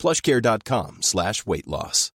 plushcare.com 0.00 0.98
slash 1.00 1.44
weight 1.46 1.66
loss. 1.66 2.10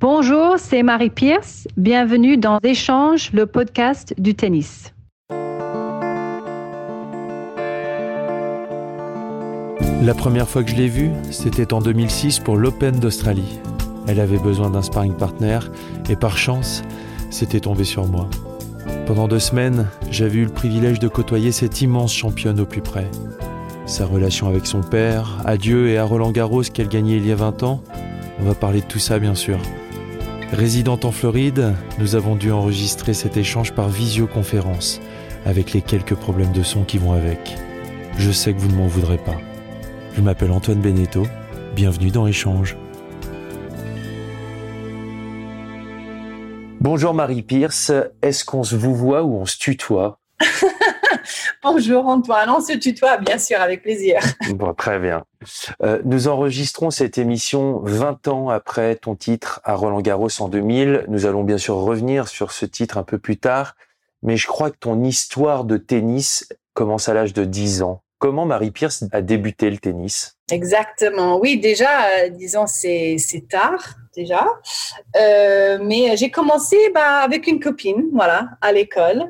Bonjour, 0.00 0.58
c'est 0.58 0.82
Marie 0.82 1.10
Pierce. 1.10 1.68
Bienvenue 1.76 2.36
dans 2.36 2.58
Échange, 2.64 3.30
le 3.32 3.46
podcast 3.46 4.14
du 4.18 4.34
tennis. 4.34 4.92
La 10.02 10.14
première 10.14 10.48
fois 10.48 10.64
que 10.64 10.72
je 10.72 10.74
l'ai 10.74 10.88
vue, 10.88 11.12
c'était 11.30 11.72
en 11.72 11.80
2006 11.80 12.40
pour 12.40 12.56
l'Open 12.56 12.98
d'Australie. 12.98 13.60
Elle 14.08 14.18
avait 14.18 14.40
besoin 14.40 14.70
d'un 14.70 14.82
sparring 14.82 15.16
partner 15.16 15.60
et 16.10 16.16
par 16.16 16.36
chance, 16.36 16.82
c'était 17.30 17.60
tombé 17.60 17.84
sur 17.84 18.08
moi. 18.08 18.28
Pendant 19.06 19.28
deux 19.28 19.38
semaines, 19.38 19.86
j'avais 20.10 20.38
eu 20.38 20.46
le 20.46 20.52
privilège 20.52 20.98
de 20.98 21.06
côtoyer 21.06 21.52
cette 21.52 21.80
immense 21.80 22.12
championne 22.12 22.58
au 22.58 22.66
plus 22.66 22.82
près. 22.82 23.08
Sa 23.86 24.06
relation 24.06 24.48
avec 24.48 24.66
son 24.66 24.80
père, 24.80 25.38
à 25.44 25.56
Dieu 25.56 25.88
et 25.88 25.98
à 25.98 26.04
Roland 26.04 26.30
Garros 26.30 26.62
qu'elle 26.62 26.88
gagnait 26.88 27.16
il 27.16 27.26
y 27.26 27.32
a 27.32 27.36
20 27.36 27.64
ans, 27.64 27.82
on 28.40 28.44
va 28.44 28.54
parler 28.54 28.80
de 28.80 28.86
tout 28.86 29.00
ça 29.00 29.18
bien 29.18 29.34
sûr. 29.34 29.58
Résidente 30.52 31.04
en 31.04 31.10
Floride, 31.10 31.74
nous 31.98 32.14
avons 32.14 32.36
dû 32.36 32.52
enregistrer 32.52 33.12
cet 33.12 33.36
échange 33.36 33.72
par 33.72 33.88
visioconférence, 33.88 35.00
avec 35.44 35.72
les 35.72 35.82
quelques 35.82 36.14
problèmes 36.14 36.52
de 36.52 36.62
son 36.62 36.84
qui 36.84 36.98
vont 36.98 37.12
avec. 37.12 37.56
Je 38.18 38.30
sais 38.30 38.54
que 38.54 38.60
vous 38.60 38.68
ne 38.68 38.76
m'en 38.76 38.86
voudrez 38.86 39.18
pas. 39.18 39.36
Je 40.14 40.20
m'appelle 40.20 40.52
Antoine 40.52 40.80
Beneteau, 40.80 41.26
bienvenue 41.74 42.10
dans 42.10 42.26
Échange. 42.26 42.76
Bonjour 46.80 47.14
Marie 47.14 47.42
Pierce, 47.42 47.90
est-ce 48.22 48.44
qu'on 48.44 48.62
se 48.62 48.76
vous 48.76 48.94
voit 48.94 49.22
ou 49.22 49.36
on 49.36 49.46
se 49.46 49.58
tutoie? 49.58 50.18
Bonjour 51.64 52.06
Antoine, 52.06 52.50
on 52.50 52.60
se 52.60 52.72
tutoie 52.72 53.18
bien 53.18 53.38
sûr 53.38 53.60
avec 53.60 53.82
plaisir. 53.82 54.18
Bon, 54.54 54.74
très 54.74 54.98
bien. 54.98 55.24
Euh, 55.82 56.02
nous 56.04 56.26
enregistrons 56.26 56.90
cette 56.90 57.18
émission 57.18 57.80
20 57.84 58.26
ans 58.26 58.48
après 58.48 58.96
ton 58.96 59.14
titre 59.14 59.60
à 59.62 59.74
Roland 59.74 60.00
Garros 60.00 60.28
en 60.40 60.48
2000. 60.48 61.04
Nous 61.06 61.24
allons 61.24 61.44
bien 61.44 61.58
sûr 61.58 61.76
revenir 61.76 62.26
sur 62.26 62.50
ce 62.50 62.66
titre 62.66 62.98
un 62.98 63.04
peu 63.04 63.18
plus 63.18 63.36
tard, 63.36 63.76
mais 64.24 64.36
je 64.36 64.48
crois 64.48 64.72
que 64.72 64.76
ton 64.76 65.04
histoire 65.04 65.64
de 65.64 65.76
tennis 65.76 66.48
commence 66.74 67.08
à 67.08 67.14
l'âge 67.14 67.32
de 67.32 67.44
10 67.44 67.82
ans. 67.82 68.02
Comment 68.22 68.46
Marie 68.46 68.70
Pierce 68.70 69.02
a 69.10 69.20
débuté 69.20 69.68
le 69.68 69.78
tennis 69.78 70.36
Exactement. 70.52 71.40
Oui, 71.40 71.58
déjà, 71.58 72.04
euh, 72.04 72.28
disons, 72.28 72.66
c'est 72.68 73.16
tard 73.50 73.96
déjà. 74.14 74.46
Euh, 75.20 75.80
mais 75.82 76.16
j'ai 76.16 76.30
commencé 76.30 76.76
bah, 76.94 77.16
avec 77.24 77.48
une 77.48 77.58
copine, 77.58 78.04
voilà, 78.12 78.50
à 78.60 78.70
l'école. 78.70 79.24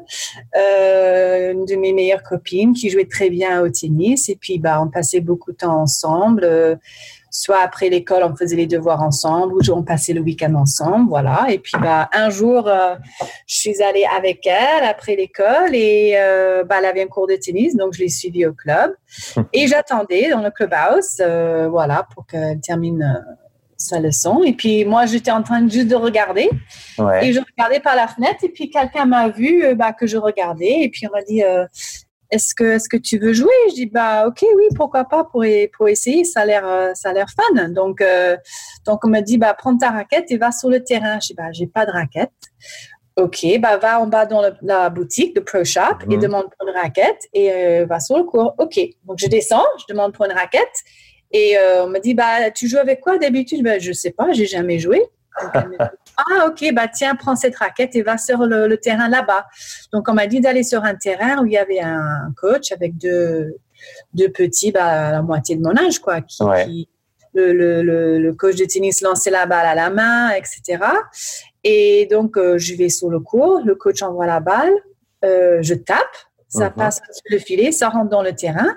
Euh, 0.54 1.52
une 1.52 1.64
de 1.64 1.74
mes 1.76 1.94
meilleures 1.94 2.22
copines 2.22 2.74
qui 2.74 2.90
jouait 2.90 3.08
très 3.08 3.30
bien 3.30 3.62
au 3.62 3.70
tennis. 3.70 4.28
Et 4.28 4.36
puis, 4.36 4.58
bah, 4.58 4.82
on 4.82 4.90
passait 4.90 5.20
beaucoup 5.20 5.52
de 5.52 5.56
temps 5.56 5.80
ensemble. 5.80 6.78
Soit 7.34 7.61
après 7.61 7.88
l'école, 7.88 8.25
on 8.25 8.36
faisait 8.36 8.56
les 8.56 8.66
devoirs 8.66 9.02
ensemble, 9.02 9.55
ou 9.55 9.61
on 9.72 9.83
passait 9.83 10.12
le 10.12 10.20
week-end 10.20 10.55
ensemble, 10.55 11.08
voilà. 11.08 11.47
Et 11.48 11.58
puis, 11.58 11.72
bah, 11.80 12.11
un 12.12 12.28
jour, 12.28 12.69
euh, 12.69 12.94
je 13.47 13.56
suis 13.56 13.83
allée 13.83 14.05
avec 14.14 14.47
elle 14.47 14.84
après 14.84 15.16
l'école 15.16 15.74
et 15.74 16.12
euh, 16.17 16.62
bah, 16.62 16.77
elle 16.80 16.84
avait 16.84 17.02
un 17.02 17.06
cours 17.06 17.27
de 17.27 17.36
tennis, 17.36 17.74
donc 17.74 17.95
je 17.95 18.01
l'ai 18.01 18.11
suivie 18.11 18.45
au 18.45 18.52
club. 18.52 18.95
Et 19.55 19.67
j'attendais 19.67 20.29
dans 20.29 20.42
le 20.42 20.51
clubhouse, 20.51 21.20
euh, 21.20 21.68
voilà, 21.70 22.06
pour 22.14 22.27
qu'elle 22.27 22.61
termine 22.61 23.24
sa 23.79 23.98
leçon. 23.98 24.42
Et 24.45 24.52
puis, 24.52 24.85
moi, 24.85 25.06
j'étais 25.06 25.30
en 25.30 25.42
train 25.42 25.67
juste 25.67 25.89
de 25.89 25.96
regarder. 25.96 26.51
Ouais. 26.98 27.29
Et 27.29 27.33
je 27.33 27.40
regardais 27.40 27.80
par 27.80 27.96
la 27.96 28.08
fenêtre. 28.08 28.45
Et 28.45 28.51
puis, 28.51 28.68
quelqu'un 28.68 29.06
m'a 29.06 29.30
vu 29.30 29.74
bah, 29.74 29.95
que 29.95 30.06
je 30.06 30.18
regardais. 30.18 30.83
Et 30.83 30.90
puis, 30.90 31.06
on 31.06 31.17
m'a 31.17 31.23
dit, 31.23 31.42
est-ce 32.32 32.54
que, 32.54 32.64
est-ce 32.64 32.88
que 32.88 32.96
tu 32.96 33.18
veux 33.18 33.34
jouer? 33.34 33.52
Je 33.68 33.74
dis 33.74 33.86
bah 33.86 34.26
ok 34.26 34.42
oui 34.56 34.64
pourquoi 34.74 35.04
pas 35.04 35.22
pour, 35.22 35.44
pour 35.76 35.88
essayer. 35.88 36.24
Ça 36.24 36.40
a 36.40 36.46
l'air 36.46 36.90
ça 36.94 37.10
a 37.10 37.12
l'air 37.12 37.28
fun. 37.28 37.68
Donc 37.68 38.00
euh, 38.00 38.36
donc 38.86 39.04
on 39.04 39.08
m'a 39.08 39.20
dit 39.20 39.38
bah 39.38 39.54
prends 39.56 39.76
ta 39.76 39.90
raquette 39.90 40.30
et 40.30 40.38
va 40.38 40.50
sur 40.50 40.70
le 40.70 40.82
terrain. 40.82 41.20
Je 41.20 41.28
dis 41.28 41.34
bah 41.34 41.52
j'ai 41.52 41.66
pas 41.66 41.86
de 41.86 41.92
raquette. 41.92 42.32
Ok 43.16 43.46
bah 43.60 43.76
va 43.76 44.00
en 44.00 44.06
bas 44.06 44.24
dans 44.24 44.42
la 44.62 44.90
boutique 44.90 45.36
de 45.36 45.40
Pro 45.40 45.62
Shop 45.62 45.98
et 46.10 46.16
demande 46.16 46.46
pour 46.58 46.66
une 46.66 46.74
raquette 46.74 47.28
et 47.34 47.52
euh, 47.52 47.86
va 47.86 48.00
sur 48.00 48.16
le 48.16 48.24
cours. 48.24 48.54
Ok. 48.58 48.80
Donc 49.04 49.18
je 49.18 49.26
descends 49.26 49.66
je 49.78 49.92
demande 49.92 50.12
pour 50.14 50.24
une 50.24 50.32
raquette 50.32 50.76
et 51.30 51.58
euh, 51.58 51.84
on 51.84 51.88
me 51.88 51.98
dit 52.00 52.14
bah 52.14 52.50
tu 52.50 52.66
joues 52.66 52.78
avec 52.78 53.00
quoi 53.00 53.18
d'habitude? 53.18 53.62
Bah, 53.62 53.78
je 53.78 53.92
sais 53.92 54.10
pas 54.10 54.32
j'ai 54.32 54.46
jamais 54.46 54.78
joué 54.78 55.02
ah, 56.17 56.46
ok, 56.46 56.73
bah 56.74 56.89
tiens, 56.89 57.14
prends 57.14 57.36
cette 57.36 57.56
raquette 57.56 57.96
et 57.96 58.02
va 58.02 58.18
sur 58.18 58.39
le, 58.46 58.77
terrain 58.77 59.08
là-bas. 59.08 59.46
Donc, 59.92 60.08
on 60.08 60.14
m'a 60.14 60.27
dit 60.27 60.40
d'aller 60.40 60.62
sur 60.62 60.84
un 60.84 60.95
terrain 60.95 61.42
où 61.42 61.46
il 61.46 61.52
y 61.52 61.58
avait 61.58 61.80
un 61.80 62.33
coach 62.36 62.73
avec 62.73 62.96
deux, 62.96 63.56
deux 64.14 64.28
petits, 64.28 64.73
bah, 64.73 65.08
à 65.08 65.12
la 65.12 65.23
moitié 65.23 65.56
de 65.56 65.62
mon 65.62 65.77
âge, 65.77 65.98
quoi, 65.98 66.20
qui, 66.20 66.89
le, 67.34 67.52
le, 67.52 68.18
le, 68.18 68.34
coach 68.34 68.56
de 68.56 68.64
tennis 68.64 69.00
lançait 69.00 69.30
la 69.30 69.46
balle 69.46 69.67
à 69.67 69.74
la 69.74 69.90
main, 69.90 70.30
etc. 70.30 70.84
Et 71.64 72.06
donc, 72.11 72.36
euh, 72.36 72.58
je 72.58 72.74
vais 72.74 72.89
sur 72.89 73.08
le 73.08 73.20
cours, 73.20 73.62
le 73.64 73.74
coach 73.74 74.02
envoie 74.02 74.27
la 74.27 74.40
balle, 74.40 74.73
euh, 75.24 75.58
je 75.62 75.74
tape, 75.74 75.98
ça 76.48 76.68
uh-huh. 76.68 76.74
passe 76.74 76.96
sur 76.96 77.23
le 77.30 77.39
filet, 77.39 77.73
ça 77.73 77.89
rentre 77.89 78.11
dans 78.11 78.23
le 78.23 78.34
terrain. 78.34 78.77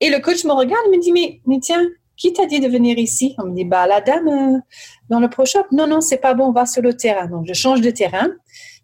Et 0.00 0.08
le 0.08 0.20
coach 0.20 0.44
me 0.44 0.52
regarde 0.52 0.82
et 0.86 0.96
me 0.96 1.02
dit, 1.02 1.12
mais, 1.12 1.40
mais 1.46 1.58
tiens, 1.60 1.82
qui 2.20 2.34
t'a 2.34 2.44
dit 2.46 2.60
de 2.60 2.68
venir 2.68 2.98
ici? 2.98 3.34
On 3.38 3.46
me 3.46 3.54
dit, 3.54 3.64
bah, 3.64 3.86
la 3.86 4.02
dame 4.02 4.28
euh, 4.28 4.58
dans 5.08 5.20
le 5.20 5.28
pro 5.28 5.46
shop. 5.46 5.64
Non, 5.72 5.86
non, 5.86 6.02
c'est 6.02 6.18
pas 6.18 6.34
bon, 6.34 6.48
on 6.48 6.52
va 6.52 6.66
sur 6.66 6.82
le 6.82 6.94
terrain. 6.94 7.26
Donc, 7.26 7.46
je 7.48 7.54
change 7.54 7.80
de 7.80 7.90
terrain. 7.90 8.28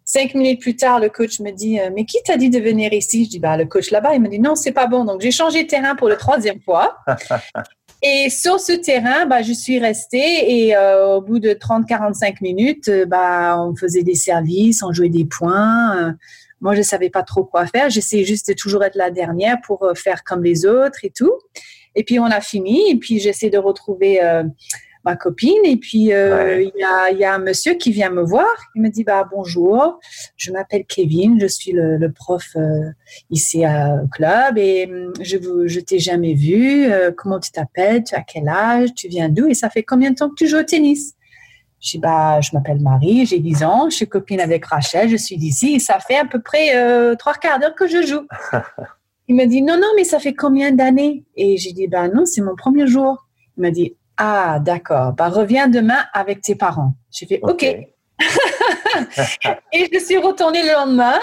Cinq 0.07 0.35
minutes 0.35 0.61
plus 0.61 0.75
tard, 0.75 1.01
le 1.01 1.11
coach 1.11 1.41
me 1.41 1.51
dit, 1.51 1.79
euh, 1.79 1.91
mais 1.95 2.07
qui 2.07 2.17
t'a 2.25 2.39
dit 2.39 2.49
de 2.49 2.59
venir 2.59 2.93
ici? 2.95 3.27
Je 3.27 3.31
dis, 3.31 3.39
bah, 3.39 3.59
le 3.59 3.67
coach 3.67 3.91
là-bas. 3.91 4.15
Il 4.15 4.23
me 4.23 4.29
dit, 4.29 4.41
non, 4.41 4.55
c'est 4.55 4.73
pas 4.73 4.87
bon. 4.87 5.05
Donc, 5.05 5.21
j'ai 5.21 5.31
changé 5.31 5.65
de 5.65 5.69
terrain 5.69 5.95
pour 5.95 6.09
la 6.09 6.17
troisième 6.17 6.61
fois. 6.63 6.97
Et 8.03 8.31
sur 8.31 8.59
ce 8.59 8.73
terrain, 8.73 9.27
bah, 9.27 9.43
je 9.43 9.53
suis 9.53 9.79
restée 9.79 10.67
et 10.67 10.77
euh, 10.77 11.17
au 11.17 11.23
bout 11.23 11.39
de 11.39 11.51
30-45 11.51 12.37
minutes, 12.43 12.91
bah, 13.09 13.59
on 13.59 13.75
faisait 13.75 14.03
des 14.03 14.15
services, 14.15 14.83
on 14.83 14.93
jouait 14.93 15.09
des 15.09 15.25
points. 15.25 16.15
moi, 16.61 16.75
je 16.75 16.83
savais 16.83 17.09
pas 17.09 17.23
trop 17.23 17.45
quoi 17.45 17.67
faire. 17.67 17.89
J'essayais 17.89 18.25
juste 18.25 18.49
de 18.49 18.53
toujours 18.53 18.85
être 18.85 18.97
la 18.97 19.11
dernière 19.11 19.57
pour 19.67 19.91
faire 19.95 20.25
comme 20.25 20.45
les 20.45 20.67
autres 20.67 20.99
et 21.05 21.11
tout. 21.11 21.33
Et 21.97 22.05
puis 22.05 22.21
on 22.21 22.27
a 22.27 22.41
fini, 22.41 22.91
et 22.91 22.97
puis 22.97 23.19
j'essaie 23.19 23.49
de 23.49 23.57
retrouver 23.57 24.23
euh, 24.23 24.45
ma 25.05 25.17
copine, 25.17 25.65
et 25.65 25.77
puis 25.77 26.12
euh, 26.12 26.61
il 26.61 27.19
y, 27.19 27.25
a, 27.25 27.34
un 27.34 27.39
monsieur 27.39 27.75
qui 27.75 27.91
vient 27.91 28.11
me 28.11 28.23
voir, 28.23 28.47
il 28.75 28.83
me 28.83 28.91
dit 28.91 29.03
bah 29.03 29.27
bonjour, 29.33 29.99
je 30.37 30.53
m'appelle 30.53 30.84
Kevin, 30.84 31.41
je 31.41 31.47
suis 31.47 31.73
le, 31.73 32.12
prof 32.12 32.45
euh, 32.57 32.91
ici 33.31 33.65
au 33.65 34.09
club, 34.09 34.59
et 34.59 34.87
hum, 34.87 35.12
je 35.23 35.39
ne 35.39 35.67
je 35.67 35.81
t'ai 35.81 35.99
jamais 35.99 36.34
vu, 36.34 36.87
comment 37.17 37.41
tu 37.41 37.51
t'appelles, 37.51 38.05
tu 38.05 38.15
as 38.15 38.23
quel 38.23 38.47
âge, 38.47 38.91
tu 38.95 39.09
viens 39.09 39.31
d'où, 39.31 39.47
et 39.47 39.55
ça 39.55 39.71
fait 39.71 39.83
combien 39.83 40.11
de 40.11 40.17
temps 40.17 40.28
que 40.28 40.37
tu 40.37 40.47
joues 40.47 40.59
au 40.59 40.65
tennis? 40.65 41.15
Je 41.81 41.93
dis, 41.93 41.99
bah, 41.99 42.41
je 42.41 42.51
m'appelle 42.53 42.81
Marie, 42.81 43.27
j'ai 43.27 43.39
10 43.39 43.63
ans, 43.63 43.91
je 43.91 43.97
suis 43.97 44.09
copine 44.09 44.41
avec 44.41 44.65
Rachel, 44.65 45.09
je 45.09 45.17
suis 45.17 45.37
d'ici, 45.37 45.77
et 45.77 45.78
ça 45.78 45.99
fait 45.99 46.17
à 46.17 46.25
peu 46.25 46.43
près 46.43 47.17
trois 47.17 47.34
quarts 47.34 47.59
d'heure 47.59 47.75
que 47.75 47.87
je 47.87 48.03
joue. 48.03 48.27
Il 49.29 49.37
m'a 49.37 49.47
dit, 49.47 49.63
non, 49.63 49.77
non, 49.77 49.89
mais 49.97 50.05
ça 50.05 50.19
fait 50.19 50.35
combien 50.35 50.71
d'années? 50.73 51.25
Et 51.37 51.57
j'ai 51.57 51.73
dit, 51.73 51.89
ben 51.89 52.09
non, 52.09 52.25
c'est 52.27 52.43
mon 52.43 52.55
premier 52.55 52.87
jour. 52.87 53.27
Il 53.57 53.63
m'a 53.63 53.71
dit, 53.71 53.97
ah, 54.17 54.61
d'accord, 54.61 55.13
bah, 55.13 55.29
reviens 55.29 55.69
demain 55.69 56.05
avec 56.13 56.41
tes 56.41 56.55
parents. 56.55 56.95
J'ai 57.11 57.27
fait, 57.27 57.41
OK. 57.43 57.65
Et 59.72 59.89
je 59.92 59.98
suis 59.98 60.16
retournée 60.16 60.63
le 60.63 60.72
lendemain 60.72 61.18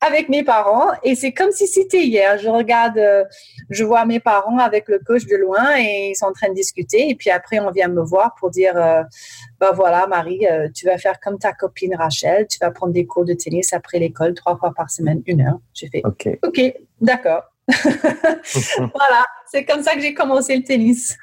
avec 0.00 0.28
mes 0.28 0.42
parents 0.42 0.88
et 1.02 1.14
c'est 1.14 1.32
comme 1.32 1.50
si 1.50 1.66
c'était 1.66 2.04
hier. 2.04 2.38
Je 2.38 2.48
regarde, 2.48 2.98
euh, 2.98 3.24
je 3.70 3.84
vois 3.84 4.04
mes 4.04 4.20
parents 4.20 4.58
avec 4.58 4.88
le 4.88 4.98
coach 4.98 5.26
de 5.26 5.36
loin 5.36 5.76
et 5.78 6.10
ils 6.10 6.16
sont 6.16 6.26
en 6.26 6.32
train 6.32 6.48
de 6.48 6.54
discuter. 6.54 7.10
Et 7.10 7.14
puis 7.14 7.30
après, 7.30 7.58
on 7.58 7.70
vient 7.70 7.88
me 7.88 8.02
voir 8.02 8.34
pour 8.38 8.50
dire, 8.50 8.76
euh, 8.76 9.02
bah 9.60 9.72
voilà, 9.72 10.06
Marie, 10.06 10.46
euh, 10.46 10.68
tu 10.74 10.86
vas 10.86 10.98
faire 10.98 11.20
comme 11.20 11.38
ta 11.38 11.52
copine 11.52 11.94
Rachel, 11.94 12.46
tu 12.48 12.58
vas 12.60 12.70
prendre 12.70 12.92
des 12.92 13.06
cours 13.06 13.24
de 13.24 13.34
tennis 13.34 13.72
après 13.72 13.98
l'école 13.98 14.34
trois 14.34 14.56
fois 14.56 14.72
par 14.74 14.90
semaine, 14.90 15.22
une 15.26 15.42
heure. 15.42 15.58
J'ai 15.74 15.88
fait, 15.88 16.02
OK, 16.04 16.28
ok, 16.42 16.74
d'accord. 17.00 17.42
voilà, 17.68 19.26
c'est 19.50 19.64
comme 19.64 19.82
ça 19.82 19.94
que 19.94 20.00
j'ai 20.00 20.14
commencé 20.14 20.56
le 20.56 20.62
tennis. 20.62 21.16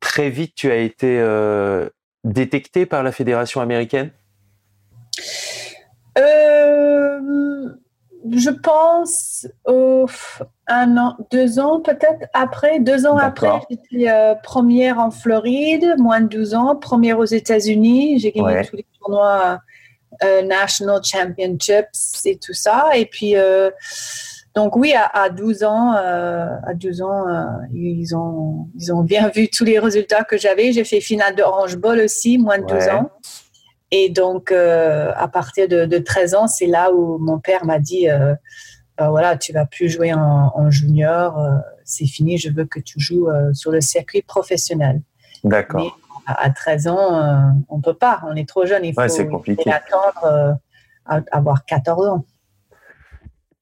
Très 0.00 0.28
vite, 0.28 0.54
tu 0.54 0.70
as 0.70 0.76
été 0.76 1.18
euh, 1.18 1.88
détecté 2.24 2.84
par 2.84 3.02
la 3.02 3.12
fédération 3.12 3.60
américaine? 3.60 4.10
Euh, 6.18 7.68
je 8.30 8.50
pense 8.50 9.46
un 10.66 10.96
an, 10.96 11.16
deux 11.30 11.58
ans 11.58 11.80
peut-être 11.80 12.28
après, 12.34 12.80
deux 12.80 13.06
ans 13.06 13.16
après, 13.16 13.60
j'étais 13.70 14.10
euh, 14.10 14.34
première 14.34 14.98
en 14.98 15.10
Floride, 15.10 15.94
moins 15.98 16.20
de 16.20 16.28
12 16.28 16.54
ans, 16.54 16.76
première 16.76 17.18
aux 17.18 17.24
États-Unis. 17.24 18.18
J'ai 18.18 18.32
gagné 18.32 18.66
tous 18.66 18.76
les 18.76 18.86
tournois 18.98 19.60
euh, 20.24 20.42
National 20.42 21.00
Championships 21.02 22.24
et 22.24 22.38
tout 22.38 22.54
ça. 22.54 22.90
Et 22.96 23.06
puis, 23.06 23.34
donc 24.54 24.76
oui, 24.76 24.92
à, 24.94 25.30
12 25.30 25.62
ans, 25.62 25.92
à 25.92 26.74
12 26.74 27.02
ans, 27.02 27.24
ils, 27.72 28.14
ont, 28.16 28.66
ils 28.76 28.92
ont 28.92 29.02
bien 29.02 29.28
vu 29.28 29.48
tous 29.48 29.64
les 29.64 29.78
résultats 29.78 30.24
que 30.24 30.36
j'avais. 30.36 30.72
J'ai 30.72 30.84
fait 30.84 31.00
finale 31.00 31.36
de 31.36 31.42
Orange 31.42 31.76
Bowl 31.76 31.98
aussi, 32.00 32.38
moins 32.38 32.58
de 32.58 32.66
12 32.66 32.88
ans. 32.88 33.10
Et 33.90 34.10
donc, 34.10 34.52
euh, 34.52 35.12
à 35.16 35.28
partir 35.28 35.68
de, 35.68 35.98
13 35.98 36.34
ans, 36.34 36.46
c'est 36.46 36.66
là 36.66 36.92
où 36.92 37.18
mon 37.18 37.38
père 37.38 37.64
m'a 37.64 37.78
dit, 37.78 38.08
euh, 38.08 38.34
bah 38.98 39.08
voilà, 39.10 39.36
tu 39.36 39.52
vas 39.52 39.64
plus 39.64 39.88
jouer 39.88 40.12
en, 40.12 40.70
junior, 40.70 41.38
euh, 41.38 41.56
c'est 41.84 42.06
fini, 42.06 42.36
je 42.36 42.50
veux 42.50 42.66
que 42.66 42.80
tu 42.80 43.00
joues 43.00 43.28
sur 43.54 43.70
le 43.70 43.80
circuit 43.80 44.22
professionnel. 44.22 45.00
D'accord. 45.44 45.80
Mais 45.80 45.90
à, 46.26 46.50
13 46.50 46.88
ans, 46.88 47.54
on 47.68 47.80
peut 47.80 47.94
pas, 47.94 48.20
on 48.26 48.36
est 48.36 48.46
trop 48.46 48.66
jeune, 48.66 48.84
il 48.84 48.92
faut, 48.92 49.00
attendre 49.00 50.58
avoir 51.06 51.64
14 51.64 52.08
ans. 52.08 52.24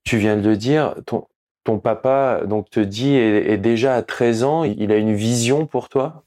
Tu 0.03 0.19
viens 0.19 0.37
de 0.37 0.49
le 0.49 0.57
dire, 0.57 0.97
ton, 1.07 1.27
ton 1.63 1.79
papa 1.79 2.41
donc 2.47 2.71
te 2.71 2.81
dit 2.81 3.15
est 3.15 3.59
déjà 3.59 3.95
à 3.95 4.03
13 4.03 4.43
ans, 4.43 4.65
il 4.65 4.91
a 4.91 4.97
une 4.97 5.15
vision 5.15 5.67
pour 5.67 5.89
toi? 5.89 6.25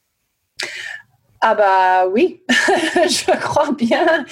Ah 1.41 1.55
bah 1.55 2.07
oui, 2.07 2.43
je 2.49 3.39
crois 3.39 3.71
bien, 3.71 4.25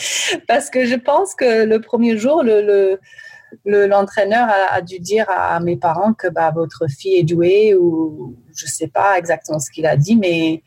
parce 0.47 0.69
que 0.69 0.85
je 0.85 0.95
pense 0.95 1.35
que 1.35 1.63
le 1.63 1.79
premier 1.79 2.17
jour, 2.17 2.43
le, 2.43 2.99
l'entraîneur 3.65 4.49
a, 4.71 4.81
dû 4.81 4.99
dire 4.99 5.25
à 5.29 5.59
mes 5.59 5.77
parents 5.77 6.13
que 6.13 6.27
bah, 6.27 6.51
votre 6.53 6.87
fille 6.89 7.15
est 7.15 7.23
douée 7.23 7.75
ou 7.75 8.35
je 8.55 8.65
ne 8.65 8.69
sais 8.69 8.87
pas 8.87 9.17
exactement 9.17 9.59
ce 9.59 9.71
qu'il 9.71 9.85
a 9.85 9.95
dit, 9.95 10.17
mais 10.17 10.63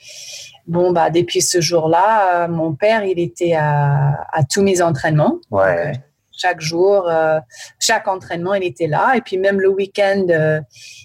bon, 0.66 0.92
bah, 0.92 1.10
depuis 1.10 1.42
ce 1.42 1.60
jour-là, 1.60 2.48
mon 2.48 2.74
père, 2.74 3.04
il 3.04 3.18
était 3.18 3.54
à, 3.54 4.42
tous 4.50 4.62
mes 4.62 4.80
entraînements. 4.80 5.40
Ouais 5.50 5.92
chaque 6.40 6.60
jour, 6.60 7.08
euh, 7.08 7.38
chaque 7.78 8.08
entraînement, 8.08 8.54
il 8.54 8.64
était 8.64 8.86
là. 8.86 9.14
Et 9.16 9.20
puis 9.20 9.36
même 9.36 9.60
le 9.60 9.68
week-end, 9.68 10.26
euh, 10.30 10.60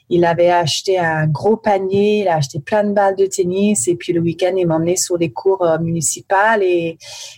il 0.09 0.23
avait 0.25 0.51
acheté 0.51 0.97
un 0.99 1.27
gros 1.27 1.57
panier, 1.57 2.21
il 2.21 2.27
a 2.27 2.35
acheté 2.35 2.59
plein 2.59 2.83
de 2.83 2.93
balles 2.93 3.15
de 3.15 3.25
tennis. 3.25 3.87
Et 3.87 3.95
puis 3.95 4.13
le 4.13 4.21
week-end, 4.21 4.53
il 4.57 4.67
m'emmenait 4.67 4.95
sur 4.95 5.17
des 5.17 5.31
cours 5.31 5.63
euh, 5.63 5.77
municipales 5.79 6.63
et 6.63 6.97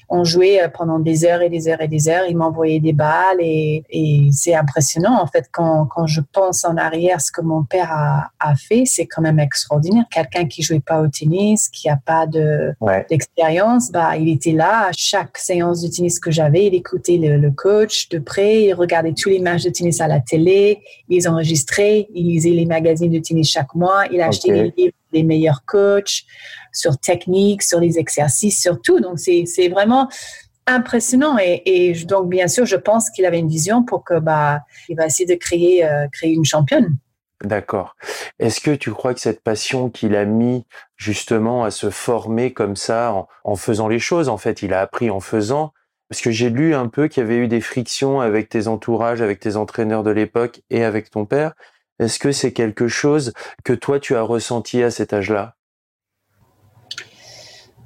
on 0.09 0.23
jouait 0.23 0.61
pendant 0.73 0.99
des 0.99 1.25
heures 1.25 1.41
et 1.41 1.49
des 1.49 1.67
heures 1.67 1.81
et 1.81 1.87
des 1.87 2.09
heures. 2.09 2.25
Il 2.29 2.37
m'envoyait 2.37 2.79
des 2.79 2.93
balles 2.93 3.39
et, 3.39 3.83
c'est 4.31 4.53
impressionnant 4.53 5.19
en 5.21 5.27
fait 5.27 5.45
quand, 5.51 5.85
quand, 5.85 6.05
je 6.07 6.21
pense 6.33 6.63
en 6.65 6.77
arrière 6.77 7.19
ce 7.21 7.31
que 7.31 7.41
mon 7.41 7.63
père 7.63 7.91
a, 7.91 8.29
a 8.39 8.55
fait, 8.55 8.83
c'est 8.85 9.05
quand 9.05 9.21
même 9.21 9.39
extraordinaire. 9.39 10.05
Quelqu'un 10.11 10.45
qui 10.45 10.61
jouait 10.61 10.79
pas 10.79 11.01
au 11.01 11.07
tennis, 11.07 11.69
qui 11.69 11.89
a 11.89 11.97
pas 11.97 12.25
de 12.27 12.73
d'expérience, 13.09 13.91
bah 13.91 14.15
il 14.17 14.29
était 14.29 14.51
là 14.51 14.87
à 14.87 14.91
chaque 14.95 15.37
séance 15.37 15.81
de 15.81 15.87
tennis 15.87 16.19
que 16.19 16.31
j'avais, 16.31 16.67
il 16.67 16.75
écoutait 16.75 17.17
le, 17.17 17.37
le 17.37 17.51
coach 17.51 17.86
de 18.09 18.19
près, 18.19 18.63
il 18.63 18.73
regardait 18.73 19.13
tous 19.13 19.29
les 19.29 19.39
matchs 19.39 19.63
de 19.63 19.69
tennis 19.69 20.01
à 20.01 20.07
la 20.07 20.19
télé, 20.19 20.81
il 21.09 21.17
les 21.17 21.27
enregistrait, 21.27 22.07
il 22.13 22.27
lisait 22.27 22.51
les 22.51 22.65
magazines 22.65 23.11
de 23.11 23.19
tennis 23.19 23.49
chaque 23.49 23.73
mois, 23.75 24.05
il 24.11 24.21
achetait 24.21 24.51
les 24.51 24.73
livres 24.77 24.93
des 25.13 25.23
meilleurs 25.23 25.63
coachs 25.65 26.23
sur 26.73 26.97
technique, 26.97 27.63
sur 27.63 27.79
les 27.79 27.97
exercices, 27.97 28.61
sur 28.61 28.81
tout. 28.81 28.99
Donc, 28.99 29.19
c'est 29.19 29.69
vraiment 29.69 30.09
impressionnant. 30.67 31.37
Et, 31.39 31.93
donc, 32.05 32.29
bien 32.29 32.47
sûr, 32.47 32.65
je 32.65 32.75
pense 32.75 33.09
qu'il 33.09 33.25
avait 33.25 33.39
une 33.39 33.47
vision 33.47 33.83
pour 33.83 34.03
que, 34.03 34.19
bah, 34.19 34.61
il 34.89 34.95
va 34.95 35.05
essayer 35.05 35.25
de 35.25 35.39
créer, 35.39 35.85
euh, 35.85 36.07
créer 36.11 36.33
une 36.33 36.45
championne. 36.45 36.97
D'accord. 37.43 37.95
Est-ce 38.39 38.59
que 38.59 38.71
tu 38.71 38.91
crois 38.91 39.13
que 39.13 39.19
cette 39.19 39.43
passion 39.43 39.89
qu'il 39.89 40.15
a 40.15 40.25
mis 40.25 40.65
justement 40.95 41.63
à 41.63 41.71
se 41.71 41.89
former 41.89 42.51
comme 42.51 42.75
ça 42.75 43.13
en, 43.13 43.27
en, 43.43 43.55
faisant 43.55 43.87
les 43.87 43.99
choses, 43.99 44.27
en 44.27 44.37
fait, 44.37 44.63
il 44.63 44.73
a 44.73 44.81
appris 44.81 45.09
en 45.11 45.19
faisant, 45.19 45.71
parce 46.09 46.21
que 46.21 46.31
j'ai 46.31 46.49
lu 46.49 46.73
un 46.73 46.87
peu 46.87 47.07
qu'il 47.07 47.23
y 47.23 47.25
avait 47.25 47.37
eu 47.37 47.47
des 47.47 47.61
frictions 47.61 48.21
avec 48.21 48.49
tes 48.49 48.67
entourages, 48.67 49.21
avec 49.21 49.39
tes 49.39 49.55
entraîneurs 49.55 50.03
de 50.03 50.11
l'époque 50.11 50.61
et 50.69 50.83
avec 50.83 51.09
ton 51.09 51.25
père. 51.25 51.53
Est-ce 51.99 52.19
que 52.19 52.31
c'est 52.31 52.53
quelque 52.53 52.87
chose 52.87 53.33
que 53.63 53.73
toi 53.73 53.99
tu 53.99 54.15
as 54.15 54.21
ressenti 54.21 54.83
à 54.83 54.91
cet 54.91 55.13
âge-là? 55.13 55.55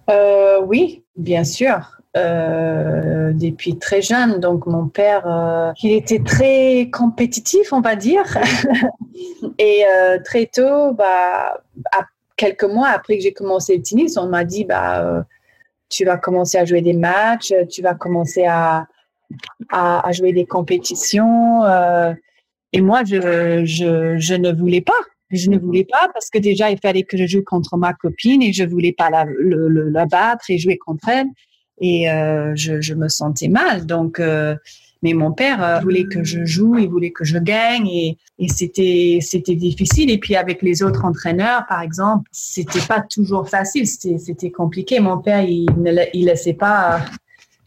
Euh, 0.09 0.61
Oui, 0.61 1.03
bien 1.15 1.43
sûr. 1.43 1.97
Euh, 2.17 3.31
depuis 3.33 3.79
très 3.79 4.01
jeune. 4.01 4.39
Donc 4.39 4.65
mon 4.65 4.89
père, 4.89 5.23
euh, 5.25 5.71
il 5.81 5.93
était 5.93 6.21
très 6.21 6.89
compétitif, 6.91 7.71
on 7.71 7.79
va 7.79 7.95
dire. 7.95 8.25
et 9.57 9.85
très 10.25 10.45
tôt, 10.45 10.91
bah, 10.93 11.61
quelques 12.35 12.65
mois 12.65 12.89
après 12.89 13.17
que 13.17 13.23
j'ai 13.23 13.33
commencé 13.33 13.77
le 13.77 13.81
tennis, 13.81 14.17
on 14.17 14.27
m'a 14.27 14.43
dit, 14.43 14.65
bah, 14.65 15.25
tu 15.91 16.05
vas 16.05 16.17
commencer 16.17 16.57
à 16.57 16.65
jouer 16.65 16.81
des 16.81 16.93
matchs, 16.93 17.53
tu 17.69 17.81
vas 17.81 17.93
commencer 17.93 18.45
à, 18.45 18.87
à, 19.69 20.11
jouer 20.11 20.33
des 20.33 20.45
compétitions. 20.45 21.63
Euh, 21.65 22.13
et 22.73 22.81
moi, 22.81 23.03
je, 23.03 23.63
je, 23.65 24.17
je, 24.17 24.33
ne 24.33 24.51
voulais 24.51 24.81
pas. 24.81 24.93
Je 25.29 25.49
ne 25.49 25.57
voulais 25.57 25.85
pas 25.85 26.07
parce 26.13 26.29
que 26.29 26.39
déjà, 26.39 26.71
il 26.71 26.79
fallait 26.79 27.03
que 27.03 27.17
je 27.17 27.25
joue 27.25 27.43
contre 27.43 27.77
ma 27.77 27.93
copine 27.93 28.41
et 28.41 28.53
je 28.53 28.63
voulais 28.63 28.93
pas 28.93 29.09
la, 29.09 29.25
la 29.27 30.05
battre 30.05 30.45
et 30.49 30.57
jouer 30.57 30.77
contre 30.77 31.09
elle. 31.09 31.27
Et 31.79 32.09
euh, 32.09 32.53
je, 32.55 32.81
je, 32.81 32.93
me 32.93 33.07
sentais 33.07 33.47
mal. 33.47 33.85
Donc, 33.85 34.19
euh, 34.19 34.55
mais 35.01 35.13
mon 35.13 35.31
père 35.31 35.63
euh, 35.63 35.79
voulait 35.79 36.05
que 36.05 36.23
je 36.23 36.45
joue, 36.45 36.77
il 36.77 36.87
voulait 36.87 37.11
que 37.11 37.23
je 37.23 37.37
gagne 37.37 37.87
et, 37.87 38.17
et 38.37 38.47
c'était 38.47 39.19
c'était 39.21 39.55
difficile. 39.55 40.11
Et 40.11 40.17
puis 40.17 40.35
avec 40.35 40.61
les 40.61 40.83
autres 40.83 41.05
entraîneurs, 41.05 41.65
par 41.67 41.81
exemple, 41.81 42.29
c'était 42.31 42.85
pas 42.87 43.01
toujours 43.01 43.49
facile, 43.49 43.87
c'était 43.87 44.51
compliqué. 44.51 44.99
Mon 44.99 45.17
père, 45.17 45.41
il 45.41 45.65
ne 45.77 45.91
il 46.13 46.25
laissait 46.25 46.53
pas 46.53 47.01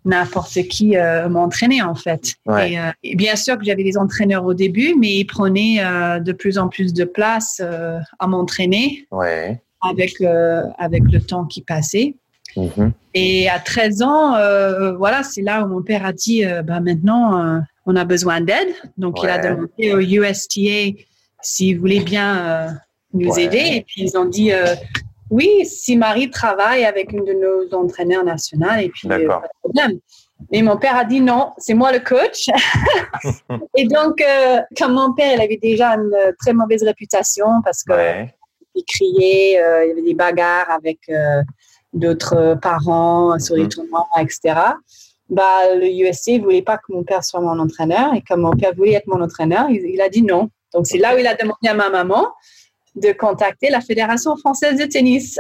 n'importe 0.05 0.63
qui 0.69 0.97
euh, 0.97 1.29
m'entraîner 1.29 1.83
en 1.83 1.95
fait. 1.95 2.35
Et, 2.47 2.79
euh, 2.79 2.91
et, 3.03 3.17
bien 3.17 3.37
sûr 3.37 3.59
que 3.59 3.65
j'avais 3.65 3.85
des 3.85 3.97
entraîneurs 3.97 4.45
au 4.45 4.55
début, 4.55 4.95
mais 4.99 5.15
ils 5.15 5.25
prenaient 5.25 5.81
de 6.21 6.33
plus 6.33 6.59
en 6.59 6.69
plus 6.69 6.93
de 6.93 7.05
place 7.05 7.61
à 8.19 8.27
m'entraîner 8.27 9.07
ouais. 9.11 9.61
avec 9.81 10.21
avec 10.79 11.03
le 11.11 11.21
temps 11.21 11.47
qui 11.47 11.63
passait. 11.63 12.17
Mhm. 12.57 12.93
Et 13.15 13.49
à 13.49 13.59
13 13.59 14.03
ans, 14.03 14.35
euh, 14.35 14.93
voilà, 14.95 15.23
c'est 15.23 15.43
là 15.43 15.65
où 15.65 15.69
mon 15.69 15.83
père 15.83 16.05
a 16.05 16.13
dit, 16.13 16.45
euh, 16.45 16.63
bah, 16.63 16.81
maintenant, 16.81 17.41
euh, 17.41 17.61
on 17.87 17.97
a 17.97 18.05
besoin 18.05 18.41
d'aide. 18.41 18.75
Donc, 18.97 19.23
il 19.23 19.29
a 19.29 19.39
demandé 19.39 19.93
au 19.93 20.01
USTA 20.01 20.99
s'il 21.43 21.79
voulait 21.79 22.01
bien 22.01 22.75
nous 23.13 23.39
aider. 23.39 23.77
Et 23.77 23.85
puis, 23.87 24.03
ils 24.03 24.17
ont 24.17 24.25
dit, 24.25 24.51
oui, 25.31 25.65
si 25.67 25.97
Marie 25.97 26.31
travaille 26.31 26.85
avec 26.85 27.13
une 27.13 27.25
de 27.25 27.33
nos 27.33 27.79
entraîneurs 27.79 28.25
nationaux, 28.25 28.75
et 28.81 28.89
puis, 28.89 29.09
pas 29.09 29.19
de 29.19 29.29
problème. 29.63 29.99
Mais 30.51 30.63
mon 30.63 30.77
père 30.77 30.97
a 30.97 31.05
dit 31.05 31.21
non, 31.21 31.53
c'est 31.59 31.75
moi 31.75 31.93
le 31.93 32.01
coach. 32.01 32.49
et 33.77 33.87
donc, 33.87 34.23
comme 34.77 34.95
mon 34.95 35.13
père, 35.13 35.37
il 35.37 35.41
avait 35.41 35.59
déjà 35.63 35.91
une 35.91 36.13
très 36.41 36.53
mauvaise 36.53 36.83
réputation 36.83 37.47
parce 37.65 37.85
que 37.85 38.25
il 38.75 38.85
criait, 38.85 39.53
il 39.85 39.89
y 39.89 39.93
avait 39.93 40.03
des 40.03 40.15
bagarres 40.15 40.71
avec 40.71 40.99
d'autres 41.95 42.59
parents 42.61 43.39
sur 43.39 43.57
les 43.57 43.65
mhm. 43.65 43.69
tournois, 43.69 44.09
etc. 44.21 44.55
Bah, 45.31 45.75
le 45.75 45.87
USC 45.87 46.33
ne 46.33 46.43
voulait 46.43 46.63
pas 46.63 46.77
que 46.77 46.93
mon 46.93 47.03
père 47.03 47.25
soit 47.25 47.41
mon 47.41 47.59
entraîneur 47.59 48.13
et 48.15 48.23
comme 48.23 48.43
mon 48.43 48.53
père 48.53 48.75
voulait 48.75 48.93
être 48.93 49.07
mon 49.07 49.23
entraîneur, 49.23 49.71
il, 49.71 50.01
a 50.01 50.09
dit 50.09 50.23
non. 50.23 50.51
Donc 50.73 50.87
c'est 50.87 50.99
là 50.99 51.15
où 51.15 51.19
il 51.19 51.27
a 51.27 51.35
demandé 51.35 51.69
à 51.69 51.75
ma 51.75 51.89
maman 51.89 52.29
de 52.95 53.13
contacter 53.13 53.71
la 53.71 53.81
Fédération 53.81 54.37
française 54.37 54.79
de 54.79 54.85
tennis. 54.85 55.39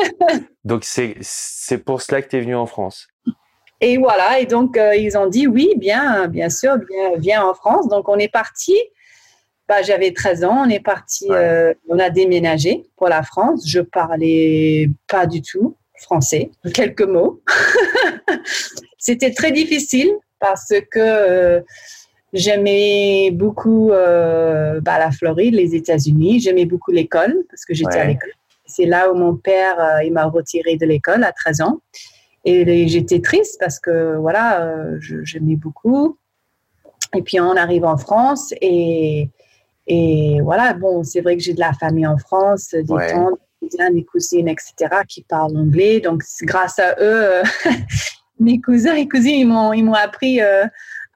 donc 0.64 0.84
c'est 0.84 1.78
pour 1.78 2.02
cela 2.02 2.20
que 2.20 2.28
tu 2.28 2.36
es 2.36 2.40
venu 2.40 2.56
en 2.56 2.66
France. 2.66 3.06
Et 3.80 3.96
voilà, 3.96 4.40
et 4.40 4.46
donc 4.46 4.76
euh, 4.76 4.94
ils 4.94 5.16
ont 5.16 5.28
dit 5.28 5.46
oui, 5.46 5.72
bien, 5.76 6.26
bien 6.26 6.50
sûr, 6.50 6.76
bien, 6.76 7.16
viens 7.16 7.44
en 7.44 7.54
France. 7.54 7.88
Donc 7.88 8.08
on 8.08 8.18
est 8.18 8.28
parti. 8.28 8.74
Bah, 9.68 9.82
J'avais 9.82 10.12
13 10.12 10.44
ans, 10.44 10.64
on 10.66 10.68
est 10.68 10.80
parti, 10.80 11.26
euh, 11.30 11.72
on 11.88 11.98
a 11.98 12.10
déménagé 12.10 12.84
pour 12.96 13.08
la 13.08 13.22
France. 13.22 13.64
Je 13.66 13.80
parlais 13.80 14.88
pas 15.08 15.26
du 15.26 15.40
tout 15.40 15.76
français, 16.02 16.50
quelques 16.74 17.02
mots. 17.02 17.42
C'était 18.98 19.32
très 19.32 19.52
difficile 19.52 20.12
parce 20.38 20.72
que 20.90 20.98
euh, 20.98 21.60
j'aimais 22.32 23.30
beaucoup 23.32 23.90
euh, 23.90 24.80
bah, 24.80 24.98
la 24.98 25.10
Floride, 25.10 25.54
les 25.54 25.74
États-Unis. 25.74 26.40
J'aimais 26.40 26.66
beaucoup 26.66 26.90
l'école 26.90 27.44
parce 27.48 27.64
que 27.64 27.74
j'étais 27.74 27.98
à 27.98 28.04
l'école. 28.04 28.32
C'est 28.66 28.86
là 28.86 29.10
où 29.10 29.16
mon 29.16 29.36
père 29.36 29.80
euh, 29.80 30.04
il 30.04 30.12
m'a 30.12 30.24
retiré 30.24 30.76
de 30.76 30.86
l'école 30.86 31.24
à 31.24 31.32
13 31.32 31.60
ans. 31.62 31.80
Et 32.44 32.88
j'étais 32.88 33.20
triste 33.20 33.56
parce 33.60 33.78
que 33.78 34.16
voilà, 34.16 34.74
j'aimais 34.98 35.54
beaucoup. 35.54 36.18
Et 37.14 37.22
puis 37.22 37.38
on 37.40 37.56
arrive 37.56 37.84
en 37.84 37.96
France 37.96 38.52
et, 38.60 39.30
et 39.86 40.40
voilà, 40.42 40.74
bon, 40.74 41.04
c'est 41.04 41.20
vrai 41.20 41.36
que 41.36 41.42
j'ai 41.42 41.54
de 41.54 41.60
la 41.60 41.72
famille 41.72 42.06
en 42.06 42.18
France, 42.18 42.70
des 42.72 42.84
tantes, 42.84 43.38
des 43.92 44.04
cousines, 44.04 44.48
etc., 44.48 44.74
qui 45.08 45.22
parlent 45.22 45.56
anglais. 45.56 46.00
Donc, 46.00 46.22
grâce 46.42 46.78
à 46.78 46.92
eux, 46.92 46.96
euh, 47.00 47.42
mes 48.40 48.60
cousins 48.60 48.94
et 48.94 49.08
cousines, 49.08 49.40
ils 49.40 49.46
m'ont, 49.46 49.72
ils 49.72 49.82
m'ont 49.82 49.94
appris 49.94 50.40
euh, 50.40 50.66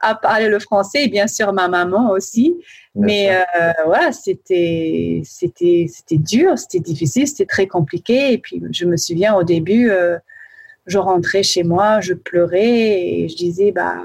à 0.00 0.14
parler 0.14 0.48
le 0.48 0.58
français 0.58 1.04
et 1.04 1.08
bien 1.08 1.26
sûr 1.26 1.52
ma 1.52 1.68
maman 1.68 2.10
aussi. 2.10 2.54
Mais 2.94 3.30
euh, 3.30 3.72
voilà, 3.84 4.12
c'était 4.12 5.22
c'était 5.24 5.86
c'était 5.88 6.18
dur, 6.18 6.58
c'était 6.58 6.80
difficile, 6.80 7.26
c'était 7.26 7.46
très 7.46 7.66
compliqué. 7.66 8.32
Et 8.32 8.38
puis 8.38 8.62
je 8.72 8.84
me 8.84 8.96
souviens 8.96 9.34
au 9.34 9.42
début, 9.42 9.90
euh, 9.90 10.18
je 10.86 10.98
rentrais 10.98 11.42
chez 11.42 11.62
moi, 11.62 12.00
je 12.00 12.14
pleurais 12.14 13.00
et 13.00 13.28
je 13.28 13.36
disais 13.36 13.72
bah 13.72 13.96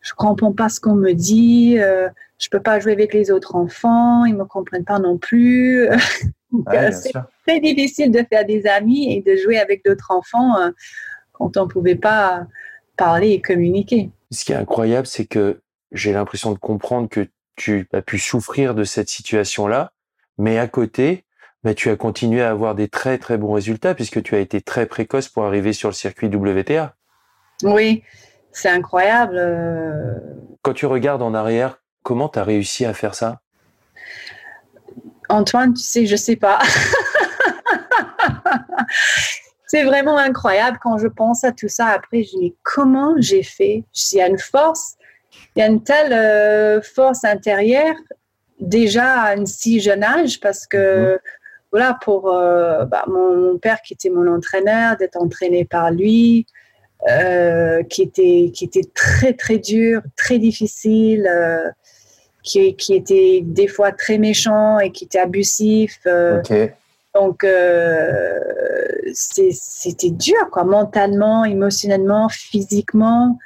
je 0.00 0.12
comprends 0.14 0.52
pas 0.52 0.68
ce 0.68 0.78
qu'on 0.80 0.94
me 0.94 1.12
dit, 1.12 1.76
euh, 1.78 2.08
je 2.38 2.48
peux 2.48 2.60
pas 2.60 2.78
jouer 2.78 2.92
avec 2.92 3.12
les 3.12 3.30
autres 3.32 3.56
enfants, 3.56 4.24
ils 4.24 4.36
me 4.36 4.44
comprennent 4.44 4.84
pas 4.84 5.00
non 5.00 5.18
plus. 5.18 5.88
c'est 6.92 7.12
très 7.46 7.60
difficile 7.60 8.10
de 8.10 8.24
faire 8.28 8.44
des 8.44 8.66
amis 8.66 9.12
et 9.12 9.22
de 9.22 9.36
jouer 9.36 9.58
avec 9.58 9.84
d'autres 9.84 10.10
enfants 10.10 10.54
quand 11.32 11.56
on 11.56 11.68
pouvait 11.68 11.96
pas 11.96 12.46
parler 12.96 13.30
et 13.30 13.40
communiquer. 13.40 14.10
Ce 14.30 14.44
qui 14.44 14.52
est 14.52 14.56
incroyable, 14.56 15.06
c'est 15.06 15.26
que 15.26 15.60
j'ai 15.92 16.12
l'impression 16.12 16.52
de 16.52 16.58
comprendre 16.58 17.08
que 17.08 17.28
tu 17.54 17.88
as 17.92 18.02
pu 18.02 18.18
souffrir 18.18 18.74
de 18.74 18.84
cette 18.84 19.08
situation-là, 19.08 19.92
mais 20.38 20.58
à 20.58 20.66
côté, 20.66 21.24
bah, 21.64 21.74
tu 21.74 21.90
as 21.90 21.96
continué 21.96 22.42
à 22.42 22.50
avoir 22.50 22.74
des 22.74 22.88
très 22.88 23.18
très 23.18 23.38
bons 23.38 23.52
résultats 23.52 23.94
puisque 23.94 24.22
tu 24.22 24.34
as 24.34 24.38
été 24.38 24.60
très 24.60 24.86
précoce 24.86 25.28
pour 25.28 25.44
arriver 25.44 25.72
sur 25.72 25.88
le 25.88 25.94
circuit 25.94 26.28
WTA. 26.28 26.94
Oui, 27.62 28.02
c'est 28.52 28.68
incroyable. 28.68 29.36
Euh. 29.38 30.14
Quand 30.62 30.74
tu 30.74 30.86
regardes 30.86 31.22
en 31.22 31.34
arrière, 31.34 31.82
comment 32.02 32.28
tu 32.28 32.38
as 32.38 32.44
réussi 32.44 32.84
à 32.84 32.92
faire 32.92 33.14
ça? 33.14 33.40
Antoine, 35.28 35.74
tu 35.74 35.82
sais, 35.82 36.06
je 36.06 36.16
sais 36.16 36.36
pas. 36.36 36.60
c'est 39.66 39.84
vraiment 39.84 40.16
incroyable 40.16 40.78
quand 40.82 40.98
je 40.98 41.08
pense 41.08 41.44
à 41.44 41.52
tout 41.52 41.68
ça. 41.68 41.86
Après, 41.86 42.22
je 42.22 42.38
dis 42.38 42.54
comment 42.62 43.14
j'ai 43.18 43.42
fait? 43.42 43.84
Il 44.12 44.18
y 44.18 44.22
a 44.22 44.28
une 44.28 44.38
force 44.38 44.96
il 45.54 45.60
y 45.60 45.62
a 45.62 45.66
une 45.66 45.82
telle 45.82 46.12
euh, 46.12 46.80
force 46.82 47.24
intérieure 47.24 47.96
déjà 48.60 49.22
à 49.22 49.36
un 49.36 49.46
si 49.46 49.80
jeune 49.80 50.02
âge 50.02 50.40
parce 50.40 50.66
que 50.66 51.12
mhm. 51.12 51.18
voilà 51.72 51.98
pour 52.02 52.32
euh, 52.32 52.84
bah, 52.84 53.04
mon, 53.06 53.58
père 53.58 53.80
qui 53.82 53.94
était 53.94 54.10
mon 54.10 54.26
entraîneur 54.32 54.96
d'être 54.96 55.16
entraîné 55.16 55.64
par 55.64 55.90
lui 55.90 56.46
euh, 57.10 57.82
qui 57.84 58.02
était 58.02 58.50
qui 58.52 58.64
était 58.64 58.88
très 58.94 59.34
très 59.34 59.58
dur 59.58 60.00
très 60.16 60.38
difficile 60.38 61.30
qui, 62.42 62.74
qui, 62.76 62.94
était 62.94 63.40
des 63.42 63.66
fois 63.66 63.92
très 63.92 64.18
méchant 64.18 64.78
et 64.78 64.90
qui 64.92 65.04
était 65.04 65.18
abusif 65.18 66.00
donc 67.18 67.46
c'était 69.12 70.10
dur 70.10 70.50
quoi 70.50 70.64
mentalement 70.64 71.44
émotionnellement 71.44 72.28
physiquement 72.28 73.38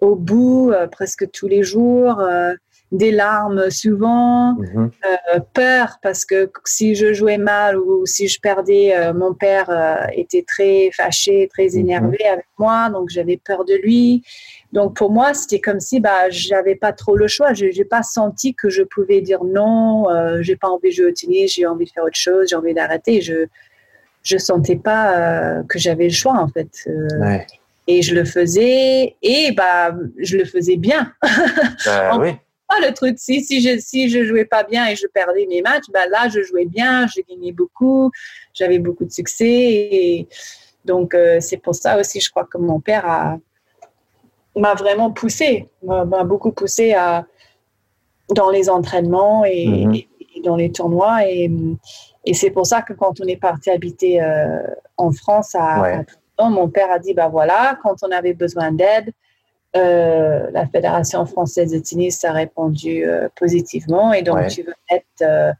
au 0.00 0.16
bout 0.16 0.70
euh, 0.72 0.86
presque 0.86 1.30
tous 1.30 1.46
les 1.46 1.62
jours, 1.62 2.20
euh, 2.20 2.54
des 2.92 3.10
larmes 3.10 3.68
souvent, 3.70 4.54
mhm. 4.54 4.90
euh, 5.34 5.40
peur 5.54 5.98
parce 6.02 6.24
que 6.24 6.50
si 6.64 6.94
je 6.94 7.12
jouais 7.12 7.38
mal 7.38 7.78
ou 7.78 8.06
si 8.06 8.28
je 8.28 8.40
perdais, 8.40 8.94
mon 9.12 9.34
père 9.34 10.08
était 10.12 10.44
très 10.46 10.90
fâché, 10.92 11.48
très 11.52 11.70
mhm. 11.70 11.80
énervé 11.80 12.24
avec 12.24 12.46
moi, 12.58 12.88
donc 12.90 13.08
j'avais 13.10 13.36
peur 13.36 13.64
de 13.64 13.74
lui. 13.74 14.22
Donc 14.72 14.96
pour 14.96 15.10
moi, 15.10 15.34
c'était 15.34 15.60
comme 15.60 15.80
si 15.80 16.00
bah 16.00 16.30
j'avais 16.30 16.76
pas 16.76 16.92
trop 16.92 17.16
le 17.16 17.26
choix. 17.28 17.54
Je 17.54 17.66
n'ai 17.66 17.84
pas 17.84 18.02
senti 18.02 18.54
que 18.54 18.68
je 18.68 18.82
pouvais 18.82 19.20
dire 19.20 19.42
non, 19.42 20.06
j'ai 20.40 20.56
pas 20.56 20.68
envie 20.68 20.90
de 20.90 20.94
jouer 20.94 21.06
au 21.06 21.12
tennis, 21.12 21.54
j'ai 21.54 21.66
envie 21.66 21.86
de 21.86 21.90
faire 21.90 22.04
autre 22.04 22.16
chose, 22.16 22.48
j'ai 22.50 22.56
envie 22.56 22.74
d'arrêter. 22.74 23.20
Je 23.20 23.46
je 24.22 24.38
sentais 24.38 24.76
pas 24.76 25.62
que 25.68 25.78
j'avais 25.78 26.04
le 26.04 26.14
choix 26.14 26.38
en 26.38 26.48
fait. 26.48 26.88
Ouais. 27.20 27.46
Et 27.88 28.02
je 28.02 28.16
le 28.16 28.24
faisais 28.24 29.14
et 29.22 29.52
bah 29.56 29.94
je 30.18 30.36
le 30.36 30.44
faisais 30.44 30.76
bien. 30.76 31.12
Bah, 31.84 32.18
oui. 32.18 32.32
Le 32.80 32.92
truc, 32.92 33.18
si, 33.18 33.44
si, 33.44 33.60
je, 33.60 33.78
si 33.78 34.08
je 34.08 34.24
jouais 34.24 34.44
pas 34.44 34.64
bien 34.64 34.86
et 34.86 34.96
je 34.96 35.06
perdais 35.06 35.46
mes 35.46 35.62
matchs, 35.62 35.84
bah 35.92 36.06
là, 36.08 36.28
je 36.28 36.42
jouais 36.42 36.66
bien, 36.66 37.06
je 37.06 37.20
gagnais 37.28 37.52
beaucoup, 37.52 38.10
j'avais 38.54 38.78
beaucoup 38.78 39.04
de 39.04 39.12
succès. 39.12 39.46
Et 39.46 40.28
donc, 40.84 41.14
euh, 41.14 41.38
c'est 41.40 41.58
pour 41.58 41.74
ça 41.74 41.98
aussi, 41.98 42.20
je 42.20 42.30
crois 42.30 42.44
que 42.44 42.58
mon 42.58 42.80
père 42.80 43.06
a, 43.06 43.38
m'a 44.56 44.74
vraiment 44.74 45.10
poussé, 45.10 45.68
m'a, 45.82 46.24
beaucoup 46.24 46.52
poussé 46.52 46.94
à, 46.94 47.26
dans 48.30 48.50
les 48.50 48.68
entraînements 48.68 49.44
et, 49.44 49.86
mhm. 49.86 50.02
dans 50.44 50.56
les 50.56 50.72
tournois. 50.72 51.28
Et, 51.28 51.50
et, 52.24 52.34
c'est 52.34 52.50
pour 52.50 52.66
ça 52.66 52.82
que 52.82 52.92
quand 52.92 53.20
on 53.20 53.26
est 53.26 53.36
parti 53.36 53.70
habiter 53.70 54.20
euh, 54.20 54.58
en 54.96 55.12
France 55.12 55.54
à, 55.54 56.02
mon 56.38 56.68
père 56.68 56.90
a 56.90 56.98
dit, 56.98 57.14
bah 57.14 57.28
voilà, 57.28 57.78
quand 57.82 57.96
on 58.02 58.10
avait 58.10 58.34
besoin 58.34 58.70
d'aide, 58.70 59.12
euh, 59.76 60.50
la 60.52 60.66
Fédération 60.66 61.26
française 61.26 61.72
de 61.72 61.78
tennis 61.78 62.24
a 62.24 62.32
répondu 62.32 63.04
euh, 63.04 63.28
positivement 63.36 64.12
et 64.12 64.22
donc 64.22 64.46
tu 64.48 64.62
vas 64.62 64.72
être 64.90 65.22
euh, 65.22 65.52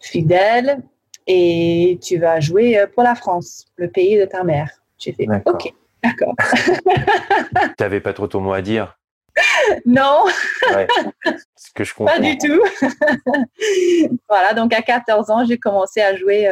fidèle 0.00 0.78
et 1.26 1.98
tu 2.02 2.18
vas 2.18 2.40
jouer 2.40 2.84
pour 2.94 3.02
la 3.02 3.14
France, 3.14 3.66
le 3.76 3.88
pays 3.88 4.18
de 4.18 4.26
ta 4.26 4.44
mère. 4.44 4.70
J'ai 4.98 5.12
fait 5.12 5.26
OK, 5.46 5.72
d'accord. 6.02 6.34
tu 6.52 7.74
n'avais 7.80 8.00
pas 8.00 8.12
trop 8.12 8.26
ton 8.26 8.40
mot 8.40 8.52
à 8.52 8.62
dire? 8.62 8.98
Non. 9.86 10.26
Ce 11.56 11.72
que 11.74 11.82
je 11.82 11.94
comprends. 11.94 12.14
Pas 12.14 12.20
du 12.20 12.36
tout. 12.38 12.62
voilà, 14.28 14.52
donc 14.52 14.72
à 14.72 14.82
14 14.82 15.30
ans, 15.30 15.44
j'ai 15.44 15.58
commencé 15.58 16.00
à 16.00 16.14
jouer 16.14 16.48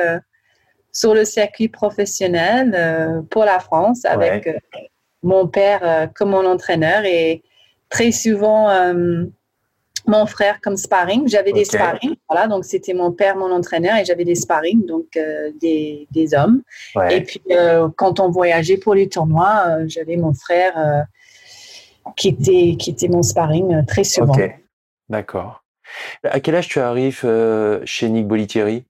sur 0.91 1.15
le 1.15 1.25
circuit 1.25 1.69
professionnel 1.69 3.23
pour 3.31 3.45
la 3.45 3.61
France 3.61 4.05
avec 4.07 4.49
mon 5.23 5.47
père 5.47 5.81
euh, 5.83 6.07
comme 6.15 6.31
mon 6.31 6.47
entraîneur 6.47 7.05
et 7.05 7.43
très 7.89 8.13
souvent 8.13 8.69
mon 10.07 10.27
frère 10.27 10.61
comme 10.61 10.77
sparring. 10.77 11.29
J'avais 11.29 11.53
des 11.53 11.65
sparring, 11.65 12.17
voilà, 12.29 12.49
donc 12.49 12.65
c'était 12.65 12.95
mon 12.95 13.13
père, 13.13 13.37
mon 13.37 13.53
entraîneur, 13.53 13.99
et 13.99 14.05
j'avais 14.05 14.25
des 14.25 14.35
sparring, 14.35 14.87
donc 14.87 15.07
des, 15.61 16.09
des, 16.11 16.35
hommes. 16.35 16.63
Et 17.11 17.21
puis 17.21 17.43
quand 17.97 18.19
on 18.19 18.31
voyageait 18.31 18.79
pour 18.79 18.95
les 18.95 19.11
tournois, 19.11 19.87
j'avais 19.87 20.17
mon 20.17 20.33
frère 20.33 21.05
qui, 22.17 22.29
était, 22.29 22.77
qui 22.79 22.91
était 22.91 23.09
mon 23.09 23.23
sparring 23.23 23.85
très 23.85 24.05
souvent. 24.05 24.35
D'accord. 25.11 25.63
À 26.25 26.41
quel 26.41 26.55
âge 26.55 26.69
tu 26.69 26.81
arrives 26.81 27.29
chez 27.85 28.09
Nick 28.09 28.27
Bolitieri? 28.27 28.87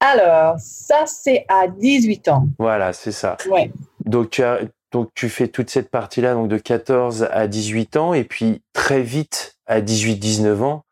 Alors, 0.00 0.56
ça, 0.58 1.04
c'est 1.06 1.44
à 1.48 1.68
18 1.68 2.28
ans. 2.28 2.48
Voilà, 2.58 2.92
c'est 2.92 3.12
ça. 3.12 3.36
Ouais. 3.50 3.70
Donc, 4.04 4.30
tu 4.30 4.42
as, 4.42 4.60
donc, 4.96 5.10
tu 5.14 5.28
fais 5.28 5.48
toute 5.48 5.68
cette 5.68 5.90
partie-là, 5.90 6.32
donc 6.32 6.48
de 6.48 6.56
14 6.56 7.28
à 7.30 7.46
18 7.48 7.98
ans, 7.98 8.14
et 8.14 8.24
puis 8.24 8.62
très 8.72 9.02
vite, 9.02 9.58
à 9.66 9.82
18-19 9.82 10.62
ans, 10.62 10.84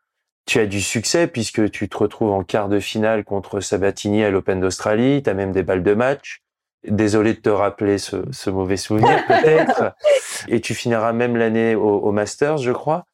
tu 0.45 0.59
as 0.59 0.67
du 0.67 0.79
succès 0.79 1.25
puisque 1.25 1.71
tu 1.71 1.89
te 1.89 1.97
retrouves 1.97 2.31
en 2.31 2.43
quart 2.43 2.69
de 2.69 2.79
finale 2.79 3.23
contre 3.23 3.61
Sabatini 3.61 4.23
à 4.23 4.29
l'Open 4.29 4.61
d'Australie. 4.61 5.23
Tu 5.23 5.29
as 5.31 5.33
même 5.33 5.51
des 5.51 5.63
balles 5.63 5.81
de 5.81 5.95
match. 5.95 6.43
Désolé 6.87 7.33
de 7.33 7.39
te 7.39 7.49
rappeler 7.49 7.97
ce, 7.97 8.49
mauvais 8.51 8.77
souvenir 8.77 9.25
peut-être. 9.27 9.95
et 10.47 10.61
tu 10.61 10.75
finiras 10.75 11.11
même 11.13 11.35
l'année 11.35 11.73
au, 11.73 12.11
Masters, 12.11 12.57
je 12.57 12.71
crois. 12.71 13.05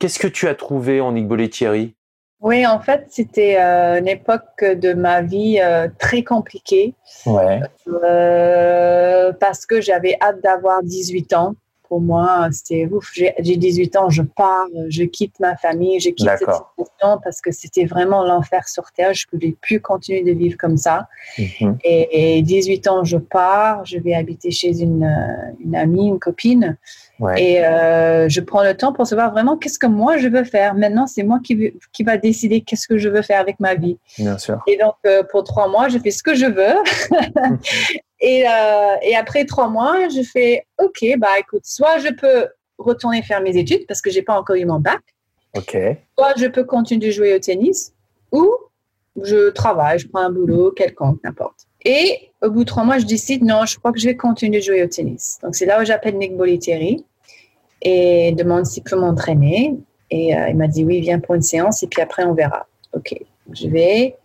Qu'est-ce 0.00 0.18
que 0.18 0.28
tu 0.28 0.48
as 0.48 0.54
trouvé 0.54 1.02
en 1.02 1.14
Igbolé 1.14 1.50
Thierry 1.50 1.94
oui, 2.40 2.64
en 2.66 2.78
fait, 2.78 3.06
c'était 3.10 3.60
euh, 3.60 3.98
une 3.98 4.06
époque 4.06 4.62
de 4.62 4.92
ma 4.94 5.22
vie 5.22 5.58
euh, 5.60 5.88
très 5.98 6.22
compliquée. 6.22 6.94
Ouais. 7.26 7.60
Euh, 7.88 9.32
parce 9.40 9.66
que 9.66 9.80
j'avais 9.80 10.16
hâte 10.20 10.40
d'avoir 10.42 10.82
18 10.84 11.32
ans 11.34 11.56
pour 11.88 12.00
moi, 12.00 12.48
c'était 12.52 12.88
ouf. 12.90 13.10
J'ai 13.14 13.34
18 13.38 13.96
ans, 13.96 14.10
je 14.10 14.22
pars, 14.22 14.66
je 14.88 15.04
quitte 15.04 15.38
ma 15.40 15.56
famille, 15.56 16.00
je 16.00 16.10
quitte 16.10 16.28
cette 16.38 16.50
situation 16.50 17.20
parce 17.22 17.40
que 17.40 17.50
c'était 17.50 17.84
vraiment 17.84 18.24
l'enfer 18.24 18.68
sur 18.68 18.92
Terre. 18.92 19.14
Je 19.14 19.26
ne 19.26 19.38
pouvais 19.38 19.56
plus 19.60 19.80
continuer 19.80 20.22
de 20.22 20.36
vivre 20.36 20.56
comme 20.58 20.76
ça. 20.76 21.08
Mhm. 21.38 21.78
Et, 21.84 22.42
18 22.42 22.86
ans, 22.88 23.04
je 23.04 23.16
pars, 23.16 23.84
je 23.84 23.98
vais 23.98 24.14
habiter 24.14 24.50
chez 24.50 24.80
une, 24.80 25.08
une 25.60 25.76
amie, 25.76 26.08
une 26.08 26.18
copine. 26.18 26.76
Et 27.36 27.64
euh, 27.64 28.28
je 28.28 28.40
prends 28.40 28.62
le 28.62 28.76
temps 28.76 28.92
pour 28.92 29.06
savoir 29.06 29.32
vraiment 29.32 29.56
qu'est-ce 29.56 29.78
que 29.78 29.86
moi 29.86 30.18
je 30.18 30.28
veux 30.28 30.44
faire. 30.44 30.74
Maintenant, 30.74 31.06
c'est 31.06 31.24
moi 31.24 31.40
qui, 31.42 31.74
qui 31.92 32.04
va 32.04 32.16
décider 32.16 32.60
qu'est-ce 32.60 32.86
que 32.86 32.96
je 32.96 33.08
veux 33.08 33.22
faire 33.22 33.40
avec 33.40 33.58
ma 33.58 33.74
vie. 33.74 33.98
Bien 34.18 34.38
sûr. 34.38 34.62
Et 34.68 34.76
donc, 34.76 34.94
euh, 35.06 35.22
pour 35.28 35.42
trois 35.42 35.68
mois, 35.68 35.88
je 35.88 35.98
fais 35.98 36.10
ce 36.10 36.22
que 36.22 36.34
je 36.34 36.46
veux. 36.46 36.74
Et, 38.20 38.44
euh, 38.48 38.96
et, 39.02 39.14
après 39.14 39.44
trois 39.44 39.68
mois, 39.68 40.08
je 40.08 40.22
fais 40.22 40.66
OK, 40.82 41.04
bah 41.18 41.38
écoute, 41.38 41.62
soit 41.64 41.98
je 41.98 42.08
peux 42.08 42.48
retourner 42.76 43.22
faire 43.22 43.40
mes 43.40 43.56
études 43.56 43.86
parce 43.86 44.00
que 44.00 44.10
j'ai 44.10 44.22
pas 44.22 44.38
encore 44.38 44.56
eu 44.56 44.64
mon 44.64 44.80
bac. 44.80 45.00
OK. 45.56 45.76
Soit 46.18 46.34
je 46.36 46.46
peux 46.46 46.64
continuer 46.64 47.06
de 47.06 47.12
jouer 47.12 47.34
au 47.34 47.38
tennis 47.38 47.92
ou 48.32 48.52
je 49.22 49.50
travaille, 49.50 49.98
je 49.98 50.08
prends 50.08 50.20
un 50.20 50.30
boulot 50.30 50.72
quelconque, 50.72 51.18
n'importe. 51.24 51.66
Et 51.84 52.32
au 52.42 52.50
bout 52.50 52.60
de 52.60 52.68
trois 52.68 52.84
mois, 52.84 52.98
je 52.98 53.06
décide 53.06 53.44
non, 53.44 53.64
je 53.66 53.78
crois 53.78 53.92
que 53.92 53.98
je 53.98 54.08
vais 54.08 54.16
continuer 54.16 54.58
de 54.58 54.64
jouer 54.64 54.82
au 54.82 54.88
tennis. 54.88 55.38
Donc 55.42 55.54
c'est 55.54 55.66
là 55.66 55.80
où 55.80 55.84
j'appelle 55.84 56.16
Nick 56.16 56.36
Bolitieri 56.36 57.04
et 57.82 58.32
demande 58.32 58.66
s'il 58.66 58.82
peut 58.82 58.96
m'entraîner. 58.96 59.76
Et 60.10 60.36
euh, 60.36 60.48
il 60.48 60.56
m'a 60.56 60.66
dit 60.66 60.84
oui, 60.84 61.00
viens 61.00 61.20
pour 61.20 61.34
une 61.34 61.42
séance 61.42 61.82
et 61.82 61.86
puis 61.86 62.02
après 62.02 62.24
on 62.24 62.34
verra. 62.34 62.66
OK, 62.94 63.14
je 63.52 63.68
vais. 63.68 64.16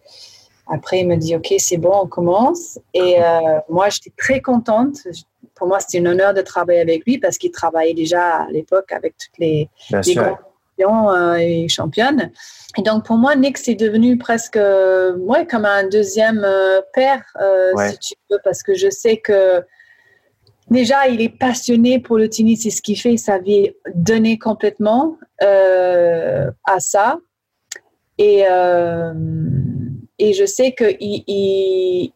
Après, 0.67 0.99
il 0.99 1.07
me 1.07 1.17
dit, 1.17 1.35
OK, 1.35 1.53
c'est 1.57 1.77
bon, 1.77 1.91
on 2.03 2.07
commence. 2.07 2.79
Et 2.93 3.21
euh, 3.21 3.59
moi, 3.69 3.89
j'étais 3.89 4.13
très 4.17 4.39
contente. 4.39 4.95
pour 5.55 5.67
moi, 5.67 5.79
c'était 5.79 5.99
un 5.99 6.11
honneur 6.11 6.33
de 6.33 6.41
travailler 6.41 6.79
avec 6.79 7.05
lui 7.05 7.17
parce 7.17 7.37
qu'il 7.37 7.51
travaillait 7.51 7.93
déjà 7.93 8.43
à 8.43 8.49
l'époque 8.49 8.91
avec 8.91 9.15
toutes 9.17 9.37
les, 9.39 9.69
les 9.91 10.13
champions 10.13 11.35
et 11.35 11.67
championnes. 11.67 12.31
Et 12.77 12.81
donc, 12.81 13.05
pour 13.05 13.17
moi, 13.17 13.35
Nick, 13.35 13.57
c'est 13.57 13.75
devenu 13.75 14.17
presque 14.17 14.57
ouais, 14.57 15.45
comme 15.45 15.65
un 15.65 15.87
deuxième 15.87 16.47
père, 16.93 17.23
si 17.91 17.97
tu 17.99 18.13
veux, 18.29 18.39
parce 18.43 18.63
que 18.63 18.73
je 18.73 18.89
sais 18.89 19.17
que 19.17 19.61
déjà, 20.71 21.07
il 21.07 21.21
est 21.21 21.37
passionné 21.37 21.99
pour 21.99 22.17
le 22.17 22.29
tennis, 22.29 22.63
c'est 22.63 22.69
ce 22.69 22.81
qu'il 22.81 22.99
fait, 22.99 23.17
sa 23.17 23.37
vie 23.37 23.65
est 23.65 23.75
donnée 23.93 24.39
complètement 24.39 25.17
à 25.41 26.79
ça. 26.79 27.17
Et, 28.17 28.45
et 30.19 30.33
je 30.33 30.45
sais 30.45 30.73
qu'il 30.73 30.95
il, 30.99 32.13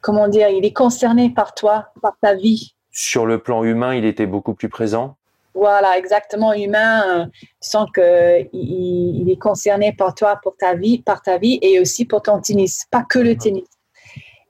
comment 0.00 0.28
dire, 0.28 0.48
il 0.48 0.64
est 0.64 0.72
concerné 0.72 1.30
par 1.30 1.54
toi, 1.54 1.88
par 2.02 2.16
ta 2.20 2.34
vie. 2.34 2.74
Sur 2.90 3.26
le 3.26 3.42
plan 3.42 3.64
humain, 3.64 3.94
il 3.94 4.04
était 4.04 4.26
beaucoup 4.26 4.54
plus 4.54 4.68
présent. 4.68 5.16
Voilà, 5.54 5.98
exactement 5.98 6.52
humain. 6.52 7.02
Euh, 7.08 7.26
tu 7.42 7.48
sens 7.60 7.88
que 7.92 8.46
il, 8.52 9.28
est 9.30 9.40
concerné 9.40 9.92
par 9.92 10.14
toi, 10.14 10.38
pour 10.42 10.56
ta 10.56 10.74
vie, 10.74 11.02
par 11.02 11.22
ta 11.22 11.38
vie 11.38 11.58
et 11.62 11.80
aussi 11.80 12.04
pour 12.04 12.22
ton 12.22 12.40
tennis, 12.40 12.86
pas 12.90 13.04
que 13.08 13.18
le 13.18 13.36
tennis. 13.36 13.64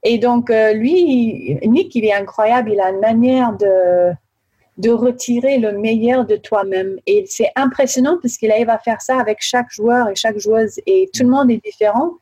Et 0.03 0.19
donc 0.19 0.51
euh, 0.51 0.73
lui, 0.73 1.59
Nick, 1.65 1.95
il 1.95 2.05
est 2.05 2.13
incroyable. 2.13 2.73
Il 2.73 2.81
a 2.81 2.91
une 2.91 3.01
manière 3.01 3.57
de 3.57 4.13
de 4.79 4.91
retirer 4.91 5.59
le 5.59 5.73
meilleur 5.73 6.25
de 6.25 6.37
toi-même. 6.37 6.97
Et 7.07 7.25
c'est 7.27 7.51
impressionnant 7.55 8.19
parce 8.23 8.39
qu'il 8.39 8.51
arrive 8.51 8.71
à 8.71 8.79
faire 8.79 9.03
ça 9.03 9.19
avec 9.19 9.39
chaque 9.41 9.71
joueur 9.71 10.09
et 10.09 10.15
chaque 10.15 10.39
joueuse. 10.39 10.81
Et 10.87 11.11
tout 11.13 11.25
le 11.25 11.29
monde 11.29 11.51
est 11.51 11.63
différent. 11.63 12.13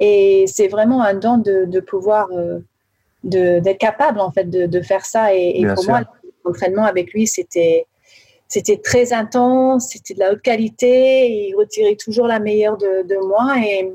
Et 0.00 0.44
c'est 0.46 0.68
vraiment 0.68 1.02
un 1.02 1.14
don 1.14 1.38
de, 1.38 1.80
pouvoir, 1.80 2.28
euh, 2.32 2.60
d'être 3.22 3.78
capable 3.78 4.20
en 4.20 4.30
fait 4.30 4.50
de, 4.50 4.80
faire 4.82 5.04
ça. 5.04 5.34
Et, 5.34 5.64
pour 5.74 5.84
moi, 5.86 6.02
l'entraînement 6.44 6.84
avec 6.84 7.12
lui, 7.12 7.26
c'était 7.26 7.86
c'était 8.46 8.76
très 8.76 9.12
intense, 9.12 9.88
c'était 9.88 10.14
de 10.14 10.20
la 10.20 10.32
haute 10.32 10.42
qualité. 10.42 11.48
il 11.48 11.54
retirait 11.56 11.96
toujours 11.96 12.26
la 12.26 12.38
meilleure 12.38 12.76
de, 12.76 13.02
de 13.02 13.26
moi. 13.26 13.54
Et, 13.58 13.90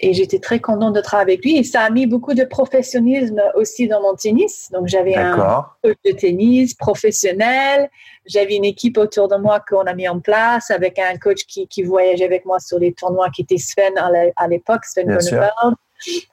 et 0.00 0.12
j'étais 0.12 0.38
très 0.38 0.60
contente 0.60 0.94
de 0.94 1.00
travailler 1.00 1.32
avec 1.34 1.44
lui. 1.44 1.56
Et 1.56 1.64
ça 1.64 1.82
a 1.82 1.90
mis 1.90 2.06
beaucoup 2.06 2.34
de 2.34 2.44
professionnalisme 2.44 3.42
aussi 3.54 3.88
dans 3.88 4.00
mon 4.00 4.14
tennis. 4.14 4.68
Donc, 4.72 4.86
j'avais 4.86 5.16
un 5.16 5.66
coach 5.82 5.96
de 6.04 6.12
tennis 6.12 6.74
professionnel. 6.74 7.90
J'avais 8.26 8.56
une 8.56 8.64
équipe 8.64 8.98
autour 8.98 9.28
de 9.28 9.36
moi 9.36 9.60
qu'on 9.60 9.82
a 9.82 9.94
mis 9.94 10.08
en 10.08 10.20
place 10.20 10.70
avec 10.70 10.98
un 10.98 11.16
coach 11.18 11.44
qui, 11.46 11.66
qui 11.66 11.82
voyageait 11.82 12.24
avec 12.24 12.44
moi 12.44 12.60
sur 12.60 12.78
les 12.78 12.92
tournois 12.92 13.30
qui 13.30 13.42
était 13.42 13.58
Sven 13.58 13.94
à 14.36 14.48
l'époque, 14.48 14.84
Sven 14.84 15.18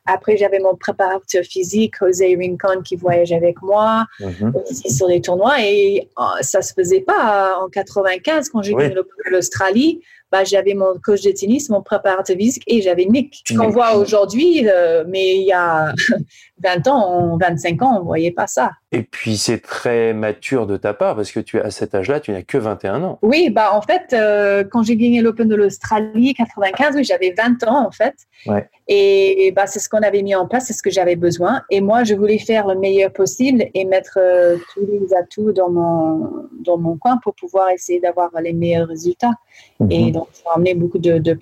Après, 0.05 0.37
j'avais 0.37 0.59
mon 0.59 0.75
préparateur 0.75 1.43
physique, 1.43 1.95
José 1.99 2.37
Rincon, 2.39 2.81
qui 2.83 2.95
voyageait 2.95 3.35
avec 3.35 3.61
moi 3.63 4.05
mhm. 4.19 4.53
aussi 4.63 4.93
sur 4.93 5.07
les 5.07 5.21
tournois. 5.21 5.55
Et 5.61 6.07
oh, 6.17 6.23
ça 6.41 6.61
se 6.61 6.73
faisait 6.73 7.01
pas 7.01 7.57
en 7.59 7.69
95 7.69 8.49
quand 8.49 8.61
j'ai 8.61 8.73
oui. 8.73 8.89
venu 8.89 8.99
l'Australie. 9.31 10.01
Bah, 10.35 10.43
j'avais 10.43 10.73
mon 10.73 10.99
coach 11.01 11.21
de 11.21 11.31
tennis, 11.31 11.69
mon 11.69 11.81
préparateur 11.81 12.35
physique 12.35 12.63
et 12.67 12.81
j'avais 12.81 13.05
Nick. 13.05 13.41
Ce 13.47 13.53
qu'on 13.53 13.69
voit 13.69 13.95
aujourd'hui, 13.95 14.67
euh, 14.67 15.05
mais 15.07 15.37
il 15.37 15.45
y 15.45 15.53
a 15.53 15.93
20 16.61 16.87
ans, 16.89 17.37
25 17.37 17.81
ans, 17.81 17.95
on 17.95 17.99
ne 17.99 18.05
voyait 18.05 18.31
pas 18.31 18.45
ça. 18.45 18.71
Et 18.95 19.03
puis 19.03 19.35
c'est 19.35 19.59
très 19.61 20.13
mature 20.13 20.67
de 20.67 20.77
ta 20.77 20.93
part 20.93 21.17
parce 21.17 21.33
que 21.33 21.41
tu 21.41 21.59
à 21.59 21.69
cet 21.69 21.93
âge-là, 21.93 22.21
tu 22.21 22.31
n'as 22.31 22.43
que 22.43 22.57
21 22.57 23.03
ans. 23.03 23.19
Oui, 23.21 23.49
bah 23.49 23.73
en 23.73 23.81
fait, 23.81 24.13
euh, 24.13 24.63
quand 24.63 24.83
j'ai 24.83 24.95
gagné 24.95 25.21
l'Open 25.21 25.49
de 25.49 25.55
l'Australie 25.55 26.33
95, 26.33 27.01
j'avais 27.01 27.35
20 27.37 27.67
ans 27.67 27.85
en 27.85 27.91
fait. 27.91 28.15
Et, 28.87 29.51
bah 29.53 29.67
c'est 29.67 29.79
ce 29.79 29.89
qu'on 29.89 30.01
avait 30.01 30.21
mis 30.21 30.33
en 30.33 30.47
place, 30.47 30.67
c'est 30.67 30.73
ce 30.73 30.81
que 30.81 30.89
j'avais 30.89 31.17
besoin. 31.17 31.61
Et 31.69 31.81
moi, 31.81 32.05
je 32.05 32.15
voulais 32.15 32.39
faire 32.39 32.67
le 32.67 32.75
meilleur 32.75 33.11
possible 33.11 33.65
et 33.73 33.83
mettre 33.83 34.17
euh, 34.17 34.55
tous 34.73 34.85
les 34.85 35.13
atouts 35.13 35.51
dans 35.51 35.69
mon 35.69 36.47
dans 36.63 36.77
mon 36.77 36.95
coin 36.95 37.17
pour 37.21 37.35
pouvoir 37.35 37.69
essayer 37.71 37.99
d'avoir 37.99 38.29
les 38.41 38.53
meilleurs 38.53 38.87
résultats. 38.87 39.33
Mhm. 39.81 39.91
Et 39.91 40.11
donc, 40.11 40.27
ça 40.31 40.51
a 40.51 40.55
amené 40.55 40.73
beaucoup 40.73 40.99
de, 40.99 41.17
de 41.17 41.37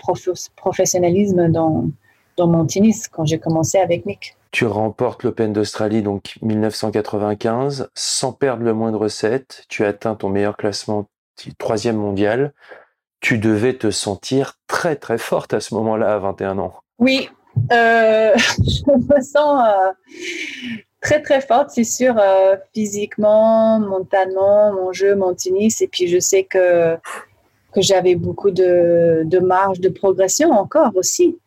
professionnalisme 0.56 1.50
dans 1.50 1.86
dans 2.36 2.48
mon 2.48 2.66
tennis 2.66 3.08
quand 3.08 3.26
j'ai 3.26 3.38
commencé 3.38 3.78
avec 3.78 4.08
Nick. 4.08 4.36
Tu 4.54 4.68
remportes 4.68 5.24
l'Open 5.24 5.52
d'Australie, 5.52 6.04
donc 6.04 6.36
1995, 6.44 7.90
sans 7.96 8.34
perdre 8.34 8.64
le 8.64 8.76
moindre 8.76 9.08
set. 9.08 9.66
Tu 9.68 9.84
atteins 9.84 10.14
ton 10.14 10.30
meilleur 10.30 10.58
classement, 10.58 11.08
troisième 11.58 11.96
mondial. 11.96 12.54
Tu 13.20 13.40
devais 13.40 13.74
te 13.74 13.90
sentir 13.90 14.60
très 14.68 14.96
très 14.96 15.18
forte 15.18 15.56
à 15.56 15.60
ce 15.60 15.74
moment-là, 15.74 16.14
à 16.14 16.20
21 16.20 16.60
ans. 16.60 16.76
Oui, 17.00 17.32
euh, 17.72 18.32
je 18.38 19.16
me 19.16 19.22
sens 19.24 19.68
euh, 19.68 19.92
très 21.02 21.24
très 21.24 21.42
forte, 21.42 21.72
c'est 21.72 21.84
sûr, 21.84 22.16
euh, 22.20 22.56
physiquement, 22.76 23.80
mentalement, 23.80 24.72
mon 24.72 24.94
jeu, 24.94 25.16
mon 25.16 25.34
tennis. 25.34 25.82
Et 25.82 25.88
puis 25.88 26.08
je 26.08 26.20
sais 26.20 26.44
que, 26.44 26.96
que 27.74 27.82
j'avais 27.82 28.14
beaucoup 28.14 28.52
de, 28.52 29.24
de 29.26 29.40
marge 29.40 29.80
de 29.80 29.90
progression 29.90 30.52
encore 30.52 30.92
aussi. 30.96 31.40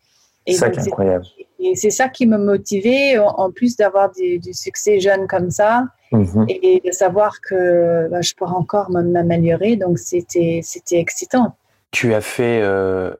C'est 0.48 0.64
incroyable. 0.64 1.24
Et 1.66 1.76
c'est 1.76 1.90
ça 1.90 2.08
qui 2.08 2.26
me 2.26 2.38
motivait, 2.38 3.18
en 3.18 3.50
plus 3.50 3.76
d'avoir 3.76 4.12
du, 4.12 4.40
succès 4.52 5.00
jeune 5.00 5.26
comme 5.26 5.50
ça, 5.50 5.84
mhm. 6.12 6.46
et 6.48 6.80
de 6.84 6.92
savoir 6.92 7.40
que 7.40 8.08
bah, 8.08 8.20
je 8.22 8.34
pourrais 8.34 8.54
encore 8.54 8.90
m'améliorer. 8.90 9.76
Donc, 9.76 9.98
c'était 9.98 10.62
excitant. 10.92 11.56
Tu 11.90 12.14
as 12.14 12.20
fait 12.20 12.60
euh, 12.62 13.14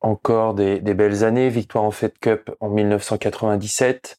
encore 0.00 0.54
des, 0.54 0.80
belles 0.80 1.24
années, 1.24 1.48
victoire 1.48 1.84
en 1.84 1.90
Fed 1.90 2.12
Cup 2.20 2.54
en 2.60 2.68
1997, 2.68 4.18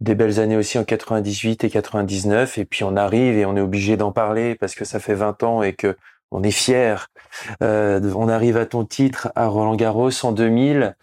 des 0.00 0.14
belles 0.14 0.40
années 0.40 0.56
aussi 0.56 0.78
en 0.78 0.84
98 0.84 1.64
et 1.64 1.70
99, 1.70 2.58
et 2.58 2.64
puis 2.64 2.84
on 2.84 2.96
arrive 2.96 3.36
et 3.36 3.46
on 3.46 3.56
est 3.56 3.60
obligé 3.60 3.96
d'en 3.96 4.12
parler 4.12 4.54
parce 4.54 4.74
que 4.74 4.84
ça 4.84 5.00
fait 5.00 5.14
20 5.14 5.42
ans 5.42 5.62
et 5.62 5.72
que 5.72 5.96
on 6.30 6.42
est 6.42 6.50
fier. 6.50 7.08
Euh, 7.62 8.00
on 8.14 8.28
arrive 8.28 8.58
à 8.58 8.66
ton 8.66 8.84
titre 8.84 9.32
à 9.34 9.46
Roland 9.46 9.76
Garros 9.76 10.10
en 10.24 10.32
2000. 10.32 10.94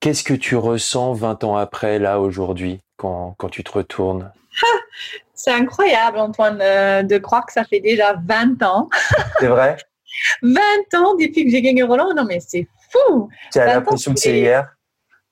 Qu'est-ce 0.00 0.24
que 0.24 0.34
tu 0.34 0.56
ressens 0.56 1.12
20 1.12 1.44
ans 1.44 1.56
après, 1.56 1.98
là, 1.98 2.20
aujourd'hui, 2.20 2.80
quand, 2.96 3.34
quand 3.36 3.50
tu 3.50 3.62
te 3.62 3.72
retournes? 3.72 4.32
C'est 5.34 5.52
incroyable, 5.52 6.18
Antoine, 6.18 6.58
euh, 6.60 7.02
de 7.02 7.16
croire 7.18 7.46
que 7.46 7.52
ça 7.52 7.64
fait 7.64 7.80
déjà 7.80 8.14
20 8.26 8.62
ans. 8.62 8.88
C'est 9.40 9.46
vrai? 9.46 9.76
20 10.42 10.60
ans 10.96 11.14
depuis 11.14 11.44
que 11.44 11.50
j'ai 11.50 11.62
gagné 11.62 11.82
Roland? 11.82 12.12
Non, 12.14 12.24
mais 12.24 12.40
c'est 12.40 12.66
fou 12.90 13.28
Tu 13.52 13.58
as 13.58 13.66
l'impression 13.66 14.12
que 14.12 14.20
c'est 14.20 14.38
hier? 14.38 14.74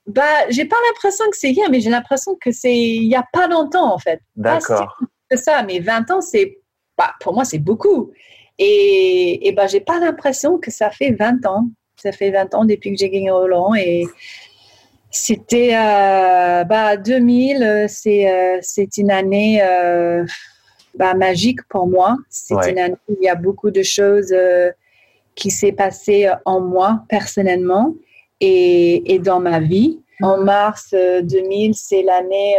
Bah, 0.07 0.49
j'ai 0.49 0.65
pas 0.65 0.77
l'impression 0.89 1.25
que 1.31 1.37
c'est 1.37 1.51
hier, 1.51 1.69
mais 1.71 1.81
j'ai 1.81 1.91
l'impression 1.91 2.37
que 2.41 2.53
c'est 2.53 2.75
il 2.75 3.05
y 3.05 3.17
a 3.17 3.25
pas 3.33 3.49
longtemps 3.49 3.93
en 3.93 3.99
fait. 3.99 4.21
D'accord. 4.37 4.97
C'est 5.31 5.37
ça, 5.37 5.63
mais 5.63 5.81
20 5.81 6.11
ans, 6.13 6.21
c'est 6.21 6.61
bah, 6.97 7.13
pour 7.21 7.35
moi 7.35 7.45
c'est 7.45 7.59
beaucoup. 7.59 8.13
Et, 8.59 9.49
et 9.49 9.53
bah, 9.53 9.67
j'ai 9.67 9.81
pas 9.81 9.99
l'impression 9.99 10.59
que 10.59 10.71
ça 10.71 10.91
fait 10.91 11.11
20 11.11 11.45
ans. 11.47 11.67
Ça 11.97 12.13
fait 12.13 12.31
20 12.31 12.55
ans 12.55 12.65
depuis 12.65 12.93
que 12.93 12.99
j'ai 12.99 13.11
gagné 13.11 13.31
Roland 13.31 13.75
et 13.75 14.07
c'était 15.11 15.75
euh, 15.75 16.65
bah, 16.65 16.97
2000, 16.97 17.63
euh, 17.63 17.87
c'est 17.89 18.31
euh, 18.31 18.59
c'est 18.61 18.99
une 18.99 19.11
année 19.11 19.61
euh, 19.63 20.25
bah, 20.95 21.15
magique 21.15 21.61
pour 21.69 21.87
moi. 21.87 22.17
C'est 22.29 22.55
une 22.71 22.79
année 22.79 22.97
où 23.09 23.17
il 23.21 23.25
y 23.25 23.29
a 23.29 23.35
beaucoup 23.35 23.71
de 23.71 23.83
choses 23.83 24.35
qui 25.35 25.51
s'est 25.51 25.73
passé 25.73 26.31
en 26.45 26.61
moi 26.61 27.05
personnellement 27.09 27.95
et, 28.41 29.15
et, 29.15 29.19
dans 29.19 29.41
ma 29.41 29.61
vie. 29.61 30.01
En 30.21 30.39
mars 30.39 30.93
2000, 30.93 31.75
c'est 31.75 32.03
l'année 32.03 32.57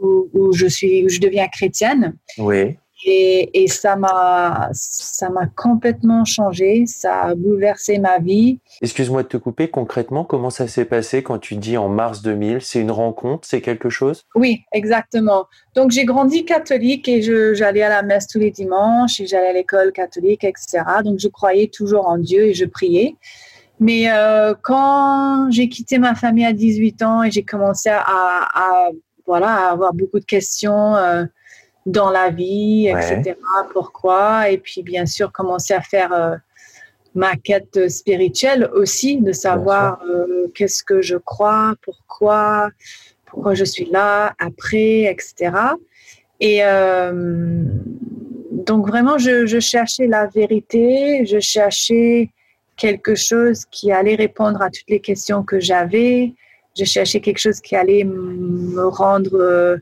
où, 0.00 0.28
où, 0.34 0.52
je 0.52 0.66
suis, 0.66 1.04
où 1.04 1.08
je 1.08 1.20
deviens 1.20 1.46
chrétienne. 1.46 2.16
Oui. 2.38 2.76
Et, 3.08 3.68
ça 3.68 3.94
m'a 3.94 4.68
ça 4.72 5.30
m'a 5.30 5.46
complètement 5.46 6.24
changé, 6.24 6.86
ça 6.86 7.22
a 7.22 7.34
bouleversé 7.36 7.98
ma 7.98 8.18
vie. 8.18 8.58
Excuse-moi 8.82 9.22
de 9.22 9.28
te 9.28 9.36
couper. 9.36 9.68
Concrètement, 9.68 10.24
comment 10.24 10.50
ça 10.50 10.66
s'est 10.66 10.84
passé 10.84 11.22
quand 11.22 11.38
tu 11.38 11.54
dis 11.54 11.76
en 11.76 11.88
mars 11.88 12.20
2000 12.22 12.60
C'est 12.62 12.80
une 12.80 12.90
rencontre 12.90 13.46
C'est 13.46 13.60
quelque 13.60 13.90
chose? 13.90 14.22
Oui, 14.34 14.62
exactement. 14.72 15.46
Donc 15.76 15.92
j'ai 15.92 16.04
grandi 16.04 16.44
catholique 16.44 17.08
et 17.08 17.22
j'allais 17.54 17.82
à 17.82 17.88
la 17.88 18.02
messe 18.02 18.26
tous 18.26 18.40
les 18.40 18.50
dimanches 18.50 19.20
et 19.20 19.26
j'allais 19.26 19.48
à 19.48 19.52
l'école 19.52 19.92
catholique, 19.92 20.42
etc. 20.42 20.82
Donc 21.04 21.20
je 21.20 21.28
croyais 21.28 21.68
toujours 21.68 22.08
en 22.08 22.18
Dieu 22.18 22.46
et 22.46 22.54
je 22.54 22.64
priais. 22.64 23.14
Mais 23.78 24.10
euh, 24.10 24.54
quand 24.62 25.48
j'ai 25.50 25.68
quitté 25.68 25.98
ma 25.98 26.16
famille 26.16 26.46
à 26.46 26.52
18 26.52 27.02
ans 27.02 27.22
et 27.22 27.30
j'ai 27.30 27.44
commencé 27.44 27.88
à, 27.88 28.88
voilà 29.26 29.48
à 29.48 29.70
avoir 29.70 29.94
beaucoup 29.94 30.18
de 30.18 30.24
questions. 30.24 30.96
Euh, 30.96 31.24
dans 31.86 32.10
la 32.10 32.30
vie, 32.30 32.88
etc. 32.88 33.36
Pourquoi 33.72 34.50
Et 34.50 34.58
puis, 34.58 34.82
bien 34.82 35.06
sûr, 35.06 35.32
commencer 35.32 35.72
à 35.72 35.80
faire 35.80 36.12
euh, 36.12 36.36
ma 37.14 37.36
quête 37.36 37.88
spirituelle 37.88 38.68
aussi, 38.74 39.18
de 39.18 39.32
savoir 39.32 40.02
euh, 40.02 40.48
qu'est-ce 40.54 40.82
que 40.82 41.00
je 41.00 41.16
crois, 41.16 41.74
pourquoi, 41.82 42.70
pourquoi 43.24 43.54
je 43.54 43.64
suis 43.64 43.86
là, 43.86 44.34
après, 44.38 45.04
etc. 45.04 45.52
Et 46.40 46.64
euh, 46.64 47.62
donc, 48.50 48.88
vraiment, 48.88 49.16
je, 49.16 49.46
je, 49.46 49.60
cherchais 49.60 50.08
la 50.08 50.26
vérité, 50.26 51.24
je 51.24 51.38
cherchais 51.38 52.30
quelque 52.76 53.14
chose 53.14 53.64
qui 53.70 53.92
allait 53.92 54.16
répondre 54.16 54.60
à 54.60 54.70
toutes 54.70 54.90
les 54.90 55.00
questions 55.00 55.44
que 55.44 55.60
j'avais. 55.60 56.34
Je 56.76 56.84
cherchais 56.84 57.20
quelque 57.20 57.38
chose 57.38 57.60
qui 57.60 57.74
allait 57.74 58.04
me 58.04 58.86
rendre, 58.88 59.78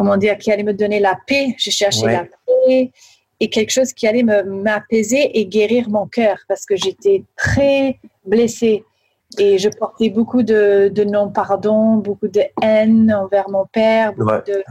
comment 0.00 0.16
dire, 0.16 0.38
qui 0.38 0.50
allait 0.50 0.62
me 0.62 0.72
donner 0.72 0.98
la 0.98 1.14
paix. 1.26 1.54
Je 1.58 1.68
cherchais 1.68 2.06
la 2.06 2.24
paix 2.24 2.90
et 3.38 3.50
quelque 3.50 3.68
chose 3.68 3.92
qui 3.92 4.06
allait 4.06 4.22
m'apaiser 4.22 5.38
et 5.38 5.44
guérir 5.44 5.90
mon 5.90 6.06
cœur 6.06 6.38
parce 6.48 6.64
que 6.64 6.74
j'étais 6.74 7.22
très 7.36 8.00
blessée 8.24 8.82
et 9.38 9.58
je 9.58 9.68
portais 9.68 10.08
beaucoup 10.08 10.42
de, 10.42 10.90
non-pardon, 11.04 11.96
beaucoup 11.96 12.28
de 12.28 12.40
haine 12.62 13.12
envers 13.12 13.50
mon 13.50 13.66
père, 13.66 14.14
beaucoup 14.14 14.42
de, 14.46 14.64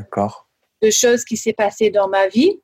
de, 0.81 0.89
choses 0.89 1.23
qui 1.23 1.37
s'est 1.37 1.53
passées 1.53 1.91
dans 1.91 2.07
ma 2.07 2.27
vie. 2.27 2.59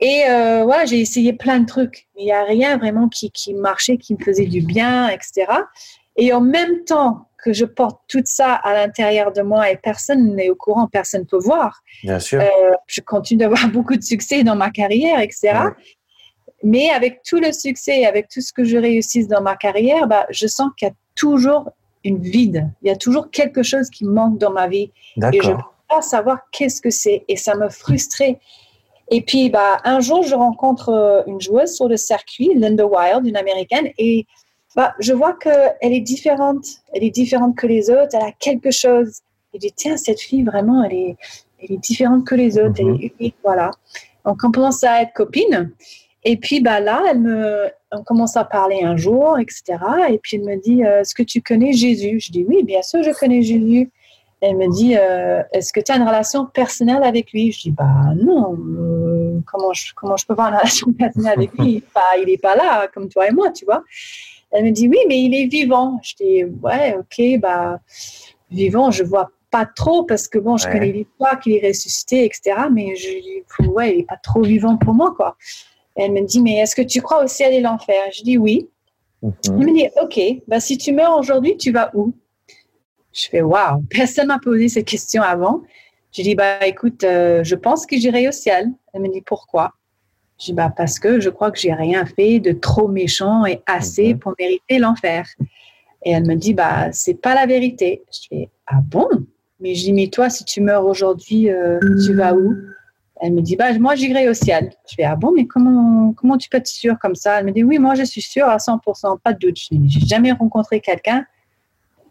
Et 0.00 0.24
euh, 0.28 0.64
voilà, 0.64 0.86
j'ai 0.86 1.00
essayé 1.00 1.34
plein 1.34 1.60
de 1.60 1.66
trucs, 1.66 2.08
mais 2.16 2.22
il 2.22 2.24
n'y 2.24 2.32
a 2.32 2.42
rien 2.42 2.78
vraiment 2.78 3.08
qui, 3.08 3.30
qui 3.30 3.54
marchait, 3.54 3.96
qui 3.96 4.14
me 4.14 4.24
faisait 4.24 4.46
du 4.46 4.60
bien, 4.60 5.08
etc. 5.08 5.46
Et 6.16 6.32
en 6.32 6.40
même 6.40 6.82
temps 6.82 7.28
que 7.46 7.52
je 7.52 7.64
porte 7.64 8.00
tout 8.08 8.22
ça 8.24 8.54
à 8.54 8.74
l'intérieur 8.74 9.32
de 9.32 9.40
moi 9.40 9.70
et 9.70 9.76
personne 9.76 10.34
n'est 10.34 10.50
au 10.50 10.56
courant, 10.56 10.88
personne 10.88 11.20
ne 11.20 11.26
peut 11.26 11.38
voir. 11.38 11.80
Bien 12.02 12.18
sûr. 12.18 12.40
Euh, 12.40 12.46
je 12.88 13.00
continue 13.00 13.38
d'avoir 13.38 13.68
beaucoup 13.72 13.94
de 13.94 14.02
succès 14.02 14.42
dans 14.42 14.56
ma 14.56 14.70
carrière, 14.70 15.20
etc. 15.20 15.52
Mais 16.64 16.90
avec 16.90 17.22
tout 17.22 17.38
le 17.38 17.52
succès, 17.52 18.04
avec 18.04 18.28
tout 18.28 18.40
ce 18.40 18.52
que 18.52 18.64
je 18.64 18.76
réussisse 18.76 19.28
dans 19.28 19.42
ma 19.42 19.54
carrière, 19.54 20.08
bah, 20.08 20.26
je 20.30 20.48
sens 20.48 20.70
qu'il 20.76 20.88
y 20.88 20.90
a 20.90 20.94
toujours 21.14 21.70
une 22.02 22.20
vide. 22.20 22.68
Il 22.82 22.88
y 22.88 22.90
a 22.90 22.96
toujours 22.96 23.30
quelque 23.30 23.62
chose 23.62 23.90
qui 23.90 24.04
manque 24.04 24.38
dans 24.38 24.50
ma 24.50 24.66
vie. 24.66 24.90
Et 25.32 25.40
je 25.40 25.50
ne 25.52 25.56
peux 25.56 25.62
pas 25.88 26.02
savoir 26.02 26.38
qu'est-ce 26.50 26.82
que 26.82 26.90
c'est. 26.90 27.24
Et 27.28 27.36
ça 27.36 27.54
me 27.54 27.68
frustrait. 27.68 28.40
Et 29.12 29.22
puis, 29.22 29.50
bah, 29.50 29.78
un 29.84 30.00
jour, 30.00 30.24
je 30.24 30.34
rencontre 30.34 30.88
euh, 30.88 31.22
une 31.28 31.40
joueuse 31.40 31.76
sur 31.76 31.86
le 31.86 31.96
circuit, 31.96 32.50
Linda 32.56 32.84
Wild, 32.84 33.24
une 33.24 33.36
américaine, 33.36 33.88
et 33.98 34.26
bah, 34.76 34.94
je 35.00 35.14
vois 35.14 35.32
qu'elle 35.32 35.72
est 35.80 36.00
différente. 36.00 36.66
Elle 36.92 37.02
est 37.02 37.10
différente 37.10 37.56
que 37.56 37.66
les 37.66 37.88
autres. 37.90 38.10
Elle 38.12 38.28
a 38.28 38.32
quelque 38.38 38.70
chose. 38.70 39.20
Et 39.52 39.56
je 39.56 39.60
dis, 39.60 39.72
tiens, 39.74 39.96
cette 39.96 40.20
fille, 40.20 40.44
vraiment, 40.44 40.84
elle 40.84 40.92
est, 40.92 41.16
elle 41.62 41.72
est 41.72 41.78
différente 41.78 42.26
que 42.26 42.34
les 42.34 42.58
autres. 42.58 42.74
Elle 42.78 42.88
est 42.88 42.90
mhm. 42.90 43.10
unique, 43.18 43.36
voilà. 43.42 43.70
Donc, 44.26 44.38
on 44.44 44.50
commence 44.50 44.84
à 44.84 45.02
être 45.02 45.14
copines. 45.14 45.72
Et 46.24 46.36
puis, 46.36 46.60
bah, 46.60 46.80
là, 46.80 47.02
elle 47.10 47.20
me, 47.20 47.70
on 47.90 48.02
commence 48.02 48.36
à 48.36 48.44
parler 48.44 48.82
un 48.82 48.96
jour, 48.96 49.38
etc. 49.38 49.78
Et 50.10 50.18
puis, 50.18 50.36
elle 50.36 50.44
me 50.44 50.60
dit, 50.60 50.84
euh, 50.84 51.00
est-ce 51.00 51.14
que 51.14 51.22
tu 51.22 51.40
connais 51.40 51.72
Jésus? 51.72 52.20
Je 52.20 52.30
dis, 52.30 52.44
oui, 52.46 52.62
bien 52.62 52.82
sûr, 52.82 53.02
je 53.02 53.12
connais 53.18 53.42
Jésus. 53.42 53.90
Elle 54.42 54.56
me 54.56 54.70
dit, 54.70 54.94
euh, 54.98 55.42
est-ce 55.52 55.72
que 55.72 55.80
tu 55.80 55.90
as 55.90 55.96
une 55.96 56.02
relation 56.02 56.44
personnelle 56.44 57.02
avec 57.02 57.32
lui? 57.32 57.52
Je 57.52 57.62
dis, 57.62 57.70
bah 57.70 58.12
non, 58.14 58.54
euh, 58.58 59.40
comment, 59.50 59.72
je, 59.72 59.94
comment 59.94 60.18
je 60.18 60.26
peux 60.26 60.34
avoir 60.34 60.48
une 60.48 60.56
relation 60.58 60.92
personnelle 60.92 61.32
avec 61.34 61.54
lui? 61.58 61.82
Il 62.18 62.26
n'est 62.26 62.36
pas 62.36 62.54
là, 62.54 62.86
comme 62.92 63.08
toi 63.08 63.28
et 63.28 63.30
moi, 63.30 63.50
tu 63.50 63.64
vois. 63.64 63.82
Elle 64.52 64.64
me 64.64 64.70
dit, 64.70 64.88
oui, 64.88 64.98
mais 65.08 65.20
il 65.20 65.34
est 65.34 65.46
vivant. 65.46 65.98
Je 66.02 66.14
dis, 66.16 66.44
ouais, 66.62 66.96
ok, 66.96 67.40
bah, 67.40 67.80
vivant, 68.50 68.90
je 68.90 69.02
vois 69.02 69.30
pas 69.50 69.66
trop 69.66 70.04
parce 70.04 70.28
que 70.28 70.38
bon, 70.38 70.56
je 70.56 70.66
connais 70.68 70.92
l'histoire 70.92 71.38
qu'il 71.40 71.52
est 71.54 71.66
ressuscité, 71.66 72.24
etc. 72.24 72.56
Mais 72.72 72.94
je 72.96 73.66
ouais, 73.68 73.92
il 73.92 73.96
n'est 73.98 74.04
pas 74.04 74.18
trop 74.22 74.42
vivant 74.42 74.76
pour 74.76 74.94
moi, 74.94 75.14
quoi. 75.16 75.36
Elle 75.94 76.12
me 76.12 76.22
dit, 76.22 76.40
mais 76.40 76.58
est-ce 76.58 76.76
que 76.76 76.82
tu 76.82 77.00
crois 77.00 77.24
au 77.24 77.26
ciel 77.26 77.54
et 77.54 77.60
l'enfer? 77.60 78.02
Je 78.12 78.22
dis 78.22 78.38
oui. 78.38 78.68
Mhm. 79.22 79.32
Elle 79.46 79.52
me 79.52 79.74
dit, 79.74 79.88
ok, 80.00 80.42
bah, 80.46 80.60
si 80.60 80.78
tu 80.78 80.92
meurs 80.92 81.18
aujourd'hui, 81.18 81.56
tu 81.56 81.72
vas 81.72 81.90
où? 81.94 82.12
Je 83.16 83.28
fais 83.28 83.40
waouh, 83.40 83.82
personne 83.88 84.26
m'a 84.26 84.38
posé 84.38 84.68
cette 84.68 84.86
question 84.86 85.22
avant. 85.22 85.62
Je 86.12 86.22
dis 86.22 86.34
bah 86.34 86.66
écoute, 86.66 87.02
euh, 87.04 87.42
je 87.44 87.54
pense 87.54 87.86
que 87.86 87.96
j'irai 87.96 88.28
au 88.28 88.32
ciel. 88.32 88.70
Elle 88.92 89.00
me 89.02 89.08
dit 89.08 89.22
pourquoi? 89.22 89.72
Je 90.38 90.46
dis 90.46 90.52
bah 90.52 90.72
parce 90.74 90.98
que 90.98 91.20
je 91.20 91.30
crois 91.30 91.50
que 91.50 91.58
j'ai 91.58 91.72
rien 91.72 92.04
fait 92.04 92.40
de 92.40 92.52
trop 92.52 92.88
méchant 92.88 93.46
et 93.46 93.62
assez 93.66 94.14
mhm. 94.14 94.18
pour 94.18 94.34
mériter 94.38 94.78
l'enfer. 94.78 95.26
Et 96.04 96.10
elle 96.12 96.26
me 96.26 96.34
dit 96.34 96.54
bah 96.54 96.92
c'est 96.92 97.14
pas 97.14 97.34
la 97.34 97.46
vérité. 97.46 98.02
Je 98.12 98.28
fais 98.28 98.48
ah 98.66 98.80
bon? 98.82 99.08
Mais 99.60 99.74
je 99.74 99.84
dis 99.84 99.92
mais 99.92 100.08
toi 100.08 100.28
si 100.28 100.44
tu 100.44 100.60
meurs 100.60 100.84
aujourd'hui, 100.84 101.50
euh, 101.50 101.78
tu 102.04 102.14
vas 102.14 102.34
où? 102.34 102.54
Elle 103.22 103.32
me 103.32 103.40
dit 103.40 103.56
bah 103.56 103.76
moi 103.78 103.94
j'irai 103.94 104.28
au 104.28 104.34
ciel. 104.34 104.72
Je 104.88 104.94
fais 104.94 105.04
ah 105.04 105.16
bon 105.16 105.32
mais 105.34 105.46
comment 105.46 106.12
comment 106.12 106.36
tu 106.36 106.50
peux 106.50 106.58
être 106.58 106.66
sûre 106.66 106.98
comme 107.00 107.14
ça? 107.14 107.40
Elle 107.40 107.46
me 107.46 107.52
dit 107.52 107.64
oui 107.64 107.78
moi 107.78 107.94
je 107.94 108.04
suis 108.04 108.22
sûre 108.22 108.46
à 108.46 108.58
100%, 108.58 109.18
pas 109.20 109.32
de 109.32 109.38
doute. 109.38 109.58
Je 109.58 109.74
n'ai 109.74 109.88
jamais 109.88 110.32
rencontré 110.32 110.80
quelqu'un 110.80 111.24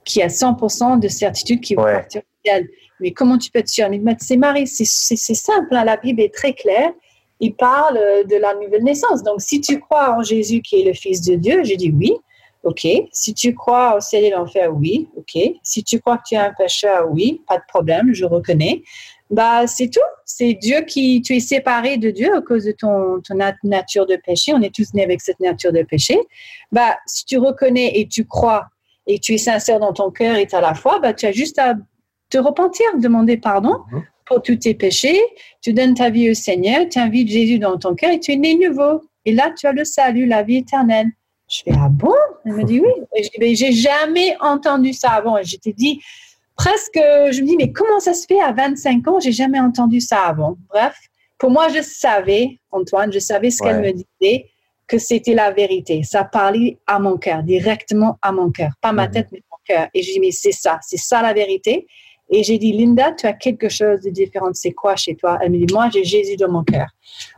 qui 0.03 0.21
a 0.21 0.27
100% 0.27 0.99
de 0.99 1.07
certitude 1.07 1.61
qui 1.61 1.75
va 1.75 1.83
partir 1.93 2.21
au 2.21 2.47
ciel. 2.47 2.69
Mais 2.99 3.11
comment 3.11 3.37
tu 3.37 3.51
peux 3.51 3.59
être 3.59 3.67
sûr? 3.67 3.89
Mais 3.89 4.15
c'est 4.19 4.37
Marie, 4.37 4.67
c'est 4.67 4.85
simple, 4.85 5.75
hein, 5.75 5.83
la 5.83 5.97
Bible 5.97 6.21
est 6.21 6.33
très 6.33 6.53
claire. 6.53 6.91
Il 7.39 7.55
parle 7.55 7.97
euh, 7.97 8.23
de 8.23 8.35
la 8.35 8.53
nouvelle 8.55 8.83
naissance. 8.83 9.23
Donc, 9.23 9.41
si 9.41 9.61
tu 9.61 9.79
crois 9.79 10.17
en 10.17 10.23
Jésus 10.23 10.61
qui 10.61 10.81
est 10.81 10.85
le 10.85 10.93
Fils 10.93 11.21
de 11.21 11.35
Dieu, 11.35 11.63
je 11.63 11.75
dis 11.75 11.91
oui, 11.91 12.13
ok. 12.63 12.87
Si 13.11 13.33
tu 13.33 13.53
crois 13.53 13.97
au 13.97 13.99
ciel 13.99 14.23
et 14.25 14.29
l'enfer, 14.29 14.73
oui, 14.75 15.09
ok. 15.17 15.41
Si 15.63 15.83
tu 15.83 15.99
crois 15.99 16.17
que 16.17 16.23
tu 16.27 16.35
es 16.35 16.37
un 16.37 16.53
pécheur, 16.53 17.07
oui, 17.09 17.41
pas 17.47 17.57
de 17.57 17.63
problème, 17.67 18.13
je 18.13 18.25
reconnais. 18.25 18.83
Bah, 19.29 19.65
c'est 19.67 19.89
tout. 19.89 19.99
C'est 20.23 20.53
Dieu 20.53 20.81
qui, 20.81 21.21
tu 21.21 21.35
es 21.35 21.39
séparé 21.39 21.97
de 21.97 22.11
Dieu 22.11 22.33
à 22.35 22.41
cause 22.41 22.65
de 22.65 22.71
ton, 22.71 23.21
ton 23.21 23.35
nature 23.63 24.05
de 24.05 24.17
péché. 24.17 24.53
On 24.53 24.61
est 24.61 24.73
tous 24.73 24.93
nés 24.93 25.03
avec 25.03 25.21
cette 25.21 25.39
nature 25.39 25.71
de 25.71 25.83
péché. 25.83 26.19
Bah, 26.71 26.97
si 27.05 27.25
tu 27.25 27.37
reconnais 27.37 27.99
et 27.99 28.07
tu 28.07 28.25
crois 28.25 28.67
et 29.07 29.19
tu 29.19 29.33
es 29.33 29.37
sincère 29.37 29.79
dans 29.79 29.93
ton 29.93 30.11
cœur 30.11 30.35
et 30.35 30.47
à 30.51 30.61
la 30.61 30.73
foi, 30.73 30.99
bah, 30.99 31.13
tu 31.13 31.25
as 31.25 31.31
juste 31.31 31.59
à 31.59 31.75
te 32.29 32.37
repentir, 32.37 32.85
demander 32.97 33.37
pardon 33.37 33.79
mhm. 33.91 34.03
Pour 34.25 34.41
tous 34.41 34.55
tes 34.57 34.73
péchés. 34.73 35.19
Tu 35.61 35.73
donnes 35.73 35.93
ta 35.93 36.09
vie 36.09 36.29
au 36.29 36.33
Seigneur, 36.33 36.87
tu 36.89 36.99
invites 36.99 37.29
Jésus 37.29 37.59
dans 37.59 37.77
ton 37.77 37.95
cœur 37.95 38.11
et 38.11 38.19
tu 38.19 38.31
es 38.33 38.35
né 38.35 38.55
nouveau. 38.55 39.01
Et 39.25 39.33
là, 39.33 39.51
tu 39.57 39.67
as 39.67 39.71
le 39.71 39.85
salut, 39.85 40.25
la 40.25 40.43
vie 40.43 40.57
éternelle. 40.57 41.07
Je 41.49 41.61
fais, 41.63 41.71
ah 41.79 41.89
bon? 41.89 42.13
Elle 42.45 42.53
me 42.53 42.63
dit 42.63 42.79
oui. 42.79 42.89
Et 43.15 43.23
je 43.23 43.29
dis, 43.29 43.37
mais 43.39 43.55
j'ai 43.55 43.71
jamais 43.71 44.35
entendu 44.39 44.93
ça 44.93 45.11
avant. 45.11 45.37
Et 45.37 45.43
je 45.43 45.57
t'ai 45.57 45.73
dit, 45.73 46.01
presque, 46.55 46.95
je 46.95 47.41
me 47.41 47.47
dis, 47.47 47.55
mais 47.57 47.71
comment 47.71 47.99
ça 47.99 48.13
se 48.13 48.25
fait 48.25 48.39
à 48.41 48.51
25 48.51 49.07
ans 49.07 49.19
J'ai 49.19 49.31
jamais 49.31 49.59
entendu 49.59 50.01
ça 50.01 50.21
avant? 50.21 50.57
Bref, 50.69 50.95
pour 51.37 51.51
moi, 51.51 51.67
je 51.69 51.81
savais, 51.81 52.59
Antoine, 52.71 53.11
je 53.11 53.19
savais 53.19 53.51
ce 53.51 53.61
qu'elle 53.61 53.81
me 53.81 53.91
disait 53.91 54.47
que 54.87 54.97
c'était 54.97 55.33
la 55.33 55.51
vérité. 55.51 56.03
Ça 56.03 56.23
parlait 56.23 56.77
à 56.87 56.99
mon 56.99 57.17
cœur, 57.17 57.43
directement 57.43 58.17
à 58.21 58.31
mon 58.31 58.51
cœur, 58.51 58.71
pas 58.81 58.91
ma 58.91 59.07
mhm. 59.07 59.13
tête, 59.13 59.27
mais 59.31 59.41
mon 59.51 59.57
cœur. 59.65 59.87
Et 59.93 60.01
j'ai 60.01 60.13
dit, 60.13 60.19
mais 60.19 60.31
c'est 60.31 60.51
ça, 60.51 60.79
c'est 60.81 60.97
ça 60.97 61.21
la 61.21 61.33
vérité. 61.33 61.87
Et 62.29 62.43
j'ai 62.43 62.57
dit, 62.57 62.73
Linda, 62.73 63.11
tu 63.11 63.27
as 63.27 63.33
quelque 63.33 63.69
chose 63.69 64.01
de 64.01 64.09
différent. 64.09 64.49
C'est 64.53 64.71
quoi 64.71 64.95
chez 64.95 65.15
toi? 65.15 65.37
Elle 65.41 65.51
me 65.51 65.63
dit, 65.63 65.71
moi, 65.71 65.89
j'ai 65.93 66.03
Jésus 66.03 66.37
dans 66.37 66.51
mon 66.51 66.63
cœur. 66.63 66.87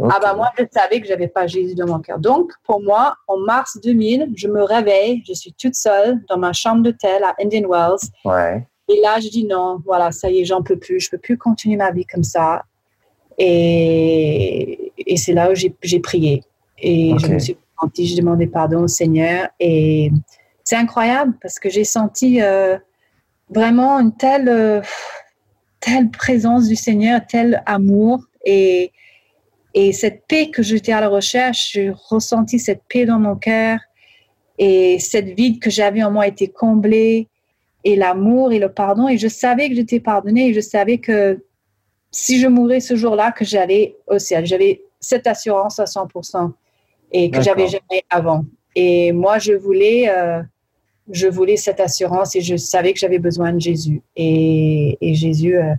Ah 0.02 0.19
ben 0.21 0.34
moi, 0.34 0.50
je 0.58 0.63
savais 0.71 1.02
que 1.02 1.08
j'avais 1.08 1.28
pas 1.28 1.45
Jésus 1.45 1.76
dans 1.76 1.88
mon 1.88 2.00
cœur. 2.00 2.19
Donc, 2.19 2.52
pour 2.63 2.82
moi, 2.82 3.15
en 3.28 3.38
mars 3.38 3.78
2000, 3.84 4.32
je 4.36 4.47
me 4.47 4.63
réveille, 4.63 5.23
je 5.28 5.34
suis 5.34 5.54
toute 5.54 5.76
seule 5.76 6.23
dans 6.30 6.38
ma 6.38 6.54
chambre 6.54 6.84
d'hôtel 6.84 7.23
à 7.23 7.36
Indian 7.41 7.67
Wells. 7.69 8.10
Ouais. 8.23 8.65
Et 8.88 9.02
là, 9.02 9.19
je 9.19 9.28
dis 9.28 9.45
non, 9.45 9.82
voilà, 9.86 10.12
ça 10.12 10.30
y 10.30 10.39
est, 10.39 10.45
j'en 10.45 10.63
peux 10.63 10.78
plus. 10.78 11.02
Je 11.02 11.10
peux 11.10 11.17
plus 11.17 11.38
continuer 11.38 11.76
ma 11.76 11.91
vie 11.91 12.06
comme 12.06 12.23
ça. 12.23 12.63
Et, 13.38 14.93
et 14.97 15.17
c'est 15.17 15.34
là 15.34 15.52
où 15.52 15.56
j'ai 15.56 16.00
prié. 16.00 16.43
Et 16.80 17.13
je 17.19 17.28
me 17.28 17.39
suis 17.39 17.58
sentie, 17.80 18.08
je 18.08 18.15
demandais 18.15 18.47
pardon 18.47 18.84
au 18.84 18.88
Seigneur. 18.88 19.50
Et 19.60 20.12
c'est 20.63 20.76
incroyable 20.76 21.34
parce 21.41 21.60
que 21.60 21.69
j'ai 21.69 21.84
senti 21.84 22.41
euh, 22.41 22.78
vraiment 23.49 23.99
une 23.99 24.15
telle, 24.15 24.49
euh, 24.49 24.81
telle 25.79 26.10
présence 26.10 26.67
du 26.67 26.75
Seigneur, 26.75 27.21
tel 27.27 27.63
amour. 27.65 28.23
Et, 28.45 28.91
et 29.73 29.93
cette 29.93 30.25
paix 30.27 30.49
que 30.49 30.63
j'étais 30.63 30.91
à 30.91 31.01
la 31.01 31.10
recherche, 31.10 31.71
j'ai 31.73 31.91
ressenti 32.10 32.60
cette 32.60 32.81
paix 32.89 33.05
dans 33.05 33.19
mon 33.19 33.36
cœur. 33.36 33.79
Et 34.60 34.99
cette 34.99 35.27
vide 35.27 35.60
que 35.60 35.69
j'avais 35.69 36.03
en 36.03 36.12
moi 36.12 36.27
était 36.27 36.47
comblée. 36.47 37.27
Et 37.83 37.95
l'amour 37.95 38.51
et 38.51 38.60
le 38.60 38.71
pardon. 38.71 39.07
Et 39.07 39.17
je 39.17 39.27
savais 39.27 39.69
que 39.69 39.75
j'étais 39.75 39.99
pardonnée. 39.99 40.49
Et 40.49 40.53
je 40.53 40.62
savais 40.62 40.97
que 40.97 41.43
si 42.12 42.39
je 42.39 42.47
mourais 42.47 42.79
ce 42.79 42.95
jour-là, 42.95 43.31
que 43.31 43.45
j'allais 43.45 43.97
au 44.07 44.19
ciel. 44.19 44.45
J'avais 44.45 44.81
cette 44.99 45.27
assurance 45.27 45.79
à 45.79 45.86
100% 45.86 46.51
et 47.12 47.29
que 47.29 47.41
j'avais 47.41 47.67
jamais 47.67 48.03
avant. 48.10 48.45
Et 48.75 49.12
moi, 49.12 49.39
je 49.39 49.53
voulais, 49.53 50.10
euh, 50.10 50.41
je 51.09 51.27
voulais 51.27 51.57
cette 51.57 51.79
assurance 51.79 52.35
et 52.35 52.41
je 52.41 52.55
savais 52.55 52.93
que 52.93 52.99
j'avais 52.99 53.19
besoin 53.19 53.53
de 53.53 53.59
Jésus. 53.59 54.01
Et, 54.15 54.97
et 55.01 55.13
Jésus, 55.13 55.57
euh, 55.57 55.73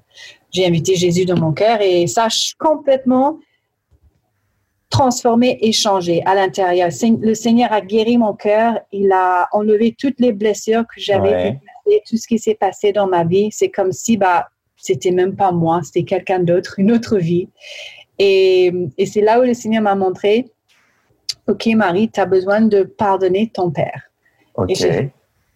j'ai 0.50 0.66
invité 0.66 0.94
Jésus 0.94 1.24
dans 1.24 1.38
mon 1.38 1.52
cœur 1.52 1.80
et 1.80 2.06
ça 2.06 2.24
a 2.24 2.28
complètement 2.58 3.38
transformé 4.90 5.58
et 5.60 5.72
changé 5.72 6.22
à 6.24 6.34
l'intérieur. 6.34 6.88
Le 7.20 7.34
Seigneur 7.34 7.72
a 7.72 7.80
guéri 7.80 8.16
mon 8.16 8.34
cœur, 8.34 8.80
il 8.90 9.12
a 9.12 9.48
enlevé 9.52 9.94
toutes 9.98 10.18
les 10.18 10.32
blessures 10.32 10.82
que 10.82 11.00
j'avais, 11.00 11.58
tout 12.08 12.16
ce 12.16 12.26
qui 12.26 12.38
s'est 12.38 12.54
passé 12.54 12.92
dans 12.92 13.06
ma 13.06 13.24
vie. 13.24 13.48
C'est 13.52 13.68
comme 13.68 13.92
si 13.92 14.16
bah 14.16 14.48
c'était 14.76 15.10
même 15.10 15.36
pas 15.36 15.52
moi, 15.52 15.80
c'était 15.84 16.04
quelqu'un 16.04 16.40
d'autre, 16.40 16.78
une 16.78 16.92
autre 16.92 17.18
vie. 17.18 17.48
Et, 18.18 18.72
et 18.96 19.06
c'est 19.06 19.20
là 19.20 19.40
où 19.40 19.42
le 19.42 19.54
Seigneur 19.54 19.82
m'a 19.82 19.94
montré 19.94 20.46
OK, 21.48 21.66
Marie, 21.74 22.10
tu 22.10 22.20
as 22.20 22.26
besoin 22.26 22.60
de 22.60 22.82
pardonner 22.82 23.50
ton 23.52 23.70
père. 23.70 24.10
OK. 24.54 24.68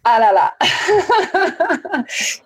Ah 0.05 0.19
là 0.19 0.33
là. 0.33 0.53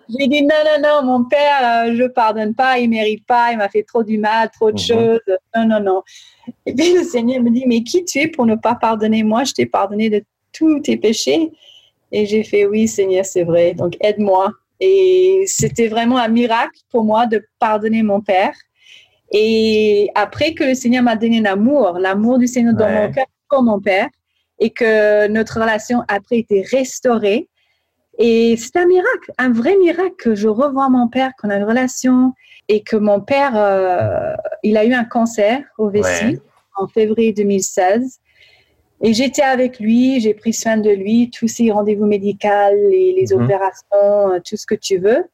j'ai 0.08 0.28
dit 0.28 0.42
non, 0.42 0.56
non, 0.64 0.80
non, 0.82 1.02
mon 1.04 1.24
père, 1.24 1.86
je 1.86 1.90
euh, 1.90 1.96
je 1.96 2.04
pardonne 2.04 2.54
pas, 2.54 2.78
il 2.78 2.88
mérite 2.88 3.26
pas, 3.26 3.50
il 3.52 3.58
m'a 3.58 3.68
fait 3.68 3.82
trop 3.82 4.04
du 4.04 4.18
mal, 4.18 4.48
trop 4.50 4.70
de 4.70 4.80
mhm. 4.80 4.86
choses. 4.86 5.36
Non, 5.56 5.66
non, 5.66 5.80
non. 5.80 6.02
Et 6.66 6.74
puis 6.74 6.94
le 6.94 7.02
Seigneur 7.02 7.42
me 7.42 7.50
dit, 7.50 7.64
mais 7.66 7.82
qui 7.82 8.04
tu 8.04 8.20
es 8.20 8.28
pour 8.28 8.46
ne 8.46 8.54
pas 8.54 8.74
pardonner? 8.74 9.22
Moi, 9.22 9.44
je 9.44 9.52
t'ai 9.54 9.66
pardonné 9.66 10.08
de 10.08 10.22
tous 10.52 10.80
tes 10.80 10.96
péchés. 10.96 11.50
Et 12.12 12.26
j'ai 12.26 12.44
fait, 12.44 12.64
oui, 12.64 12.88
Seigneur, 12.88 13.24
c'est 13.24 13.44
vrai. 13.44 13.74
Donc, 13.74 13.96
aide-moi. 14.00 14.52
Et 14.80 15.44
c'était 15.46 15.88
vraiment 15.88 16.18
un 16.18 16.28
miracle 16.28 16.80
pour 16.90 17.04
moi 17.04 17.26
de 17.26 17.44
pardonner 17.58 18.02
mon 18.02 18.20
père. 18.20 18.54
Et 19.32 20.10
après 20.14 20.54
que 20.54 20.64
le 20.64 20.74
Seigneur 20.74 21.02
m'a 21.02 21.16
donné 21.16 21.40
l'amour, 21.40 21.98
l'amour 21.98 22.38
du 22.38 22.46
Seigneur 22.46 22.74
dans 22.74 22.88
mon 22.88 23.12
cœur 23.12 23.26
pour 23.48 23.62
mon 23.62 23.80
père, 23.80 24.08
et 24.58 24.70
que 24.70 25.28
notre 25.28 25.60
relation 25.60 26.02
après 26.08 26.38
été 26.38 26.62
restaurée. 26.62 27.48
Et 28.18 28.56
c'est 28.56 28.76
un 28.76 28.86
miracle, 28.86 29.32
un 29.38 29.52
vrai 29.52 29.76
miracle 29.76 30.14
que 30.18 30.34
je 30.34 30.48
revois 30.48 30.88
mon 30.88 31.08
père, 31.08 31.32
qu'on 31.40 31.50
a 31.50 31.56
une 31.56 31.64
relation 31.64 32.32
et 32.66 32.82
que 32.82 32.96
mon 32.96 33.20
père, 33.20 33.52
euh, 33.54 34.34
il 34.62 34.76
a 34.76 34.84
eu 34.84 34.92
un 34.92 35.04
cancer 35.04 35.62
au 35.78 35.88
vessie 35.88 36.38
en 36.76 36.88
février 36.88 37.32
2016. 37.32 38.20
Et 39.00 39.14
j'étais 39.14 39.42
avec 39.42 39.78
lui, 39.78 40.20
j'ai 40.20 40.34
pris 40.34 40.52
soin 40.52 40.76
de 40.76 40.90
lui, 40.90 41.30
tous 41.30 41.46
ses 41.46 41.70
rendez-vous 41.70 42.06
médicaux, 42.06 42.48
les, 42.90 43.12
les 43.12 43.34
mhm. 43.34 43.44
opérations, 43.44 44.32
euh, 44.32 44.40
tout 44.44 44.56
ce 44.56 44.66
que 44.66 44.74
tu 44.74 44.98
veux, 44.98 45.24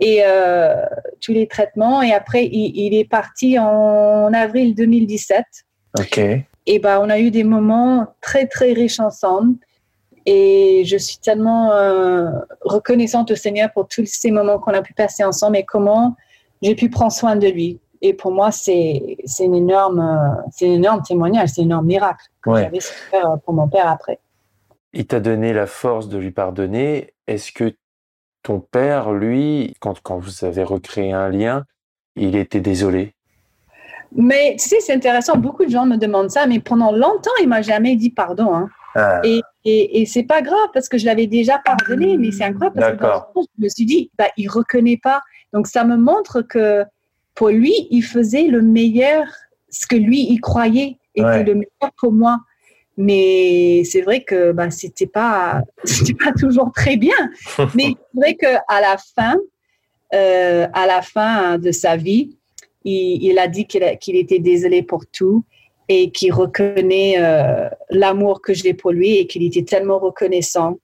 et 0.00 0.22
euh, 0.24 0.82
tous 1.20 1.32
les 1.32 1.46
traitements. 1.46 2.00
Et 2.02 2.12
après, 2.12 2.46
il, 2.46 2.72
il, 2.74 2.94
est 2.94 3.08
parti 3.08 3.58
en 3.58 4.32
avril 4.32 4.74
2017. 4.74 5.44
Ok. 5.98 6.20
Et 6.66 6.78
ben, 6.78 7.00
on 7.00 7.10
a 7.10 7.18
eu 7.18 7.30
des 7.30 7.44
moments 7.44 8.14
très, 8.20 8.46
très 8.46 8.72
riches 8.72 9.00
ensemble. 9.00 9.56
Et 10.24 10.84
je 10.86 10.96
suis 10.96 11.18
tellement 11.18 11.72
euh, 11.72 12.30
reconnaissante 12.60 13.32
au 13.32 13.36
Seigneur 13.36 13.72
pour 13.72 13.88
tous 13.88 14.06
ces 14.06 14.30
moments 14.30 14.58
qu'on 14.58 14.72
a 14.72 14.82
pu 14.82 14.94
passer 14.94 15.24
ensemble 15.24 15.56
et 15.56 15.64
comment 15.64 16.16
j'ai 16.62 16.76
pu 16.76 16.88
prendre 16.90 17.12
soin 17.12 17.34
de 17.34 17.48
lui. 17.48 17.80
Et 18.02 18.14
pour 18.14 18.32
moi, 18.32 18.50
c'est 18.50 19.16
une 19.40 19.54
énorme, 19.54 20.42
c'est 20.50 20.68
un 20.68 20.74
énorme 20.74 21.02
témoignage, 21.02 21.50
c'est 21.50 21.62
un 21.62 21.64
énorme 21.64 21.86
miracle 21.86 22.24
que 22.42 22.54
j'avais 22.54 22.78
pour 23.44 23.54
mon 23.54 23.68
père 23.68 23.88
après. 23.88 24.18
Il 24.92 25.06
t'a 25.06 25.20
donné 25.20 25.52
la 25.52 25.66
force 25.66 26.08
de 26.08 26.18
lui 26.18 26.32
pardonner. 26.32 27.14
Est-ce 27.26 27.52
que 27.52 27.74
ton 28.42 28.60
père, 28.60 29.12
lui, 29.12 29.74
quand, 29.80 30.00
quand 30.02 30.18
vous 30.18 30.44
avez 30.44 30.64
recréé 30.64 31.12
un 31.12 31.28
lien, 31.28 31.64
il 32.16 32.36
était 32.36 32.60
désolé? 32.60 33.14
Mais 34.14 34.56
tu 34.58 34.68
sais, 34.68 34.76
c'est 34.80 34.92
intéressant. 34.92 35.36
Beaucoup 35.36 35.64
de 35.64 35.70
gens 35.70 35.86
me 35.86 35.96
demandent 35.96 36.30
ça, 36.30 36.46
mais 36.46 36.60
pendant 36.60 36.92
longtemps, 36.92 37.30
il 37.40 37.48
m'a 37.48 37.62
jamais 37.62 37.96
dit 37.96 38.10
pardon. 38.10 38.54
Hein. 38.54 38.68
Ah. 38.94 39.20
Et, 39.24 39.40
et, 39.64 40.02
et 40.02 40.06
c'est 40.06 40.24
pas 40.24 40.42
grave 40.42 40.68
parce 40.74 40.88
que 40.88 40.98
je 40.98 41.06
l'avais 41.06 41.26
déjà 41.26 41.58
pardonné, 41.58 42.18
mais 42.18 42.30
c'est 42.30 42.44
incroyable 42.44 42.98
parce 42.98 43.22
que 43.34 43.40
je 43.58 43.64
me 43.64 43.68
suis 43.68 43.86
dit, 43.86 44.10
bah, 44.18 44.28
il 44.36 44.48
reconnaît 44.48 45.00
pas. 45.02 45.22
Donc 45.52 45.66
ça 45.66 45.84
me 45.84 45.96
montre 45.96 46.42
que 46.42 46.84
pour 47.34 47.48
lui, 47.48 47.72
il 47.90 48.02
faisait 48.02 48.48
le 48.48 48.60
meilleur, 48.60 49.24
ce 49.70 49.86
que 49.86 49.96
lui, 49.96 50.26
il 50.28 50.40
croyait 50.40 50.98
était 51.14 51.44
le 51.44 51.54
meilleur 51.54 51.92
pour 51.98 52.12
moi. 52.12 52.38
Mais 52.96 53.82
c'est 53.84 54.02
vrai 54.02 54.22
que 54.22 54.52
bah, 54.52 54.70
c'était 54.70 55.06
pas, 55.06 55.62
pas 56.24 56.32
toujours 56.38 56.72
très 56.74 56.96
bien. 56.96 57.16
Mais 57.74 57.94
c'est 57.94 58.20
vrai 58.20 58.34
qu'à 58.34 58.80
la 58.80 58.96
fin, 59.16 59.36
euh, 60.14 60.66
à 60.72 60.86
la 60.86 61.00
fin 61.00 61.58
de 61.58 61.72
sa 61.72 61.96
vie, 61.96 62.36
il, 62.84 63.38
a 63.38 63.48
dit 63.48 63.66
qu'il 63.66 64.16
était 64.16 64.38
désolé 64.38 64.82
pour 64.82 65.06
tout 65.06 65.44
et 65.88 66.10
qu'il 66.10 66.32
reconnaît 66.32 67.16
euh, 67.18 67.68
l'amour 67.90 68.40
que 68.40 68.54
j'ai 68.54 68.74
pour 68.74 68.92
lui 68.92 69.16
et 69.16 69.26
qu'il 69.26 69.42
était 69.42 69.64
tellement 69.64 69.98
reconnaissant 69.98 70.78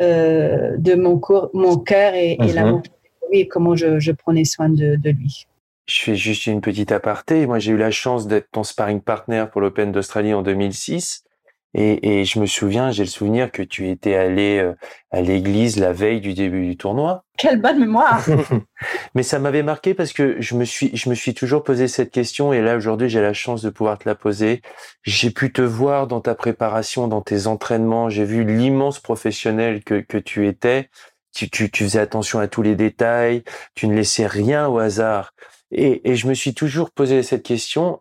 euh, 0.00 0.76
de 0.78 0.94
mon, 0.94 1.20
mon 1.54 1.78
cœur 1.78 2.14
et, 2.14 2.32
et 2.32 2.38
mhm. 2.38 2.54
l'amour 2.54 2.82
pour 2.82 2.94
lui 3.30 3.40
et 3.40 3.48
comment 3.48 3.76
je, 3.76 3.98
je 4.00 4.12
prenais 4.12 4.44
soin 4.44 4.68
de, 4.68 4.96
de 4.96 5.10
lui. 5.10 5.46
Je 5.86 5.98
fais 5.98 6.14
juste 6.14 6.46
une 6.46 6.60
petite 6.60 6.92
aparté. 6.92 7.46
Moi, 7.46 7.58
j'ai 7.58 7.72
eu 7.72 7.76
la 7.76 7.90
chance 7.90 8.26
d'être 8.26 8.48
ton 8.52 8.62
sparring 8.62 9.00
partner 9.00 9.46
pour 9.50 9.60
l'Open 9.60 9.92
d'Australie 9.92 10.32
en 10.34 10.42
2006. 10.42 11.24
Et, 11.72 12.20
et, 12.20 12.24
je 12.24 12.40
me 12.40 12.46
souviens, 12.46 12.90
j'ai 12.90 13.04
le 13.04 13.08
souvenir 13.08 13.52
que 13.52 13.62
tu 13.62 13.88
étais 13.88 14.16
allé 14.16 14.58
euh, 14.58 14.74
à 15.12 15.20
l'église 15.20 15.78
la 15.78 15.92
veille 15.92 16.20
du 16.20 16.34
début 16.34 16.66
du 16.66 16.76
tournoi. 16.76 17.24
Quelle 17.38 17.60
bonne 17.60 17.78
mémoire 17.78 18.26
Mais 19.14 19.22
ça 19.22 19.38
m'avait 19.38 19.62
marqué 19.62 19.94
parce 19.94 20.12
que 20.12 20.40
je 20.40 20.56
me 20.56 20.64
suis, 20.64 20.90
je 20.96 21.08
me 21.08 21.14
suis 21.14 21.32
toujours 21.32 21.62
posé 21.62 21.86
cette 21.86 22.10
question 22.10 22.52
et 22.52 22.60
là 22.60 22.76
aujourd'hui 22.76 23.08
j'ai 23.08 23.20
la 23.20 23.32
chance 23.32 23.62
de 23.62 23.70
pouvoir 23.70 23.98
te 23.98 24.08
la 24.08 24.16
poser. 24.16 24.62
J'ai 25.04 25.30
pu 25.30 25.52
te 25.52 25.62
voir 25.62 26.08
dans 26.08 26.20
ta 26.20 26.34
préparation, 26.34 27.06
dans 27.06 27.22
tes 27.22 27.46
entraînements. 27.46 28.10
J'ai 28.10 28.24
vu 28.24 28.44
l'immense 28.44 28.98
professionnel 28.98 29.84
que, 29.84 30.00
que 30.00 30.18
tu 30.18 30.48
étais. 30.48 30.90
Tu, 31.32 31.48
tu, 31.48 31.70
tu 31.70 31.84
faisais 31.84 32.00
attention 32.00 32.40
à 32.40 32.48
tous 32.48 32.62
les 32.62 32.74
détails. 32.74 33.44
Tu 33.76 33.86
ne 33.86 33.94
laissais 33.94 34.26
rien 34.26 34.66
au 34.66 34.78
hasard. 34.78 35.34
Et, 35.70 36.10
et 36.10 36.16
je 36.16 36.26
me 36.26 36.34
suis 36.34 36.52
toujours 36.52 36.90
posé 36.90 37.22
cette 37.22 37.44
question, 37.44 38.00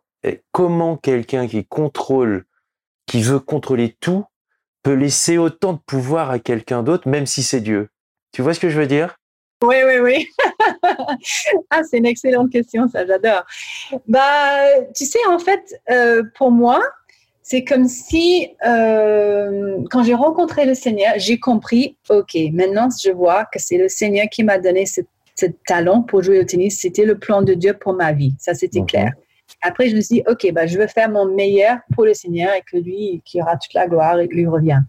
comment 0.51 0.97
quelqu'un 0.97 1.47
qui 1.47 1.65
contrôle, 1.65 2.45
qui 3.09 3.23
veut 3.23 3.39
contrôler 3.39 3.95
tout, 3.99 4.23
peut 4.83 4.93
laisser 4.93 5.39
autant 5.39 5.73
de 5.73 5.79
pouvoir 5.85 6.29
à 6.29 6.37
quelqu'un 6.37 6.83
d'autre, 6.83 7.07
même 7.07 7.25
si 7.25 7.41
c'est 7.41 7.59
Dieu 7.59 7.89
Tu 8.31 8.43
vois 8.43 8.53
ce 8.53 8.59
que 8.59 8.69
je 8.69 8.79
veux 8.79 8.85
dire? 8.85 9.15
Oui, 9.63 9.77
oui, 9.83 9.97
oui. 9.99 10.27
ah, 11.71 11.81
c'est 11.83 11.97
une 11.97 12.05
excellente 12.05 12.51
question, 12.51 12.87
ça, 12.87 13.07
j'adore. 13.07 13.43
Bah, 14.07 14.59
tu 14.95 15.05
sais, 15.05 15.19
en 15.27 15.39
fait, 15.39 15.81
euh, 15.89 16.21
pour 16.37 16.51
moi, 16.51 16.81
c'est 17.41 17.63
comme 17.63 17.87
si, 17.87 18.49
euh, 18.65 19.77
quand 19.89 20.03
j'ai 20.03 20.13
rencontré 20.13 20.65
le 20.65 20.75
Seigneur, 20.75 21.13
j'ai 21.17 21.39
compris, 21.39 21.97
OK, 22.09 22.37
maintenant, 22.53 22.89
je 23.03 23.09
vois 23.09 23.45
que 23.45 23.57
c'est 23.57 23.77
le 23.77 23.89
Seigneur 23.89 24.27
qui 24.29 24.43
m'a 24.43 24.59
donné 24.59 24.85
ce 24.85 25.01
talent 25.65 26.03
pour 26.03 26.21
jouer 26.21 26.39
au 26.39 26.43
tennis, 26.43 26.79
c'était 26.79 27.05
le 27.05 27.17
plan 27.17 27.41
de 27.41 27.55
Dieu 27.55 27.73
pour 27.73 27.93
ma 27.93 28.11
vie. 28.11 28.35
Ça, 28.37 28.53
c'était 28.53 28.83
clair. 28.83 29.13
Après, 29.61 29.89
je 29.89 29.95
me 29.95 30.01
suis 30.01 30.15
dit, 30.15 30.23
OK, 30.27 30.51
bah, 30.53 30.67
je 30.67 30.77
veux 30.77 30.87
faire 30.87 31.09
mon 31.09 31.25
meilleur 31.25 31.79
pour 31.93 32.05
le 32.05 32.13
Seigneur 32.13 32.53
et 32.53 32.61
que 32.61 32.77
lui, 32.77 33.21
qui 33.25 33.41
aura 33.41 33.57
toute 33.57 33.73
la 33.73 33.87
gloire 33.87 34.19
et 34.19 34.27
lui 34.27 34.47
revient. 34.47 34.79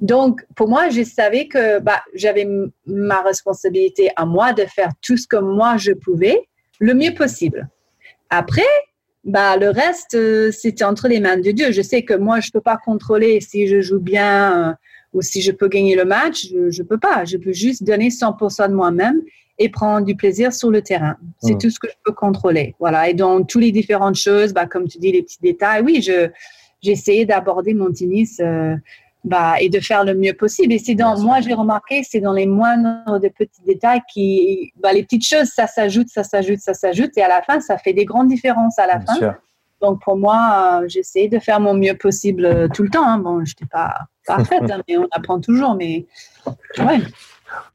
Donc, 0.00 0.46
pour 0.54 0.68
moi, 0.68 0.88
je 0.88 1.02
savais 1.02 1.46
que 1.46 1.78
bah, 1.80 2.02
j'avais 2.14 2.48
ma 2.86 3.22
responsabilité 3.22 4.10
à 4.16 4.24
moi 4.24 4.52
de 4.52 4.62
faire 4.62 4.90
tout 5.02 5.16
ce 5.16 5.26
que 5.26 5.36
moi 5.36 5.76
je 5.76 5.92
pouvais 5.92 6.48
le 6.80 6.94
mieux 6.94 7.14
possible. 7.14 7.68
Après, 8.30 8.62
bah, 9.24 9.56
le 9.56 9.70
reste, 9.70 10.14
euh, 10.14 10.50
c'était 10.50 10.84
entre 10.84 11.08
les 11.08 11.20
mains 11.20 11.36
de 11.36 11.50
Dieu. 11.50 11.72
Je 11.72 11.82
sais 11.82 12.02
que 12.02 12.14
moi, 12.14 12.40
je 12.40 12.48
ne 12.48 12.52
peux 12.52 12.60
pas 12.60 12.78
contrôler 12.78 13.40
si 13.40 13.66
je 13.66 13.80
joue 13.80 14.00
bien 14.00 14.70
euh, 14.70 14.74
ou 15.12 15.22
si 15.22 15.42
je 15.42 15.52
peux 15.52 15.68
gagner 15.68 15.96
le 15.96 16.04
match. 16.04 16.48
Je 16.50 16.82
ne 16.82 16.86
peux 16.86 16.98
pas. 16.98 17.24
Je 17.24 17.36
peux 17.36 17.52
juste 17.52 17.84
donner 17.84 18.08
100% 18.08 18.68
de 18.68 18.74
moi-même 18.74 19.22
et 19.58 19.68
prendre 19.68 20.04
du 20.04 20.16
plaisir 20.16 20.52
sur 20.52 20.70
le 20.70 20.82
terrain. 20.82 21.16
C'est 21.40 21.58
tout 21.58 21.70
ce 21.70 21.78
que 21.78 21.88
je 21.88 21.94
peux 22.04 22.12
contrôler. 22.12 22.74
Voilà. 22.80 23.08
Et 23.08 23.14
dans 23.14 23.42
toutes 23.44 23.62
les 23.62 23.72
différentes 23.72 24.16
choses, 24.16 24.52
bah, 24.52 24.66
comme 24.66 24.88
tu 24.88 24.98
dis, 24.98 25.12
les 25.12 25.22
petits 25.22 25.40
détails, 25.40 25.82
oui, 25.82 26.02
je, 26.02 26.28
j'ai 26.82 26.92
essayé 26.92 27.24
d'aborder 27.24 27.72
mon 27.72 27.92
tennis 27.92 28.40
euh, 28.40 28.74
bah, 29.22 29.54
et 29.60 29.68
de 29.68 29.78
faire 29.78 30.04
le 30.04 30.14
mieux 30.14 30.34
possible. 30.34 30.72
Et 30.72 30.78
c'est 30.78 30.94
dans, 30.94 31.18
moi, 31.20 31.40
j'ai 31.40 31.54
remarqué, 31.54 32.02
c'est 32.02 32.20
dans 32.20 32.32
les 32.32 32.46
moindres 32.46 33.20
de 33.20 33.28
petits 33.28 33.62
détails 33.64 34.00
qui, 34.12 34.72
bah, 34.76 34.92
les 34.92 35.04
petites 35.04 35.26
choses, 35.26 35.48
ça 35.48 35.66
s'ajoute, 35.66 36.08
ça 36.08 36.24
s'ajoute, 36.24 36.58
ça 36.58 36.74
s'ajoute. 36.74 37.16
Et 37.16 37.22
à 37.22 37.28
la 37.28 37.42
fin, 37.42 37.60
ça 37.60 37.78
fait 37.78 37.92
des 37.92 38.04
grandes 38.04 38.28
différences 38.28 38.78
à 38.78 38.86
la 38.86 39.00
fin. 39.00 39.36
Donc, 39.80 40.02
pour 40.02 40.16
moi, 40.16 40.80
euh, 40.82 40.88
j'ai 40.88 41.00
essayé 41.00 41.28
de 41.28 41.38
faire 41.38 41.60
mon 41.60 41.74
mieux 41.74 41.96
possible 41.96 42.44
euh, 42.44 42.68
tout 42.68 42.82
le 42.82 42.88
temps. 42.88 43.06
Hein. 43.06 43.18
Bon, 43.18 43.44
je 43.44 43.52
n'étais 43.52 43.66
pas 43.70 43.94
parfaite, 44.26 44.62
hein, 44.70 44.82
mais 44.88 44.96
on 44.96 45.06
apprend 45.12 45.40
toujours. 45.40 45.74
Mais 45.74 46.06
ouais. 46.78 47.00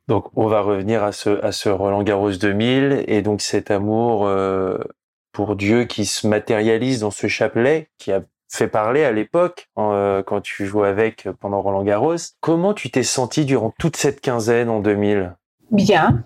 Donc, 0.07 0.25
on 0.35 0.47
va 0.47 0.61
revenir 0.61 1.03
à 1.03 1.11
ce, 1.11 1.43
à 1.43 1.51
ce 1.51 1.69
Roland 1.69 2.03
Garros 2.03 2.31
2000 2.31 3.05
et 3.07 3.21
donc 3.21 3.41
cet 3.41 3.71
amour 3.71 4.25
euh, 4.25 4.77
pour 5.31 5.55
Dieu 5.55 5.85
qui 5.85 6.05
se 6.05 6.27
matérialise 6.27 7.01
dans 7.01 7.11
ce 7.11 7.27
chapelet 7.27 7.89
qui 7.97 8.11
a 8.11 8.21
fait 8.51 8.67
parler 8.67 9.03
à 9.03 9.11
l'époque 9.11 9.69
euh, 9.77 10.23
quand 10.23 10.41
tu 10.41 10.65
jouais 10.65 10.87
avec 10.87 11.27
pendant 11.39 11.61
Roland 11.61 11.83
Garros. 11.83 12.15
Comment 12.41 12.73
tu 12.73 12.89
t'es 12.89 13.03
senti 13.03 13.45
durant 13.45 13.71
toute 13.77 13.95
cette 13.95 14.21
quinzaine 14.21 14.69
en 14.69 14.79
2000 14.79 15.35
Bien, 15.69 16.23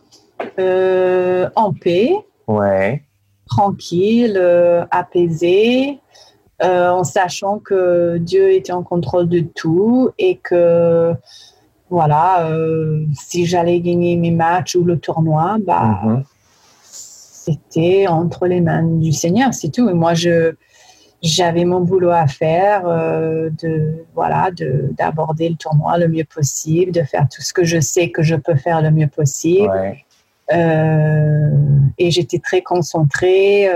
euh, 0.57 1.49
en 1.55 1.73
paix. 1.73 2.13
Ouais. 2.47 3.03
Tranquille, 3.47 4.37
apaisé, 4.89 5.99
en 6.61 7.03
sachant 7.03 7.59
que 7.59 8.17
Dieu 8.17 8.53
était 8.53 8.71
en 8.71 8.83
contrôle 8.83 9.27
de 9.27 9.41
tout 9.41 10.11
et 10.17 10.37
que 10.37 11.13
voilà, 11.93 12.47
euh, 12.47 13.05
si 13.13 13.45
j'allais 13.45 13.79
gagner 13.79 14.15
mes 14.15 14.31
matchs 14.31 14.73
ou 14.73 14.83
le 14.83 14.97
tournoi, 14.97 15.57
bah, 15.63 15.99
mhm. 16.03 16.23
c'était 16.81 18.07
entre 18.07 18.47
les 18.47 18.61
mains 18.61 18.81
du 18.81 19.11
Seigneur, 19.11 19.53
c'est 19.53 19.69
tout. 19.69 19.87
Et 19.87 19.93
moi, 19.93 20.15
je, 20.15 20.55
j'avais 21.21 21.65
mon 21.65 21.81
boulot 21.81 22.09
à 22.09 22.25
faire, 22.25 22.87
euh, 22.87 23.51
de 23.61 24.05
voilà, 24.15 24.49
de, 24.49 24.89
d'aborder 24.97 25.49
le 25.49 25.55
tournoi 25.55 25.99
le 25.99 26.07
mieux 26.07 26.23
possible, 26.23 26.91
de 26.91 27.03
faire 27.03 27.27
tout 27.31 27.43
ce 27.43 27.53
que 27.53 27.63
je 27.63 27.79
sais 27.79 28.09
que 28.09 28.23
je 28.23 28.35
peux 28.35 28.55
faire 28.55 28.81
le 28.81 28.89
mieux 28.89 29.07
possible. 29.07 29.71
Euh, 30.51 31.49
et 31.99 32.09
j'étais 32.09 32.39
très 32.39 32.63
concentrée 32.63 33.69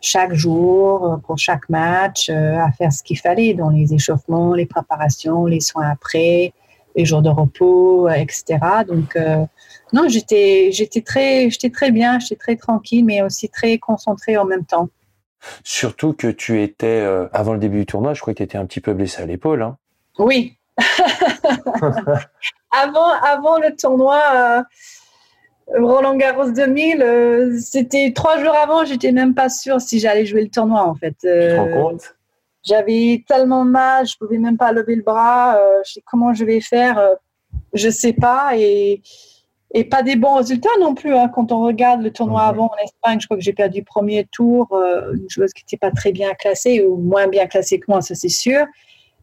chaque 0.00 0.34
jour 0.34 1.20
pour 1.24 1.38
chaque 1.38 1.68
match 1.68 2.28
à 2.28 2.72
faire 2.72 2.92
ce 2.92 3.04
qu'il 3.04 3.20
fallait 3.20 3.54
dans 3.54 3.70
les 3.70 3.94
échauffements, 3.94 4.52
les 4.52 4.66
préparations, 4.66 5.46
les 5.46 5.60
soins 5.60 5.88
après 5.88 6.52
les 6.96 7.04
jours 7.04 7.22
de 7.22 7.28
repos, 7.28 8.08
etc. 8.08 8.58
Donc, 8.88 9.14
euh, 9.16 9.44
non, 9.92 10.08
j'étais, 10.08 10.70
j'étais 10.72 11.02
très, 11.02 11.50
j'étais 11.50 11.70
très 11.70 11.90
bien, 11.90 12.18
j'étais 12.18 12.36
très 12.36 12.56
tranquille, 12.56 13.04
mais 13.04 13.22
aussi 13.22 13.48
très 13.48 13.78
concentrée 13.78 14.36
en 14.36 14.46
même 14.46 14.64
temps. 14.64 14.88
Surtout 15.62 16.14
que 16.14 16.28
tu 16.28 16.62
étais, 16.62 16.86
euh, 16.86 17.28
avant 17.32 17.52
le 17.52 17.58
début 17.58 17.80
du 17.80 17.86
tournoi, 17.86 18.14
je 18.14 18.20
crois 18.20 18.32
que 18.32 18.38
tu 18.38 18.42
étais 18.42 18.58
un 18.58 18.66
petit 18.66 18.80
peu 18.80 18.94
blessée 18.94 19.22
à 19.22 19.26
l'épaule. 19.26 19.62
Hein. 19.62 19.76
Oui. 20.18 20.56
avant, 22.72 23.10
avant 23.22 23.58
le 23.58 23.76
tournoi, 23.76 24.64
Roland 25.68 26.16
Garros 26.16 26.50
2000, 26.50 27.58
c'était 27.60 28.12
trois 28.14 28.42
jours 28.42 28.54
avant, 28.54 28.84
j'étais 28.84 29.12
même 29.12 29.34
pas 29.34 29.48
sûre 29.48 29.80
si 29.80 30.00
j'allais 30.00 30.26
jouer 30.26 30.42
le 30.42 30.50
tournoi 30.50 30.82
en 30.82 30.94
fait. 30.94 31.14
tu 31.20 31.28
te 31.28 31.56
rends 31.56 31.90
compte? 31.90 32.15
J'avais 32.66 33.24
tellement 33.28 33.64
mal, 33.64 34.06
je 34.06 34.16
pouvais 34.18 34.38
même 34.38 34.56
pas 34.56 34.72
lever 34.72 34.96
le 34.96 35.02
bras. 35.02 35.58
je 35.84 35.92
sais 35.92 36.02
comment 36.04 36.34
je 36.34 36.44
vais 36.44 36.60
faire, 36.60 37.00
je 37.72 37.88
sais 37.88 38.12
pas 38.12 38.56
et 38.56 39.02
et 39.76 39.84
pas 39.84 40.02
des 40.02 40.16
bons 40.16 40.36
résultats 40.36 40.70
non 40.80 40.94
plus. 40.94 41.14
Hein. 41.14 41.28
Quand 41.28 41.52
on 41.52 41.62
regarde 41.62 42.02
le 42.02 42.10
tournoi 42.10 42.42
avant 42.42 42.66
en 42.66 42.84
Espagne, 42.84 43.20
je 43.20 43.26
crois 43.26 43.36
que 43.36 43.42
j'ai 43.42 43.52
perdu 43.52 43.80
le 43.80 43.84
premier 43.84 44.26
tour, 44.32 44.68
euh, 44.72 45.12
une 45.12 45.28
joueuse 45.28 45.52
qui 45.52 45.64
n'était 45.64 45.76
pas 45.76 45.90
très 45.90 46.12
bien 46.12 46.32
classée 46.34 46.84
ou 46.84 46.96
moins 46.96 47.26
bien 47.28 47.46
classée 47.46 47.78
que 47.78 47.84
moi, 47.88 48.00
ça 48.00 48.14
c'est 48.14 48.28
sûr. 48.28 48.64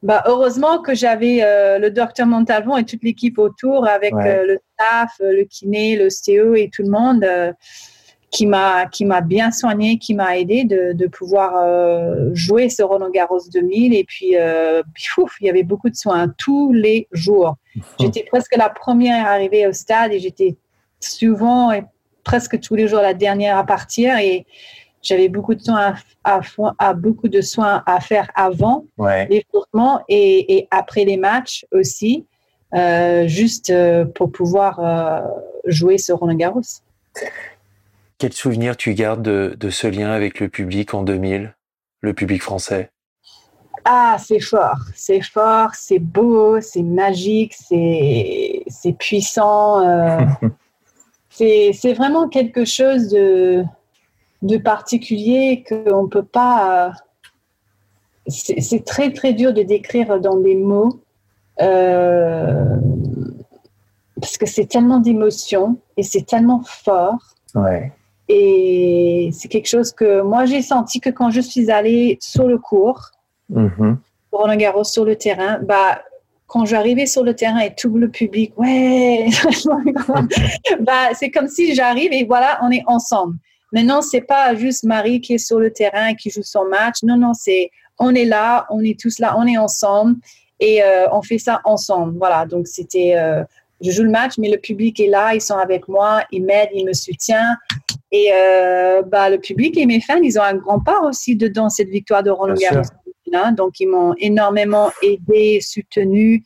Bah, 0.03 0.21
heureusement 0.27 0.79
que 0.79 0.93
j'avais 0.93 1.39
euh, 1.41 1.79
le 1.79 1.89
docteur 1.89 2.27
Montalvon 2.27 2.75
et 2.75 2.83
toute 2.83 3.03
l'équipe 3.03 3.39
autour 3.39 3.87
avec 3.87 4.13
euh, 4.13 4.45
le 4.45 4.59
staff, 4.73 5.13
le 5.21 5.43
kiné, 5.45 5.95
l'ostéo 5.95 6.55
et 6.55 6.69
tout 6.71 6.83
le 6.83 6.89
monde 6.89 7.25
qui 8.33 8.47
m'a 8.47 8.87
qui 8.87 9.05
m'a 9.05 9.21
bien 9.21 9.51
soigné, 9.51 9.97
qui 9.99 10.15
m'a 10.15 10.37
aidé 10.37 10.65
de, 10.65 10.93
de 10.93 11.07
pouvoir 11.07 11.53
jouer 12.33 12.67
ce 12.69 12.81
Roland 12.81 13.11
Garros 13.11 13.39
2000 13.53 13.93
et 13.93 14.03
puis 14.03 14.33
il 14.33 15.45
y 15.45 15.49
avait 15.49 15.63
beaucoup 15.63 15.89
de 15.89 15.95
soins 15.95 16.27
tous 16.37 16.73
les 16.73 17.07
jours. 17.11 17.57
J'étais 17.99 18.23
presque 18.23 18.55
la 18.57 18.69
première 18.69 19.27
arrivée 19.27 19.67
au 19.67 19.73
stade 19.73 20.11
et 20.13 20.19
j'étais 20.19 20.57
souvent 20.99 21.71
et 21.71 21.83
presque 22.23 22.59
tous 22.59 22.75
les 22.75 22.87
jours 22.87 23.01
la 23.01 23.13
dernière 23.13 23.57
à 23.57 23.65
partir 23.65 24.17
et 24.17 24.45
j'avais 25.03 25.29
beaucoup 25.29 25.53
de 25.53 25.61
soins 25.61 25.95
à, 26.23 26.39
à, 26.79 26.93
beaucoup 26.93 27.27
de 27.27 27.41
soins 27.41 27.83
à 27.85 27.99
faire 27.99 28.31
avant 28.35 28.85
les 28.97 29.45
frottements 29.49 30.01
et, 30.07 30.57
et, 30.57 30.67
après 30.71 31.03
les 31.03 31.17
matchs 31.17 31.65
aussi, 31.71 32.25
euh, 32.73 33.27
juste 33.27 33.69
euh, 33.69 34.05
pour 34.05 34.31
pouvoir 34.31 34.79
euh, 34.79 35.21
jouer 35.65 35.97
ce 35.97 36.13
Roland 36.13 36.35
Garros. 36.35 36.61
Quel 38.17 38.33
souvenir 38.33 38.77
tu 38.77 38.93
gardes 38.93 39.21
de, 39.21 39.55
de 39.59 39.69
ce 39.69 39.87
lien 39.87 40.11
avec 40.11 40.39
le 40.39 40.49
public 40.49 40.93
en 40.93 41.03
2000, 41.03 41.55
le 42.01 42.13
public 42.13 42.41
français? 42.41 42.91
Ah, 43.85 44.17
c'est 44.17 44.39
fort, 44.39 44.79
c'est 44.95 45.21
fort, 45.21 45.71
c'est 45.73 45.99
beau, 45.99 46.61
c'est 46.61 46.83
magique, 46.83 47.53
c'est 47.53 48.93
puissant. 48.97 49.81
Euh, 49.81 50.19
c'est 51.29 51.93
vraiment 51.93 52.29
quelque 52.29 52.63
chose 52.63 53.09
de, 53.09 53.65
de 54.41 54.57
particulier 54.57 55.65
qu'on 55.67 56.03
ne 56.03 56.07
peut 56.07 56.23
pas. 56.23 56.93
C'est 58.27 58.85
très, 58.85 59.11
très 59.11 59.33
dur 59.33 59.53
de 59.53 59.63
décrire 59.63 60.19
dans 60.21 60.37
des 60.37 60.55
mots. 60.55 61.01
Euh, 61.61 62.77
parce 64.15 64.37
que 64.37 64.45
c'est 64.45 64.65
tellement 64.65 64.99
d'émotions 64.99 65.77
et 65.97 66.03
c'est 66.03 66.25
tellement 66.25 66.63
fort. 66.65 67.35
Et 68.35 69.29
c'est 69.31 69.47
quelque 69.47 69.67
chose 69.67 69.91
que 69.91 70.21
moi 70.21 70.45
j'ai 70.45 70.63
senti 70.63 70.99
que 70.99 71.11
quand 71.11 71.29
je 71.29 71.39
suis 71.39 71.69
allée 71.69 72.17
sur 72.19 72.47
le 72.47 72.57
cours, 72.57 73.11
Mm 73.49 73.95
Roland 74.31 74.55
Garros 74.55 74.83
sur 74.83 75.05
le 75.05 75.15
terrain, 75.15 75.59
bah, 75.61 76.01
quand 76.47 76.65
j'arrivais 76.65 77.05
sur 77.05 77.23
le 77.23 77.35
terrain 77.35 77.59
et 77.59 77.75
tout 77.75 77.95
le 77.95 78.09
public, 78.09 78.51
ouais, 78.57 79.27
bah, 80.79 81.09
c'est 81.13 81.29
comme 81.29 81.47
si 81.47 81.75
j'arrive 81.75 82.11
et 82.11 82.23
voilà, 82.23 82.57
on 82.63 82.71
est 82.71 82.81
ensemble. 82.87 83.35
Maintenant, 83.71 84.01
c'est 84.01 84.21
pas 84.21 84.55
juste 84.55 84.85
Marie 84.85 85.21
qui 85.21 85.35
est 85.35 85.37
sur 85.37 85.59
le 85.59 85.71
terrain 85.71 86.07
et 86.07 86.15
qui 86.15 86.31
joue 86.31 86.41
son 86.41 86.65
match. 86.65 87.03
Non, 87.03 87.15
non, 87.15 87.33
c'est 87.33 87.69
on 87.99 88.15
est 88.15 88.25
là, 88.25 88.65
on 88.71 88.81
est 88.81 88.99
tous 88.99 89.19
là, 89.19 89.35
on 89.37 89.45
est 89.45 89.57
ensemble 89.57 90.15
et 90.59 90.83
euh, 90.83 91.07
on 91.11 91.21
fait 91.21 91.37
ça 91.37 91.61
ensemble. 91.63 92.17
Voilà, 92.17 92.47
donc 92.47 92.67
c'était, 92.67 93.15
euh, 93.15 93.43
je 93.81 93.91
joue 93.91 94.03
le 94.03 94.09
match, 94.09 94.33
mais 94.39 94.49
le 94.49 94.57
public 94.57 94.99
est 94.99 95.07
là, 95.07 95.35
ils 95.35 95.41
sont 95.41 95.57
avec 95.57 95.87
moi, 95.87 96.23
ils 96.31 96.43
m'aident, 96.43 96.69
ils 96.73 96.85
me 96.85 96.93
soutiennent. 96.93 97.55
Et 98.13 98.29
euh, 98.31 99.01
bah, 99.01 99.29
le 99.31 99.39
public 99.39 99.75
et 99.77 99.87
mes 99.87 99.99
fans, 99.99 100.21
ils 100.21 100.37
ont 100.37 100.43
un 100.43 100.53
grand 100.53 100.79
part 100.79 101.03
aussi 101.03 101.35
dedans 101.35 101.69
cette 101.69 101.89
victoire 101.89 102.21
de 102.21 102.29
Roland 102.29 102.53
Garros. 102.53 102.83
Donc, 103.57 103.79
ils 103.79 103.87
m'ont 103.87 104.13
énormément 104.19 104.91
aidé, 105.01 105.59
soutenu. 105.59 106.43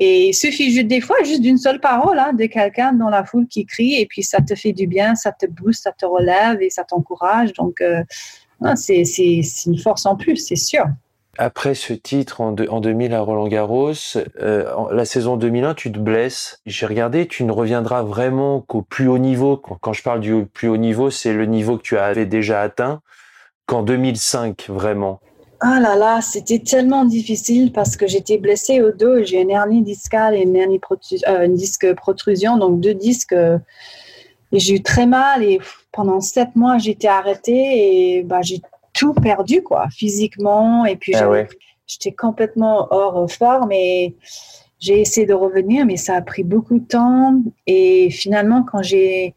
Et 0.00 0.30
il 0.30 0.34
suffit 0.34 0.72
juste 0.72 0.88
des 0.88 1.00
fois 1.00 1.16
juste 1.24 1.40
d'une 1.40 1.56
seule 1.56 1.78
parole 1.78 2.18
hein, 2.18 2.32
de 2.32 2.46
quelqu'un 2.46 2.92
dans 2.92 3.08
la 3.10 3.24
foule 3.24 3.46
qui 3.46 3.64
crie 3.64 3.94
et 3.94 4.06
puis 4.06 4.24
ça 4.24 4.40
te 4.40 4.56
fait 4.56 4.72
du 4.72 4.88
bien, 4.88 5.14
ça 5.14 5.30
te 5.30 5.46
booste, 5.46 5.84
ça 5.84 5.92
te 5.92 6.04
relève 6.04 6.60
et 6.60 6.68
ça 6.68 6.82
t'encourage. 6.82 7.52
Donc, 7.52 7.80
euh, 7.80 8.02
c'est 8.74 9.04
une 9.66 9.78
force 9.78 10.04
en 10.06 10.16
plus, 10.16 10.36
c'est 10.36 10.56
sûr. 10.56 10.84
Après 11.38 11.74
ce 11.74 11.92
titre 11.92 12.40
en, 12.40 12.52
2000 12.52 13.12
à 13.12 13.20
Roland 13.20 13.48
Garros, 13.48 13.92
euh, 14.40 14.72
la 14.92 15.04
saison 15.04 15.36
2001, 15.36 15.74
tu 15.74 15.90
te 15.90 15.98
blesses. 15.98 16.60
J'ai 16.64 16.86
regardé, 16.86 17.26
tu 17.26 17.44
ne 17.44 17.50
reviendras 17.50 18.02
vraiment 18.02 18.60
qu'au 18.60 18.82
plus 18.82 19.08
haut 19.08 19.18
niveau. 19.18 19.56
Quand, 19.56 19.92
je 19.92 20.02
parle 20.02 20.20
du 20.20 20.46
plus 20.46 20.68
haut 20.68 20.76
niveau, 20.76 21.10
c'est 21.10 21.32
le 21.32 21.46
niveau 21.46 21.76
que 21.76 21.82
tu 21.82 21.98
avais 21.98 22.26
déjà 22.26 22.60
atteint 22.60 23.00
qu'en 23.66 23.82
2005, 23.82 24.66
vraiment. 24.68 25.20
Ah 25.60 25.80
là 25.80 25.96
là, 25.96 26.20
c'était 26.20 26.58
tellement 26.58 27.04
difficile 27.04 27.72
parce 27.72 27.96
que 27.96 28.06
j'étais 28.06 28.38
blessée 28.38 28.82
au 28.82 28.92
dos 28.92 29.22
j'ai 29.22 29.40
une 29.40 29.50
hernie 29.50 29.82
discale 29.82 30.34
et 30.34 30.42
une, 30.42 30.56
hernie 30.56 30.80
euh, 31.26 31.48
disque 31.48 31.94
protrusion, 31.94 32.58
donc 32.58 32.80
deux 32.80 32.94
disques. 32.94 33.32
et 33.32 34.58
j'ai 34.58 34.74
eu 34.74 34.82
très 34.82 35.06
mal 35.06 35.42
et 35.42 35.60
pendant 35.90 36.20
sept 36.20 36.54
mois, 36.54 36.76
j'étais 36.78 37.08
arrêtée 37.08 38.18
et 38.18 38.22
bah, 38.24 38.42
j'ai 38.42 38.60
tout 38.94 39.12
perdu, 39.12 39.62
quoi, 39.62 39.88
physiquement. 39.90 40.86
Et 40.86 40.96
puis, 40.96 41.14
ah 41.14 41.30
j'étais 41.86 42.12
complètement 42.12 42.88
hors 42.90 43.30
forme 43.30 43.72
et 43.72 44.16
j'ai 44.78 45.00
essayé 45.00 45.26
de 45.26 45.34
revenir, 45.34 45.84
mais 45.84 45.96
ça 45.96 46.14
a 46.16 46.22
pris 46.22 46.44
beaucoup 46.44 46.78
de 46.78 46.86
temps. 46.86 47.40
Et 47.66 48.10
finalement, 48.10 48.62
quand 48.62 48.82
j'ai 48.82 49.34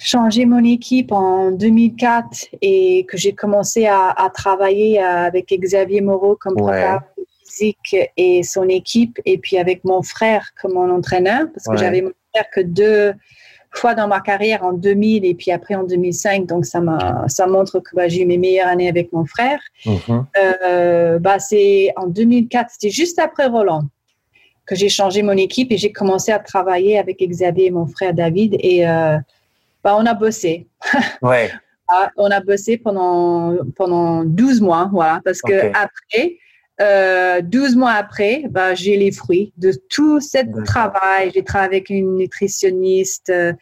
changé 0.00 0.46
mon 0.46 0.64
équipe 0.64 1.12
en 1.12 1.50
2004 1.50 2.48
et 2.62 3.04
que 3.08 3.16
j'ai 3.16 3.32
commencé 3.32 3.86
à, 3.86 4.30
travailler 4.32 5.00
avec 5.00 5.48
Xavier 5.48 6.00
Moreau 6.00 6.36
comme 6.40 6.60
ouais. 6.60 6.96
physique 7.44 7.96
et 8.16 8.42
son 8.42 8.68
équipe, 8.68 9.18
et 9.24 9.38
puis 9.38 9.58
avec 9.58 9.84
mon 9.84 10.02
frère 10.02 10.50
comme 10.60 10.74
mon 10.74 10.90
entraîneur, 10.90 11.46
parce 11.52 11.66
que 11.66 11.76
j'avais 11.76 12.02
mon 12.02 12.12
frère 12.32 12.50
que 12.54 12.60
deux 12.60 13.12
fois 13.78 13.94
dans 13.94 14.08
ma 14.08 14.20
carrière 14.20 14.64
en 14.64 14.72
2000 14.72 15.24
et 15.24 15.34
puis 15.34 15.50
après 15.50 15.74
en 15.74 15.84
2005, 15.84 16.46
donc 16.46 16.66
ça, 16.66 16.80
ça 17.28 17.46
montre 17.46 17.80
que 17.80 17.94
bah, 17.94 18.08
j'ai 18.08 18.22
eu 18.22 18.26
mes 18.26 18.38
meilleures 18.38 18.68
années 18.68 18.88
avec 18.88 19.12
mon 19.12 19.24
frère. 19.24 19.60
Mm-hmm. 19.84 20.24
Euh, 20.36 21.18
bah, 21.18 21.38
c'est 21.38 21.92
en 21.96 22.06
2004, 22.06 22.70
c'était 22.72 22.90
juste 22.90 23.18
après 23.18 23.46
Roland 23.46 23.84
que 24.66 24.74
j'ai 24.74 24.90
changé 24.90 25.22
mon 25.22 25.32
équipe 25.32 25.72
et 25.72 25.78
j'ai 25.78 25.92
commencé 25.92 26.30
à 26.30 26.38
travailler 26.38 26.98
avec 26.98 27.18
Xavier 27.20 27.66
et 27.66 27.70
mon 27.70 27.86
frère 27.86 28.12
David 28.12 28.56
et 28.60 28.86
euh, 28.86 29.16
bah, 29.82 29.96
on 29.98 30.06
a 30.06 30.14
bossé. 30.14 30.66
Ouais. 31.22 31.50
Ah, 31.90 32.10
on 32.18 32.30
a 32.30 32.40
bossé 32.40 32.76
pendant, 32.76 33.56
pendant 33.74 34.22
12 34.22 34.60
mois, 34.60 34.90
voilà, 34.92 35.22
parce 35.24 35.40
que 35.40 35.68
après, 35.68 36.36
euh, 36.80 37.40
12 37.40 37.76
mois 37.76 37.92
après, 37.92 38.44
bah, 38.50 38.74
j'ai 38.74 38.96
les 38.96 39.10
fruits 39.10 39.52
de 39.56 39.72
tout 39.88 40.20
ce 40.20 40.38
travail. 40.64 41.30
J'ai 41.34 41.42
travaillé 41.42 41.68
avec 41.68 41.90
une 41.90 42.16
nutritionniste, 42.16 43.30
euh, 43.30 43.52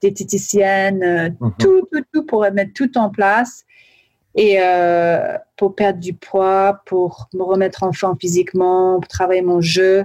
diététicienne, 0.00 1.02
euh, 1.02 1.30
mhm. 1.40 1.52
tout, 1.58 1.88
tout, 1.90 2.04
tout 2.12 2.26
pour 2.26 2.42
mettre 2.52 2.72
tout 2.74 2.98
en 2.98 3.10
place 3.10 3.64
et 4.36 4.56
euh, 4.60 5.38
pour 5.56 5.74
perdre 5.74 5.98
du 5.98 6.12
poids, 6.12 6.82
pour 6.84 7.28
me 7.32 7.42
remettre 7.42 7.82
en 7.82 7.92
forme 7.92 8.18
physiquement, 8.20 9.00
pour 9.00 9.08
travailler 9.08 9.42
mon 9.42 9.62
jeu. 9.62 10.04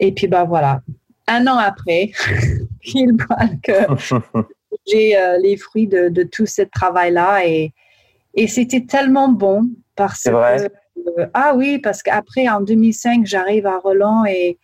Et 0.00 0.12
puis, 0.12 0.26
bah 0.26 0.44
voilà, 0.44 0.80
un 1.28 1.46
an 1.46 1.58
après, 1.58 2.12
il 2.84 3.16
parle 3.16 3.60
que 3.62 4.42
j'ai 4.86 5.16
euh, 5.16 5.38
les 5.38 5.56
fruits 5.58 5.86
de, 5.86 6.22
tout 6.22 6.46
ce 6.46 6.62
travail-là 6.62 7.46
et, 7.46 7.72
et 8.34 8.46
c'était 8.46 8.86
tellement 8.86 9.28
bon 9.28 9.68
parce 9.94 10.22
que 10.22 10.68
euh, 11.18 11.26
ah 11.34 11.54
oui 11.56 11.78
parce 11.78 12.02
qu'après 12.02 12.48
en 12.48 12.60
2005 12.60 13.26
j'arrive 13.26 13.66
à 13.66 13.78
Roland 13.78 14.24
et 14.26 14.58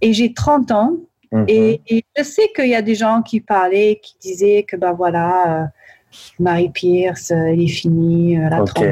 et 0.00 0.12
j'ai 0.12 0.32
30 0.32 0.70
ans 0.72 0.96
mhm. 1.32 1.44
et, 1.48 2.04
je 2.16 2.22
sais 2.22 2.50
qu'il 2.54 2.68
y 2.68 2.74
a 2.74 2.82
des 2.82 2.94
gens 2.94 3.22
qui 3.22 3.40
parlaient 3.40 4.00
qui 4.02 4.16
disaient 4.20 4.64
que 4.68 4.76
ben 4.76 4.92
voilà 4.92 5.62
euh, 5.62 5.66
Marie 6.38 6.70
Pierce 6.70 7.30
elle 7.30 7.60
est 7.60 7.66
finie 7.66 8.34
elle 8.34 8.52
a 8.52 8.62
30 8.64 8.84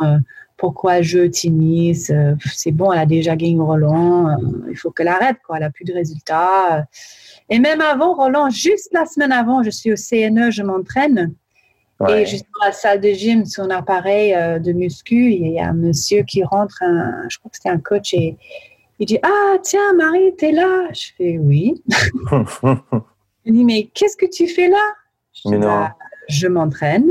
ans 0.00 0.18
pourquoi 0.56 1.02
je 1.02 1.26
tennis 1.26 2.12
c'est 2.52 2.72
bon 2.72 2.92
elle 2.92 2.98
a 2.98 3.06
déjà 3.06 3.36
gagné 3.36 3.60
Roland 3.60 4.36
il 4.70 4.76
faut 4.76 4.90
qu'elle 4.90 5.08
arrête 5.08 5.36
quoi 5.46 5.58
elle 5.58 5.64
a 5.64 5.70
plus 5.70 5.84
de 5.84 5.92
résultats 5.92 6.86
et 7.50 7.58
même 7.58 7.80
avant, 7.80 8.14
Roland, 8.14 8.50
juste 8.50 8.90
la 8.92 9.06
semaine 9.06 9.32
avant, 9.32 9.62
je 9.62 9.70
suis 9.70 9.92
au 9.92 9.96
CNE, 9.96 10.50
je 10.50 10.62
m'entraîne. 10.62 11.34
Et 12.08 12.26
suis 12.26 12.38
dans 12.38 12.66
la 12.66 12.72
salle 12.72 13.00
de 13.00 13.10
gym, 13.10 13.42
un 13.58 13.70
appareil 13.70 14.32
euh, 14.32 14.60
de 14.60 14.72
muscu. 14.72 15.32
Il 15.32 15.48
y 15.48 15.58
a 15.58 15.68
un 15.68 15.72
monsieur 15.72 16.22
qui 16.22 16.44
rentre, 16.44 16.78
je 17.28 17.38
crois 17.38 17.50
que 17.50 17.56
c'était 17.56 17.70
un 17.70 17.80
coach, 17.80 18.14
et 18.14 18.36
il 19.00 19.06
dit 19.06 19.18
Ah, 19.22 19.56
tiens, 19.62 19.94
Marie, 19.94 20.34
t'es 20.36 20.52
là 20.52 20.88
Je 20.92 21.06
fais 21.16 21.38
Oui. 21.38 21.82
il 23.44 23.52
dit 23.52 23.64
Mais 23.64 23.90
qu'est-ce 23.94 24.16
que 24.16 24.26
tu 24.26 24.46
fais 24.46 24.68
là? 24.68 24.84
Je, 25.32 25.56
bah, 25.56 25.96
je 26.28 26.46
m'entraîne. 26.46 27.10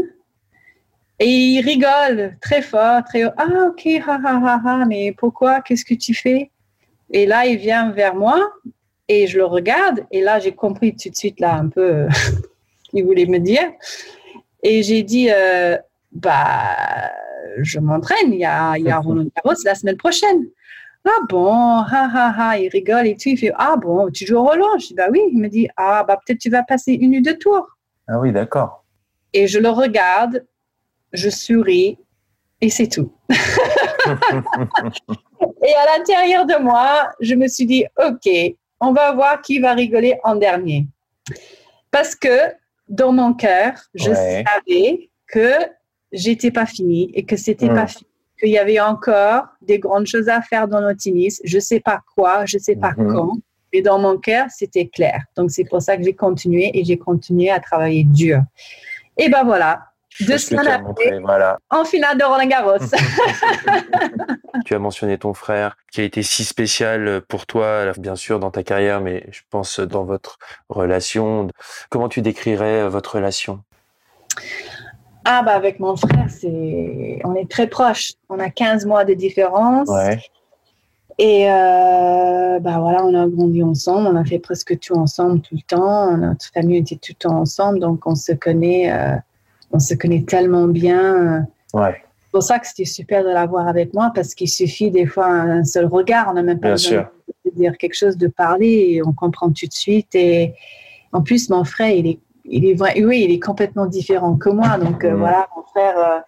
Et 1.19 1.29
il 1.29 1.61
rigole 1.61 2.37
très 2.41 2.61
fort, 2.61 3.03
très 3.03 3.25
haut. 3.25 3.31
Ah, 3.37 3.69
ok, 3.69 3.85
ha, 4.07 4.19
ha, 4.23 4.41
ha, 4.43 4.61
ha, 4.63 4.85
mais 4.85 5.13
pourquoi? 5.17 5.61
Qu'est-ce 5.61 5.85
que 5.85 5.95
tu 5.95 6.13
fais? 6.13 6.51
Et 7.11 7.25
là, 7.25 7.45
il 7.45 7.57
vient 7.57 7.91
vers 7.91 8.15
moi 8.15 8.51
Et 9.07 9.27
je 9.27 9.37
le 9.37 9.45
regarde. 9.45 10.05
Et 10.11 10.21
là, 10.21 10.39
j'ai 10.39 10.53
compris 10.53 10.95
tout 10.95 11.09
de 11.09 11.15
suite, 11.15 11.39
là, 11.39 11.55
un 11.55 11.69
peu 11.69 12.07
qu'il 12.89 13.05
voulait 13.05 13.25
me 13.25 13.39
dire. 13.39 13.71
Et 14.63 14.83
j'ai 14.83 15.03
dit, 15.03 15.29
euh, 15.31 15.77
bah, 16.11 17.11
je 17.57 17.79
m'entraîne. 17.79 18.33
Il 18.33 18.39
y 18.39 18.45
a, 18.45 18.77
il 18.77 18.85
y 18.85 18.91
a 18.91 18.99
Roland 18.99 19.27
Garros 19.35 19.57
la 19.65 19.75
semaine 19.75 19.97
prochaine. 19.97 20.47
Ah 21.05 21.21
bon, 21.29 21.51
ha 21.51 22.09
ha 22.13 22.33
ha, 22.37 22.59
il 22.59 22.67
rigole 22.69 23.07
et 23.07 23.15
tout. 23.15 23.29
Il 23.29 23.37
fait, 23.37 23.53
ah 23.55 23.75
bon, 23.77 24.09
tu 24.11 24.25
joues 24.25 24.35
au 24.37 24.43
Roland? 24.43 24.77
Je 24.77 24.87
dis, 24.87 24.93
bah 24.93 25.07
oui. 25.09 25.21
Il 25.31 25.39
me 25.39 25.47
dit, 25.47 25.69
ah 25.77 26.03
bah 26.03 26.19
peut-être 26.25 26.39
tu 26.39 26.49
vas 26.49 26.63
passer 26.63 26.93
une 26.93 27.15
ou 27.17 27.21
deux 27.21 27.37
tours. 27.37 27.67
Ah 28.07 28.19
oui, 28.19 28.31
d'accord. 28.31 28.83
Et 29.33 29.47
je 29.47 29.59
le 29.59 29.69
regarde, 29.69 30.45
je 31.13 31.29
souris 31.29 31.97
et 32.61 32.69
c'est 32.69 32.87
tout. 32.87 33.13
et 33.29 33.33
à 35.75 35.97
l'intérieur 35.97 36.45
de 36.45 36.61
moi, 36.61 37.09
je 37.19 37.35
me 37.35 37.47
suis 37.47 37.65
dit, 37.65 37.85
OK, 37.97 38.29
on 38.79 38.93
va 38.93 39.13
voir 39.13 39.41
qui 39.41 39.59
va 39.59 39.73
rigoler 39.73 40.19
en 40.23 40.35
dernier. 40.35 40.87
Parce 41.91 42.15
que 42.15 42.51
dans 42.87 43.11
mon 43.11 43.33
cœur, 43.33 43.73
je 43.93 44.13
savais 44.13 45.09
que 45.27 45.51
j'étais 46.11 46.51
pas 46.51 46.65
finie 46.65 47.11
et 47.13 47.25
que 47.25 47.35
c'était 47.35 47.67
pas 47.67 47.83
hmm. 47.83 47.87
fini, 47.87 48.07
qu'il 48.39 48.49
y 48.49 48.57
avait 48.57 48.79
encore 48.79 49.45
des 49.61 49.79
grandes 49.79 50.07
choses 50.07 50.29
à 50.29 50.41
faire 50.41 50.67
dans 50.67 50.81
le 50.81 50.95
tennis. 50.95 51.41
Je 51.43 51.59
sais 51.59 51.79
pas 51.79 52.01
quoi, 52.15 52.45
je 52.45 52.57
sais 52.57 52.75
pas 52.75 52.93
hmm. 52.97 53.13
quand. 53.13 53.33
Mais 53.73 53.81
dans 53.81 53.99
mon 53.99 54.17
cœur, 54.17 54.47
c'était 54.49 54.87
clair. 54.87 55.23
Donc, 55.35 55.51
c'est 55.51 55.65
pour 55.65 55.81
ça 55.81 55.97
que 55.97 56.03
j'ai 56.03 56.15
continué 56.15 56.71
et 56.73 56.85
j'ai 56.85 56.97
continué 56.97 57.49
à 57.49 57.59
travailler 57.59 58.05
dur. 58.05 58.41
Et 59.17 59.29
ben 59.29 59.43
voilà, 59.43 59.86
deux 60.21 60.37
semaines 60.37 60.67
après, 60.67 61.19
voilà. 61.19 61.59
en 61.69 61.85
finale 61.85 62.17
de 62.17 62.23
Roland 62.23 62.47
Garros. 62.47 62.77
tu 64.65 64.73
as 64.73 64.79
mentionné 64.79 65.17
ton 65.17 65.33
frère 65.33 65.77
qui 65.91 66.01
a 66.01 66.03
été 66.03 66.23
si 66.23 66.43
spécial 66.43 67.21
pour 67.27 67.45
toi, 67.45 67.91
bien 67.97 68.15
sûr, 68.15 68.39
dans 68.39 68.51
ta 68.51 68.63
carrière, 68.63 69.01
mais 69.01 69.25
je 69.31 69.41
pense 69.49 69.79
dans 69.79 70.03
votre 70.03 70.37
relation. 70.69 71.47
Comment 71.89 72.09
tu 72.09 72.21
décrirais 72.21 72.87
votre 72.89 73.15
relation? 73.15 73.61
Ah 75.25 75.43
bah 75.43 75.53
avec 75.53 75.79
mon 75.79 75.97
frère, 75.97 76.27
c'est 76.29 77.19
on 77.25 77.35
est 77.35 77.49
très 77.49 77.67
proches. 77.67 78.13
On 78.29 78.39
a 78.39 78.49
15 78.49 78.85
mois 78.85 79.03
de 79.03 79.13
différence. 79.13 79.89
Ouais. 79.89 80.19
Et 81.19 81.49
euh, 81.49 82.59
bah 82.59 82.79
voilà, 82.79 83.03
on 83.03 83.13
a 83.15 83.27
grandi 83.27 83.63
ensemble, 83.63 84.07
on 84.07 84.15
a 84.15 84.23
fait 84.23 84.37
presque 84.37 84.79
tout 84.79 84.93
ensemble 84.93 85.41
tout 85.41 85.55
le 85.55 85.61
temps. 85.61 86.15
Notre 86.15 86.45
famille 86.53 86.77
était 86.77 86.95
tout 86.95 87.13
le 87.13 87.29
temps 87.29 87.39
ensemble, 87.39 87.79
donc 87.79 88.05
on 88.05 88.15
se 88.15 88.33
connaît, 88.33 88.91
euh, 88.91 89.15
on 89.71 89.79
se 89.79 89.93
connaît 89.93 90.23
tellement 90.23 90.67
bien. 90.67 91.47
Ouais. 91.73 92.01
C'est 92.23 92.31
pour 92.31 92.43
ça 92.43 92.59
que 92.59 92.67
c'était 92.67 92.85
super 92.85 93.23
de 93.23 93.29
l'avoir 93.29 93.67
avec 93.67 93.93
moi 93.93 94.11
parce 94.13 94.35
qu'il 94.35 94.49
suffit 94.49 94.91
des 94.91 95.05
fois 95.05 95.27
un 95.27 95.63
seul 95.63 95.85
regard, 95.85 96.27
on 96.29 96.33
n'a 96.33 96.43
même 96.43 96.59
pas 96.59 96.71
besoin 96.71 97.09
de 97.45 97.51
dire 97.51 97.77
quelque 97.77 97.95
chose, 97.95 98.17
de 98.17 98.27
parler, 98.27 98.87
et 98.91 99.01
on 99.05 99.13
comprend 99.13 99.47
tout 99.47 99.65
de 99.65 99.73
suite. 99.73 100.13
Et 100.13 100.53
en 101.13 101.21
plus, 101.21 101.49
mon 101.49 101.63
frère, 101.63 101.89
il 101.89 102.07
est, 102.07 102.19
il 102.45 102.65
est 102.65 102.73
vrai, 102.73 103.01
oui, 103.03 103.25
il 103.27 103.33
est 103.33 103.39
complètement 103.39 103.85
différent 103.85 104.35
que 104.35 104.49
moi. 104.49 104.77
Donc 104.77 105.03
euh, 105.03 105.13
mm. 105.13 105.19
voilà, 105.19 105.47
mon 105.55 105.63
frère 105.63 106.23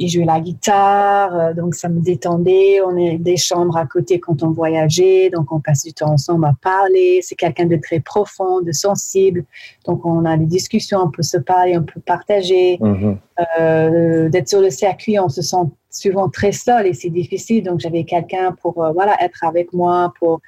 il 0.00 0.08
jouait 0.08 0.24
la 0.24 0.40
guitare, 0.40 1.38
euh, 1.38 1.54
donc 1.54 1.74
ça 1.74 1.90
me 1.90 2.00
détendait. 2.00 2.80
On 2.80 2.96
est 2.96 3.18
des 3.18 3.36
chambres 3.36 3.76
à 3.76 3.84
côté 3.84 4.18
quand 4.18 4.42
on 4.42 4.50
voyageait, 4.50 5.28
donc 5.28 5.52
on 5.52 5.60
passe 5.60 5.84
du 5.84 5.92
temps 5.92 6.12
ensemble 6.12 6.46
à 6.46 6.54
parler. 6.62 7.20
C'est 7.22 7.34
quelqu'un 7.34 7.66
de 7.66 7.76
très 7.76 8.00
profond, 8.00 8.62
de 8.62 8.72
sensible, 8.72 9.44
donc 9.84 10.06
on 10.06 10.24
a 10.24 10.38
des 10.38 10.46
discussions, 10.46 11.00
on 11.00 11.10
peut 11.10 11.22
se 11.22 11.36
parler, 11.36 11.76
on 11.76 11.82
peut 11.82 12.00
partager. 12.00 12.78
Mm-hmm. 12.78 13.16
Euh, 13.58 14.28
d'être 14.28 14.48
sur 14.48 14.60
le 14.60 14.70
circuit, 14.70 15.18
on 15.18 15.28
se 15.28 15.40
sent 15.40 15.64
souvent 15.90 16.28
très 16.28 16.52
seul 16.52 16.86
et 16.86 16.94
c'est 16.94 17.10
difficile. 17.10 17.64
Donc 17.64 17.80
j'avais 17.80 18.04
quelqu'un 18.04 18.54
pour 18.60 18.82
euh, 18.82 18.92
voilà 18.92 19.16
être 19.20 19.44
avec 19.44 19.72
moi, 19.74 20.14
pour 20.18 20.40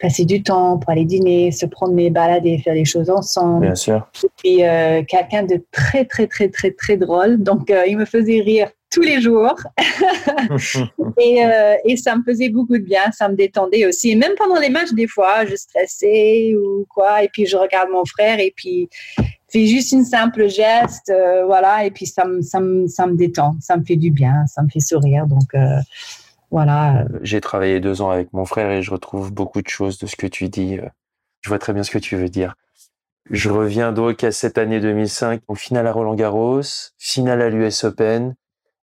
passer 0.00 0.24
du 0.24 0.42
temps, 0.42 0.78
pour 0.78 0.90
aller 0.90 1.04
dîner, 1.04 1.50
se 1.50 1.66
promener, 1.66 2.10
balader, 2.10 2.58
faire 2.58 2.74
des 2.74 2.84
choses 2.84 3.10
ensemble. 3.10 3.66
Bien 3.66 3.74
sûr. 3.74 4.08
Et 4.22 4.28
puis 4.36 4.56
quelqu'un 5.08 5.42
de 5.42 5.64
très 5.72 6.04
très 6.04 6.28
très 6.28 6.48
très 6.48 6.70
très 6.70 6.96
drôle. 6.96 7.42
Donc 7.42 7.72
il 7.88 7.96
me 7.96 8.04
faisait 8.04 8.40
rire 8.40 8.70
tous 8.90 9.02
les 9.02 9.20
jours. 9.20 9.56
et, 11.18 11.44
euh, 11.44 11.74
et, 11.84 11.96
ça 11.96 12.16
me 12.16 12.22
faisait 12.24 12.48
beaucoup 12.48 12.76
de 12.76 12.82
bien, 12.82 13.10
ça 13.12 13.28
me 13.28 13.36
détendait 13.36 13.86
aussi. 13.86 14.10
Et 14.10 14.16
même 14.16 14.32
pendant 14.36 14.58
les 14.58 14.68
matchs, 14.68 14.92
des 14.92 15.06
fois, 15.06 15.46
je 15.46 15.54
stressais 15.56 16.54
ou 16.56 16.86
quoi, 16.88 17.22
et 17.22 17.28
puis 17.28 17.46
je 17.46 17.56
regarde 17.56 17.90
mon 17.90 18.04
frère 18.04 18.40
et 18.40 18.52
puis 18.54 18.88
fait 19.48 19.66
juste 19.66 19.92
une 19.92 20.04
simple 20.04 20.48
geste, 20.48 21.10
euh, 21.10 21.44
voilà, 21.44 21.84
et 21.84 21.90
puis 21.90 22.06
ça 22.06 22.24
me, 22.24 22.42
ça, 22.42 22.60
me, 22.60 22.86
ça 22.86 23.06
me 23.06 23.16
détend, 23.16 23.56
ça 23.60 23.76
me 23.76 23.84
fait 23.84 23.96
du 23.96 24.10
bien, 24.10 24.46
ça 24.46 24.62
me 24.62 24.68
fait 24.68 24.80
sourire. 24.80 25.26
Donc 25.26 25.54
euh, 25.54 25.78
voilà. 26.50 27.04
J'ai 27.22 27.40
travaillé 27.40 27.80
deux 27.80 28.02
ans 28.02 28.10
avec 28.10 28.32
mon 28.32 28.44
frère 28.44 28.70
et 28.70 28.82
je 28.82 28.90
retrouve 28.90 29.32
beaucoup 29.32 29.62
de 29.62 29.68
choses 29.68 29.98
de 29.98 30.06
ce 30.06 30.16
que 30.16 30.26
tu 30.26 30.48
dis. 30.48 30.78
Je 31.42 31.48
vois 31.48 31.58
très 31.58 31.72
bien 31.72 31.82
ce 31.82 31.90
que 31.90 31.98
tu 31.98 32.16
veux 32.16 32.28
dire. 32.28 32.54
Je 33.30 33.48
reviens 33.48 33.92
donc 33.92 34.24
à 34.24 34.32
cette 34.32 34.58
année 34.58 34.80
2005, 34.80 35.42
au 35.46 35.54
final 35.54 35.86
à 35.86 35.92
Roland 35.92 36.14
Garros, 36.14 36.62
finale 36.98 37.42
à 37.42 37.48
l'US 37.48 37.84
Open, 37.84 38.34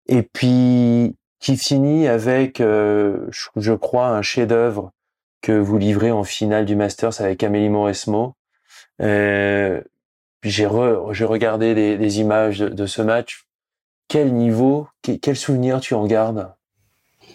et 0.07 0.23
puis 0.23 1.15
qui 1.39 1.57
finit 1.57 2.07
avec, 2.07 2.61
euh, 2.61 3.27
je, 3.55 3.73
crois, 3.73 4.09
un 4.09 4.21
chef-d'œuvre 4.21 4.91
que 5.41 5.51
vous 5.51 5.77
livrez 5.77 6.11
en 6.11 6.23
finale 6.23 6.65
du 6.65 6.75
Masters 6.75 7.21
avec 7.21 7.43
Amélie 7.43 7.69
Mauresmo. 7.69 8.33
Euh, 9.01 9.81
j'ai 10.43 10.65
regardé 10.65 11.73
les, 11.97 12.19
images 12.19 12.59
de, 12.59 12.85
ce 12.85 13.01
match. 13.01 13.45
Quel 14.07 14.33
niveau, 14.33 14.87
quel, 15.01 15.35
souvenir 15.35 15.79
tu 15.79 15.93
en 15.93 16.07
gardes? 16.07 16.51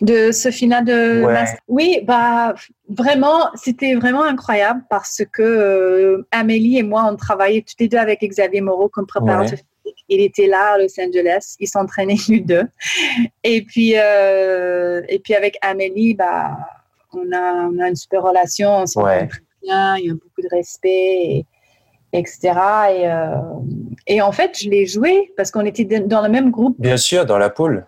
De 0.00 0.32
ce 0.32 0.50
final 0.50 0.84
de 0.84 1.22
Masters 1.22 1.60
Oui, 1.68 2.00
bah 2.04 2.54
vraiment, 2.88 3.50
c'était 3.54 3.94
vraiment 3.94 4.24
incroyable 4.24 4.82
parce 4.88 5.22
que 5.30 5.42
euh, 5.42 6.26
Amélie 6.32 6.78
et 6.78 6.82
moi 6.82 7.08
on 7.08 7.16
travaillait 7.16 7.60
tous 7.60 7.74
les 7.78 7.88
deux 7.88 7.98
avec 7.98 8.20
Xavier 8.22 8.62
Moreau 8.62 8.88
comme 8.88 9.06
préparateur 9.06 9.58
il 10.12 10.20
était 10.20 10.46
là 10.46 10.74
à 10.74 10.78
Los 10.78 11.00
Angeles. 11.00 11.56
Ils 11.60 11.68
s'entraînaient 11.68 12.16
nous 12.28 12.40
deux. 12.40 12.68
Et 13.44 13.62
puis, 13.62 13.94
euh, 13.96 15.02
et 15.08 15.18
puis 15.18 15.34
avec 15.34 15.56
Amélie, 15.62 16.14
bah, 16.14 16.56
on, 17.12 17.32
a, 17.32 17.68
on 17.68 17.78
a 17.78 17.88
une 17.88 17.96
super 17.96 18.22
relation. 18.22 18.84
On 18.84 18.84
très 18.84 19.28
bien. 19.62 19.96
Il 19.96 20.06
y 20.06 20.10
a 20.10 20.14
beaucoup 20.14 20.42
de 20.42 20.48
respect, 20.50 21.44
etc. 22.12 22.40
Et, 22.42 23.08
euh, 23.08 23.36
et 24.06 24.22
en 24.22 24.32
fait, 24.32 24.58
je 24.58 24.68
l'ai 24.68 24.86
joué 24.86 25.32
parce 25.36 25.50
qu'on 25.50 25.64
était 25.64 25.84
dans 25.84 26.22
le 26.22 26.28
même 26.28 26.50
groupe. 26.50 26.76
Bien 26.78 26.96
sûr, 26.96 27.26
dans 27.26 27.38
la 27.38 27.50
poule. 27.50 27.86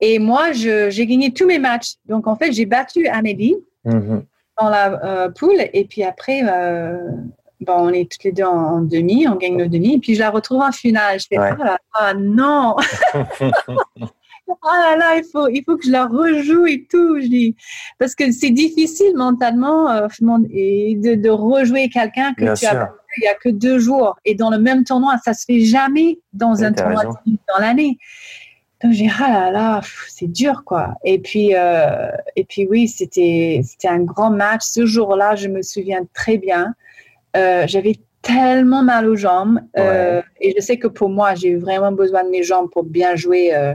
Et 0.00 0.18
moi, 0.18 0.52
j'ai 0.52 1.06
gagné 1.06 1.32
tous 1.32 1.46
mes 1.46 1.58
matchs. 1.58 1.94
Donc, 2.06 2.26
en 2.26 2.36
fait, 2.36 2.52
j'ai 2.52 2.66
battu 2.66 3.06
Amélie 3.06 3.56
mm-hmm. 3.84 4.22
dans 4.60 4.68
la 4.68 5.04
euh, 5.04 5.30
poule. 5.30 5.68
Et 5.72 5.84
puis 5.84 6.02
après, 6.02 6.42
bon, 7.62 7.74
on 7.74 7.88
est 7.90 8.10
toutes 8.10 8.24
les 8.24 8.32
deux 8.32 8.44
en, 8.44 8.80
demi, 8.82 9.26
on 9.28 9.36
gagne 9.36 9.56
nos 9.56 9.66
demi, 9.66 9.94
et 9.94 9.98
puis 9.98 10.14
je 10.14 10.20
la 10.20 10.30
retrouve 10.30 10.60
en 10.60 10.72
finale. 10.72 11.20
Je 11.20 11.26
fais, 11.28 11.38
oh 11.38 11.62
là 11.62 11.78
là, 12.00 12.14
non 12.14 12.76
Oh 14.48 14.56
là 14.64 14.96
là, 14.96 15.16
il 15.16 15.24
faut, 15.24 15.48
il 15.48 15.62
faut 15.64 15.76
que 15.76 15.86
je 15.86 15.90
la 15.90 16.06
rejoue 16.06 16.66
et 16.66 16.86
tout. 16.90 17.20
Je 17.20 17.26
dis, 17.26 17.56
parce 17.98 18.14
que 18.14 18.30
c'est 18.32 18.50
difficile 18.50 19.16
mentalement 19.16 19.90
euh, 19.90 20.08
de, 20.08 21.14
de, 21.14 21.30
rejouer 21.30 21.88
quelqu'un 21.88 22.34
que 22.34 22.56
tu 22.58 22.66
as 22.66 22.92
il 23.18 23.20
n'y 23.22 23.28
a 23.28 23.34
que 23.34 23.48
deux 23.48 23.78
jours. 23.78 24.18
Et 24.24 24.34
dans 24.34 24.50
le 24.50 24.58
même 24.58 24.84
tournoi, 24.84 25.16
ça 25.24 25.34
se 25.34 25.44
fait 25.44 25.60
jamais 25.60 26.18
dans 26.32 26.62
un 26.64 26.72
tournoi 26.72 27.04
dans 27.04 27.60
l'année. 27.60 27.98
Donc 28.82 28.92
j'ai 28.92 29.08
ah 29.20 29.30
là 29.30 29.50
là, 29.52 29.80
c'est 30.08 30.26
dur 30.26 30.64
quoi. 30.64 30.94
Et 31.04 31.20
puis 31.20 31.54
euh, 31.54 32.10
et 32.34 32.44
puis 32.44 32.66
oui, 32.68 32.88
c'était 32.88 33.60
c'était 33.64 33.88
un 33.88 34.00
grand 34.00 34.30
match. 34.30 34.62
Ce 34.64 34.86
jour-là, 34.86 35.36
je 35.36 35.48
me 35.48 35.62
souviens 35.62 36.04
très 36.14 36.36
bien. 36.36 36.74
Euh, 37.36 37.64
j'avais 37.66 37.96
tellement 38.20 38.82
mal 38.82 39.08
aux 39.08 39.16
jambes. 39.16 39.60
Euh, 39.78 40.22
et 40.40 40.54
je 40.56 40.62
sais 40.62 40.76
que 40.76 40.86
pour 40.86 41.08
moi, 41.08 41.34
j'ai 41.34 41.56
vraiment 41.56 41.92
besoin 41.92 42.24
de 42.24 42.30
mes 42.30 42.42
jambes 42.42 42.70
pour 42.70 42.84
bien 42.84 43.16
jouer 43.16 43.54
euh, 43.54 43.72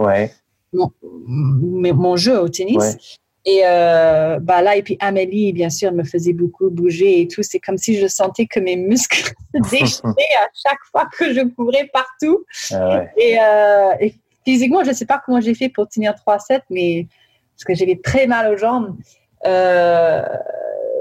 mon, 0.74 0.91
mon, 1.01 2.16
jeu 2.16 2.39
au 2.39 2.47
tennis. 2.47 3.20
Et 3.45 3.62
bah 3.62 4.62
là, 4.62 4.76
et 4.76 4.84
puis 4.84 4.97
Amélie, 4.99 5.53
bien 5.53 5.70
sûr, 5.70 5.91
me 5.91 6.03
faisait 6.03 6.34
beaucoup 6.34 6.70
bouger 6.70 7.22
et 7.22 7.28
tout. 7.28 7.43
C'est 7.43 7.60
comme 7.60 7.78
si 7.78 7.97
je 7.97 8.08
sentais 8.08 8.45
que 8.45 8.60
mes 8.60 8.76
muscles 8.76 9.32
se 9.53 9.62
déchiraient 9.72 10.36
à 10.41 10.47
chaque 10.53 10.84
fois 10.91 11.08
que 11.18 11.34
je 11.34 11.41
courais 11.41 11.89
partout. 11.93 12.45
Ah 12.72 13.05
et, 13.18 13.38
et, 14.01 14.16
physiquement, 14.45 14.84
je 14.84 14.89
ne 14.89 14.95
sais 14.95 15.05
pas 15.05 15.22
comment 15.26 15.41
j'ai 15.41 15.55
fait 15.55 15.70
pour 15.70 15.88
tenir 15.88 16.14
3-7, 16.14 16.62
mais 16.70 17.08
parce 17.55 17.66
que 17.66 17.74
j'avais 17.74 17.99
très 18.01 18.28
mal 18.28 18.53
aux 18.53 18.58
jambes. 18.58 18.95
Euh, 19.45 20.22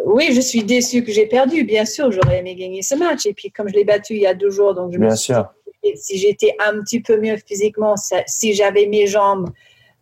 oui, 0.06 0.28
je 0.32 0.40
suis 0.40 0.62
déçue 0.62 1.02
que 1.02 1.10
j'ai 1.10 1.26
perdu. 1.26 1.64
Bien 1.64 1.84
sûr, 1.84 2.12
j'aurais 2.12 2.38
aimé 2.38 2.54
gagner 2.54 2.80
ce 2.80 2.94
match. 2.94 3.26
Et 3.26 3.34
puis, 3.34 3.50
comme 3.50 3.68
je 3.68 3.74
l'ai 3.74 3.84
battu 3.84 4.14
il 4.14 4.20
y 4.20 4.26
a 4.26 4.34
deux 4.34 4.50
jours, 4.50 4.72
donc 4.72 4.92
je 4.92 4.98
Bien 4.98 5.10
me 5.10 5.16
sûr. 5.16 5.52
si 5.96 6.18
j'étais 6.18 6.54
un 6.64 6.80
petit 6.80 7.00
peu 7.00 7.20
mieux 7.20 7.36
physiquement, 7.44 7.96
si 7.96 8.54
j'avais 8.54 8.86
mes 8.86 9.08
jambes, 9.08 9.50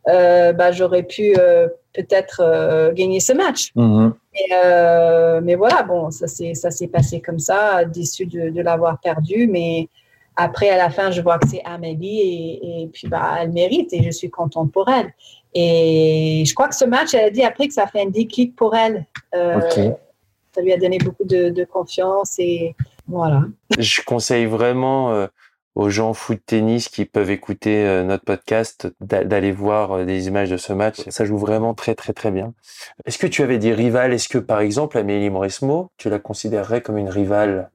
euh, 0.08 0.52
bah, 0.52 0.72
j'aurais 0.72 1.04
pu 1.04 1.34
euh, 1.38 1.68
peut-être 1.94 2.42
euh, 2.44 2.92
gagner 2.92 3.18
ce 3.18 3.32
match. 3.32 3.72
Mm-hmm. 3.76 5.40
mais 5.42 5.54
voilà, 5.54 5.82
bon, 5.82 6.10
ça 6.10 6.28
s'est 6.28 6.88
passé 6.88 7.22
comme 7.22 7.38
ça, 7.38 7.86
déçu 7.86 8.26
de, 8.26 8.60
l'avoir 8.60 9.00
perdu. 9.00 9.46
Mais 9.46 9.88
après, 10.36 10.68
à 10.68 10.76
la 10.76 10.90
fin, 10.90 11.12
je 11.12 11.22
vois 11.22 11.38
que 11.38 11.48
c'est 11.48 11.62
Amélie 11.64 12.20
et, 12.20 12.82
et, 12.82 12.86
puis 12.88 13.08
bah, 13.08 13.36
elle 13.40 13.52
mérite 13.52 13.94
et 13.94 14.02
je 14.02 14.10
suis 14.10 14.28
contente 14.28 14.70
pour 14.70 14.90
elle. 14.90 15.14
Et 15.54 16.44
je 16.46 16.54
crois 16.54 16.68
que 16.68 16.74
ce 16.74 16.84
match, 16.84 17.14
elle 17.14 17.26
a 17.26 17.30
dit 17.30 17.42
après 17.42 17.68
que 17.68 17.74
ça 17.74 17.86
fait 17.86 18.02
un 18.02 18.10
déclic 18.10 18.56
pour 18.56 18.74
elle. 18.74 19.06
Euh, 19.34 19.60
ça 20.54 20.62
lui 20.62 20.72
a 20.72 20.78
donné 20.78 20.98
beaucoup 20.98 21.24
de, 21.24 21.64
confiance 21.64 22.38
et 22.38 22.74
voilà. 23.08 23.42
Je 23.78 24.00
conseille 24.02 24.46
vraiment 24.46 25.12
euh, 25.12 25.26
aux 25.74 25.90
gens 25.90 26.14
foot 26.14 26.40
tennis 26.46 26.88
qui 26.88 27.04
peuvent 27.04 27.30
écouter 27.30 27.84
euh, 27.84 28.04
notre 28.04 28.24
podcast 28.24 28.88
d'aller 29.00 29.50
voir 29.50 29.92
euh, 29.92 30.04
des 30.04 30.28
images 30.28 30.50
de 30.50 30.56
ce 30.56 30.72
match. 30.72 31.02
Ça 31.08 31.24
joue 31.24 31.38
vraiment 31.38 31.74
très 31.74 31.94
très 31.94 32.12
très 32.12 32.30
bien. 32.30 32.54
Est-ce 33.04 33.18
que 33.18 33.26
tu 33.26 33.42
avais 33.42 33.58
des 33.58 33.74
rivales? 33.74 34.12
Est-ce 34.12 34.28
que 34.28 34.38
par 34.38 34.60
exemple 34.60 34.96
Amélie 34.96 35.30
Mauresmo, 35.30 35.90
tu 35.96 36.08
la 36.08 36.18
considérerais 36.18 36.82
comme 36.82 36.98
une 36.98 37.10
rivale, 37.10 37.70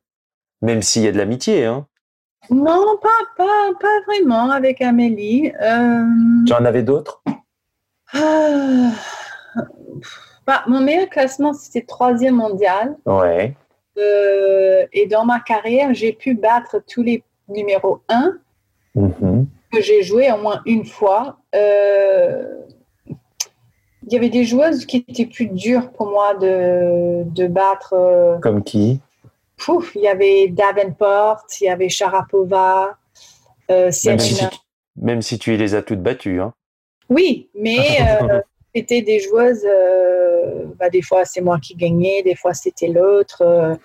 même 0.62 0.82
s'il 0.82 1.04
y 1.04 1.08
a 1.08 1.12
de 1.12 1.18
l'amitié 1.18 1.66
hein? 1.66 1.86
Non, 2.50 2.98
pas, 3.02 3.10
pas, 3.38 3.70
pas 3.80 4.02
vraiment 4.08 4.50
avec 4.50 4.82
Amélie. 4.82 5.52
Tu 6.48 6.54
en 6.54 6.66
avais 6.66 6.84
d'autres? 6.84 7.22
Ah, 8.14 8.92
bah, 10.48 10.64
mon 10.68 10.82
meilleur 10.82 11.10
classement, 11.10 11.54
c'était 11.54 11.86
troisième 11.86 12.36
mondial. 12.36 12.96
Ouais. 13.06 13.56
Euh, 13.98 14.86
et 14.94 15.08
dans 15.08 15.26
ma 15.26 15.40
carrière, 15.40 15.94
j'ai 15.94 16.14
pu 16.14 16.34
battre 16.34 16.82
tous 16.88 17.04
les 17.04 17.24
numéros 17.48 18.02
1 18.10 18.38
mm-hmm. 18.96 19.46
que 19.74 19.82
j'ai 19.82 20.04
joué 20.04 20.32
au 20.32 20.38
moins 20.38 20.62
une 20.66 20.86
fois. 20.86 21.38
Euh, 21.56 22.46
il 24.04 24.14
y 24.14 24.16
avait 24.16 24.30
des 24.30 24.46
joueuses 24.46 24.86
qui 24.86 25.06
étaient 25.08 25.26
plus 25.26 25.48
dures 25.48 25.92
pour 25.92 26.10
moi 26.10 26.34
de, 26.36 27.24
de 27.26 27.48
battre. 27.48 27.94
Euh, 27.94 28.40
Comme 28.40 28.64
qui? 28.64 29.02
Pouf, 29.58 29.94
il 29.96 30.02
y 30.02 30.08
avait 30.08 30.48
Davenport, 30.48 31.44
il 31.60 31.66
y 31.66 31.70
avait 31.70 31.90
Sharapova, 31.90 32.98
même 33.70 33.92
si, 33.92 34.42
même, 34.96 35.22
si 35.22 35.38
tu, 35.38 35.58
les 35.58 35.76
as 35.76 35.82
toutes 35.82 36.02
battues. 36.02 36.40
Hein. 36.40 36.54
Oui, 37.10 37.50
mais 37.56 38.00
c'était 38.74 39.02
des 39.02 39.20
joueuses, 39.20 39.66
euh, 39.66 40.66
bah, 40.78 40.90
des 40.90 41.02
fois 41.02 41.26
c'est 41.26 41.42
moi 41.42 41.60
qui 41.60 41.76
gagnais, 41.76 42.22
des 42.24 42.36
fois 42.36 42.54
c'était 42.54 42.88
l'autre. 42.88 43.42
Euh, 43.42 43.76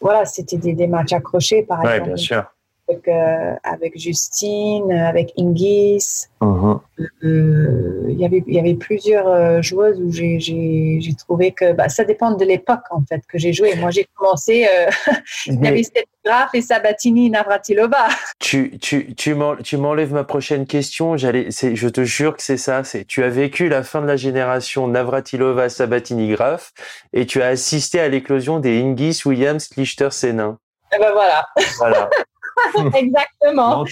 voilà, 0.00 0.24
c'était 0.26 0.56
des, 0.56 0.74
des, 0.74 0.86
matchs 0.86 1.12
accrochés 1.12 1.62
par 1.62 1.84
exemple. 1.84 2.08
bien 2.08 2.16
sûr 2.16 2.44
avec, 2.88 3.08
euh, 3.08 3.54
avec 3.62 3.98
Justine, 3.98 4.92
avec 4.92 5.32
Ingis. 5.38 6.26
Uh-huh. 6.40 6.80
Euh, 7.24 8.06
il 8.08 8.18
y 8.18 8.24
avait, 8.24 8.42
il 8.46 8.54
y 8.54 8.58
avait 8.58 8.74
plusieurs 8.74 9.28
euh, 9.28 9.62
joueuses 9.62 10.00
où 10.00 10.10
j'ai 10.10 11.14
trouvé 11.18 11.52
que 11.52 11.72
bah, 11.72 11.88
ça 11.88 12.04
dépend 12.04 12.32
de 12.32 12.44
l'époque 12.44 12.84
en 12.90 13.02
fait 13.08 13.22
que 13.28 13.38
j'ai 13.38 13.52
joué. 13.52 13.74
Moi 13.76 13.90
j'ai 13.90 14.06
commencé, 14.16 14.66
il 15.46 15.64
y 15.64 15.68
avait 15.68 15.82
Graf 16.24 16.50
et 16.54 16.60
Sabatini 16.60 17.30
Navratilova. 17.30 18.08
Tu, 18.38 18.78
tu, 18.78 19.14
tu 19.14 19.34
m'enlèves 19.34 20.12
ma 20.12 20.24
prochaine 20.24 20.66
question. 20.66 21.16
Je 21.16 21.88
te 21.88 22.04
jure 22.04 22.36
que 22.36 22.42
c'est 22.42 22.56
ça. 22.56 22.82
Tu 23.06 23.24
as 23.24 23.28
vécu 23.28 23.68
la 23.68 23.82
fin 23.82 24.00
de 24.00 24.06
la 24.06 24.16
génération 24.16 24.86
Navratilova, 24.88 25.68
Sabatini, 25.68 26.28
Graf 26.30 26.72
et 27.12 27.26
tu 27.26 27.42
as 27.42 27.48
assisté 27.48 28.00
à 28.00 28.08
l'éclosion 28.08 28.58
des 28.60 28.80
Ingis, 28.80 29.22
Williams, 29.26 29.68
Lichter, 29.76 30.10
Sénin. 30.12 30.58
Et 30.92 30.96
eh 30.96 31.00
ben 31.00 31.12
voilà. 31.12 31.46
Voilà. 31.78 32.08
Exactement. 32.94 33.84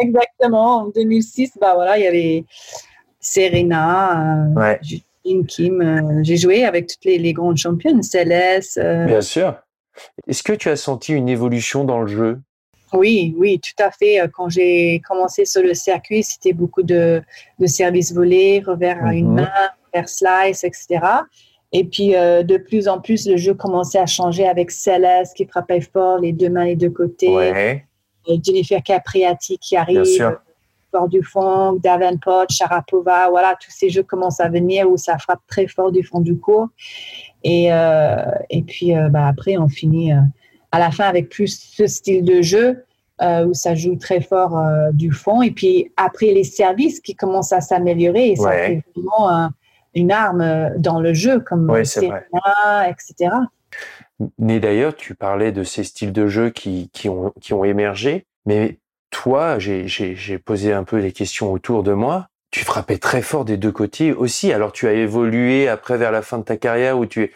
Exactement. 0.00 0.76
En 0.82 0.88
2006, 0.88 1.52
bah 1.60 1.74
voilà, 1.74 1.98
il 1.98 2.04
y 2.04 2.06
avait 2.06 2.44
Serena, 3.20 4.46
euh, 4.56 4.74
Kim. 5.46 5.82
Euh, 5.82 6.20
j'ai 6.22 6.36
joué 6.36 6.64
avec 6.64 6.86
toutes 6.86 7.04
les, 7.04 7.32
grandes 7.32 7.56
championnes, 7.56 8.02
Céleste. 8.02 8.78
Euh. 8.78 9.06
Bien 9.06 9.20
sûr. 9.20 9.54
Est-ce 10.26 10.42
que 10.42 10.52
tu 10.52 10.68
as 10.68 10.76
senti 10.76 11.12
une 11.12 11.28
évolution 11.28 11.84
dans 11.84 12.00
le 12.00 12.06
jeu? 12.06 12.40
Oui, 12.92 13.34
oui, 13.36 13.60
tout 13.60 13.82
à 13.82 13.90
fait. 13.90 14.20
Quand 14.32 14.48
j'ai 14.48 15.02
commencé 15.06 15.44
sur 15.44 15.62
le 15.62 15.74
circuit, 15.74 16.22
c'était 16.22 16.54
beaucoup 16.54 16.82
de, 16.82 17.20
de 17.58 17.66
services 17.66 18.14
volés, 18.14 18.62
revers 18.64 19.04
à 19.04 19.12
une 19.12 19.28
mhm. 19.28 19.34
main, 19.34 19.52
revers 19.92 20.08
slice, 20.08 20.64
etc. 20.64 21.00
Et 21.72 21.84
puis, 21.84 22.12
de 22.12 22.56
plus 22.56 22.88
en 22.88 22.98
plus, 22.98 23.28
le 23.28 23.36
jeu 23.36 23.52
commençait 23.52 23.98
à 23.98 24.06
changer 24.06 24.46
avec 24.48 24.70
Céleste 24.70 25.36
qui 25.36 25.44
frappait 25.44 25.82
fort, 25.82 26.18
les 26.18 26.32
deux 26.32 26.48
mains, 26.48 26.64
les 26.64 26.76
deux 26.76 26.88
côtés. 26.88 27.28
Ouais. 27.28 27.84
Jennifer 28.42 28.82
Capriati 28.82 29.58
qui 29.58 29.76
arrive, 29.76 30.04
fort 30.90 31.08
du 31.08 31.22
fond, 31.22 31.74
Davenport, 31.74 32.46
Sharapova, 32.50 33.28
voilà, 33.30 33.56
tous 33.60 33.70
ces 33.70 33.90
jeux 33.90 34.02
commencent 34.02 34.40
à 34.40 34.48
venir 34.48 34.90
où 34.90 34.96
ça 34.96 35.18
frappe 35.18 35.40
très 35.46 35.66
fort 35.66 35.92
du 35.92 36.02
fond 36.02 36.20
du 36.20 36.38
cours. 36.38 36.68
Et, 37.44 37.72
euh, 37.72 38.24
et 38.50 38.62
puis 38.62 38.96
euh, 38.96 39.08
bah, 39.08 39.26
après, 39.26 39.56
on 39.56 39.68
finit 39.68 40.12
euh, 40.12 40.20
à 40.72 40.78
la 40.78 40.90
fin 40.90 41.04
avec 41.04 41.28
plus 41.28 41.58
ce 41.58 41.86
style 41.86 42.24
de 42.24 42.42
jeu 42.42 42.84
où 43.20 43.52
ça 43.52 43.74
joue 43.74 43.96
très 43.96 44.20
fort 44.20 44.56
du 44.92 45.10
fond. 45.10 45.42
Et 45.42 45.50
puis 45.50 45.90
après, 45.96 46.26
les 46.26 46.44
services 46.44 47.00
qui 47.00 47.16
commencent 47.16 47.52
à 47.52 47.60
s'améliorer 47.60 48.28
et 48.28 48.36
ça 48.36 48.52
fait 48.52 48.84
vraiment 48.94 49.50
une 49.92 50.12
arme 50.12 50.70
dans 50.76 51.00
le 51.00 51.12
jeu, 51.14 51.40
comme 51.40 51.68
ouais, 51.68 51.82
etc. 51.82 53.30
Mais 54.38 54.60
d'ailleurs, 54.60 54.96
tu 54.96 55.14
parlais 55.14 55.52
de 55.52 55.62
ces 55.62 55.84
styles 55.84 56.12
de 56.12 56.26
jeu 56.26 56.50
qui, 56.50 56.90
qui, 56.92 57.08
ont, 57.08 57.32
qui 57.40 57.54
ont 57.54 57.64
émergé, 57.64 58.26
mais 58.46 58.78
toi, 59.10 59.58
j'ai 59.58 60.38
posé 60.38 60.72
un 60.72 60.84
peu 60.84 60.98
les 60.98 61.12
questions 61.12 61.52
autour 61.52 61.82
de 61.82 61.92
moi. 61.92 62.28
Tu 62.50 62.64
frappais 62.64 62.98
très 62.98 63.22
fort 63.22 63.44
des 63.44 63.56
deux 63.56 63.72
côtés 63.72 64.12
aussi. 64.12 64.52
Alors 64.52 64.72
tu 64.72 64.86
as 64.88 64.94
évolué 64.94 65.68
après 65.68 65.98
vers 65.98 66.12
la 66.12 66.22
fin 66.22 66.38
de 66.38 66.44
ta 66.44 66.56
carrière 66.56 66.98
où 66.98 67.06
tu 67.06 67.30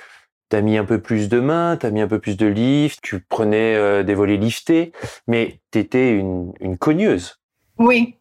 as 0.52 0.60
mis 0.60 0.76
un 0.78 0.84
peu 0.84 1.00
plus 1.00 1.28
de 1.28 1.40
mains, 1.40 1.76
tu 1.78 1.86
as 1.86 1.90
mis 1.90 2.00
un 2.00 2.08
peu 2.08 2.18
plus 2.18 2.36
de 2.36 2.46
lift, 2.46 3.00
tu 3.02 3.20
prenais 3.20 3.74
euh, 3.74 4.02
des 4.02 4.14
volets 4.14 4.36
liftés, 4.36 4.92
mais 5.26 5.60
tu 5.70 5.78
étais 5.78 6.12
une, 6.12 6.52
une 6.60 6.76
cogneuse. 6.78 7.40
Oui, 7.78 8.16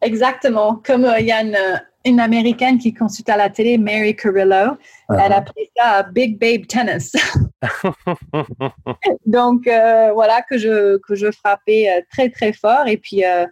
exactement. 0.00 0.80
Comme 0.84 1.04
euh, 1.04 1.18
il 1.18 1.26
y 1.26 1.32
a 1.32 1.42
une, 1.42 1.82
une 2.04 2.20
américaine 2.20 2.78
qui 2.78 2.92
consulte 2.92 3.28
à 3.28 3.36
la 3.36 3.50
télé, 3.50 3.78
Mary 3.78 4.14
Carrillo. 4.16 4.76
Elle 5.10 5.32
a 5.32 5.40
uh-huh. 5.40 5.44
pris 5.44 5.70
ça 5.76 6.02
Big 6.04 6.38
Babe 6.38 6.66
Tennis. 6.66 7.12
Donc 9.26 9.66
euh, 9.66 10.12
voilà 10.12 10.42
que 10.42 10.58
je, 10.58 10.98
que 10.98 11.14
je 11.14 11.30
frappais 11.30 11.88
euh, 11.88 12.00
très 12.10 12.28
très 12.28 12.52
fort. 12.52 12.86
Et 12.86 12.96
puis 12.96 13.24
euh, 13.24 13.46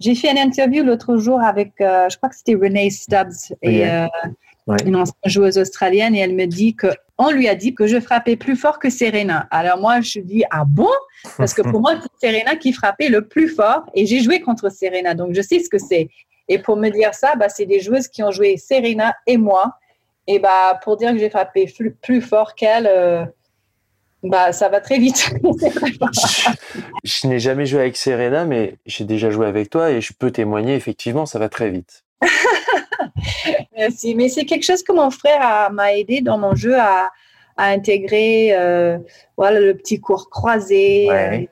j'ai 0.00 0.14
fait 0.14 0.30
une 0.30 0.38
interview 0.38 0.84
l'autre 0.84 1.16
jour 1.16 1.40
avec, 1.40 1.72
je 1.78 2.16
crois 2.16 2.28
que 2.28 2.36
c'était 2.36 2.54
Renee 2.54 2.90
Stubbs, 2.90 3.54
et, 3.62 3.84
une 4.84 4.96
ancienne 4.96 5.14
joueuse 5.24 5.58
australienne, 5.58 6.14
et 6.14 6.18
elle 6.18 6.34
me 6.34 6.46
dit 6.46 6.74
que 6.74 6.88
on 7.18 7.30
lui 7.30 7.48
a 7.48 7.54
dit 7.54 7.74
que 7.74 7.86
je 7.86 7.98
frappais 7.98 8.36
plus 8.36 8.56
fort 8.56 8.78
que 8.78 8.90
Serena. 8.90 9.46
Alors 9.50 9.78
moi, 9.78 10.02
je 10.02 10.20
dis 10.20 10.44
ah 10.50 10.64
bon? 10.66 10.90
Parce 11.38 11.54
que 11.54 11.62
pour 11.62 11.80
moi, 11.80 11.94
c'est 12.20 12.30
Serena 12.30 12.56
qui 12.56 12.72
frappait 12.72 13.08
le 13.08 13.26
plus 13.26 13.48
fort, 13.48 13.84
et 13.94 14.04
j'ai 14.04 14.20
joué 14.20 14.40
contre 14.40 14.70
Serena, 14.70 15.14
donc 15.14 15.34
je 15.34 15.40
sais 15.40 15.60
ce 15.60 15.70
que 15.70 15.78
c'est. 15.78 16.10
Et 16.48 16.58
pour 16.58 16.76
me 16.76 16.90
dire 16.90 17.14
ça, 17.14 17.34
bah, 17.36 17.48
c'est 17.48 17.64
des 17.64 17.80
joueuses 17.80 18.08
qui 18.08 18.22
ont 18.22 18.30
joué 18.30 18.56
Serena 18.56 19.14
et 19.26 19.36
moi. 19.36 19.72
Et 20.26 20.38
bah, 20.38 20.78
pour 20.82 20.96
dire 20.96 21.12
que 21.12 21.18
j'ai 21.18 21.30
frappé 21.30 21.72
plus, 22.02 22.20
fort 22.20 22.54
qu'elle, 22.54 22.86
bah, 24.28 24.52
ça 24.52 24.68
va 24.68 24.80
très 24.80 24.98
vite. 24.98 25.30
je, 27.04 27.26
n'ai 27.26 27.38
jamais 27.38 27.66
joué 27.66 27.80
avec 27.80 27.96
Serena, 27.96 28.44
mais 28.44 28.76
j'ai 28.86 29.04
déjà 29.04 29.30
joué 29.30 29.46
avec 29.46 29.70
toi 29.70 29.90
et 29.90 30.00
je 30.00 30.12
peux 30.12 30.30
témoigner, 30.30 30.74
effectivement, 30.74 31.26
ça 31.26 31.38
va 31.38 31.48
très 31.48 31.70
vite. 31.70 32.04
Merci. 33.76 34.14
Mais 34.14 34.28
c'est 34.28 34.44
quelque 34.44 34.64
chose 34.64 34.82
que 34.82 34.92
mon 34.92 35.10
frère 35.10 35.70
m'a 35.72 35.94
aidé 35.94 36.20
dans 36.20 36.38
mon 36.38 36.54
jeu 36.54 36.76
à, 36.78 37.10
intégrer 37.58 38.50
euh, 38.52 38.98
voilà, 39.38 39.60
le 39.60 39.74
petit 39.74 39.98
cours 39.98 40.28
croisé. 40.28 41.08
Euh, 41.10 41.46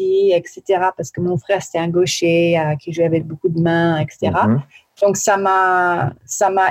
etc. 0.00 0.62
Parce 0.96 1.10
que 1.10 1.20
mon 1.20 1.36
frère, 1.36 1.62
c'était 1.62 1.78
un 1.78 1.88
gaucher 1.88 2.58
euh, 2.58 2.76
qui 2.76 2.92
jouait 2.92 3.04
avec 3.04 3.26
beaucoup 3.26 3.48
de 3.48 3.60
mains, 3.60 3.98
etc. 3.98 4.32
Mhm. 4.46 4.62
Donc, 5.02 5.16
ça 5.16 5.36
m'a, 5.36 6.12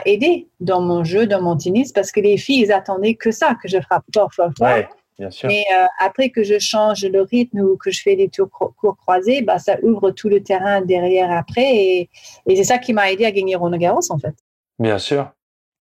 aidé 0.06 0.48
dans 0.60 0.82
mon 0.82 1.04
jeu, 1.04 1.28
dans 1.28 1.42
mon 1.42 1.58
tennis, 1.58 1.92
parce 1.92 2.12
que 2.12 2.20
les 2.20 2.38
filles, 2.38 2.64
ils 2.64 2.72
attendaient 2.72 3.16
que 3.16 3.32
ça, 3.32 3.56
que 3.62 3.68
je 3.68 3.80
frappe 3.82 4.06
fort, 4.14 4.34
fort, 4.34 4.52
fort. 4.58 4.80
Bien 5.18 5.32
sûr. 5.32 5.48
Mais 5.48 5.64
euh, 5.76 5.86
après 6.00 6.30
que 6.30 6.44
je 6.44 6.60
change 6.60 7.06
le 7.06 7.22
rythme 7.22 7.60
ou 7.60 7.78
que 7.78 7.92
je 7.92 8.02
fais 8.02 8.16
des 8.16 8.30
tours 8.30 8.50
courts 8.50 8.98
croisés, 8.98 9.42
bah, 9.42 9.60
ça 9.60 9.78
ouvre 9.84 10.12
tout 10.12 10.30
le 10.30 10.42
terrain 10.42 10.82
derrière 10.82 11.32
après. 11.32 11.76
Et, 11.76 12.10
c'est 12.48 12.64
ça 12.64 12.78
qui 12.78 12.94
m'a 12.94 13.12
aidé 13.12 13.26
à 13.26 13.32
gagner 13.32 13.56
Roland 13.56 13.78
Garros, 13.78 14.12
en 14.12 14.18
fait. 14.18 14.36
Bien 14.80 14.98
sûr. 14.98 15.32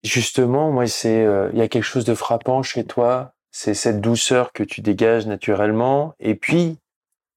Justement, 0.02 0.70
moi, 0.72 0.86
c'est, 0.86 1.24
euh, 1.24 1.50
il 1.52 1.58
y 1.58 1.62
a 1.62 1.68
quelque 1.68 1.84
chose 1.84 2.04
de 2.04 2.14
frappant 2.14 2.62
chez 2.62 2.84
toi. 2.84 3.32
C'est 3.50 3.74
cette 3.74 4.00
douceur 4.00 4.52
que 4.52 4.62
tu 4.62 4.80
dégages 4.80 5.26
naturellement. 5.26 6.14
Et 6.18 6.34
puis, 6.34 6.78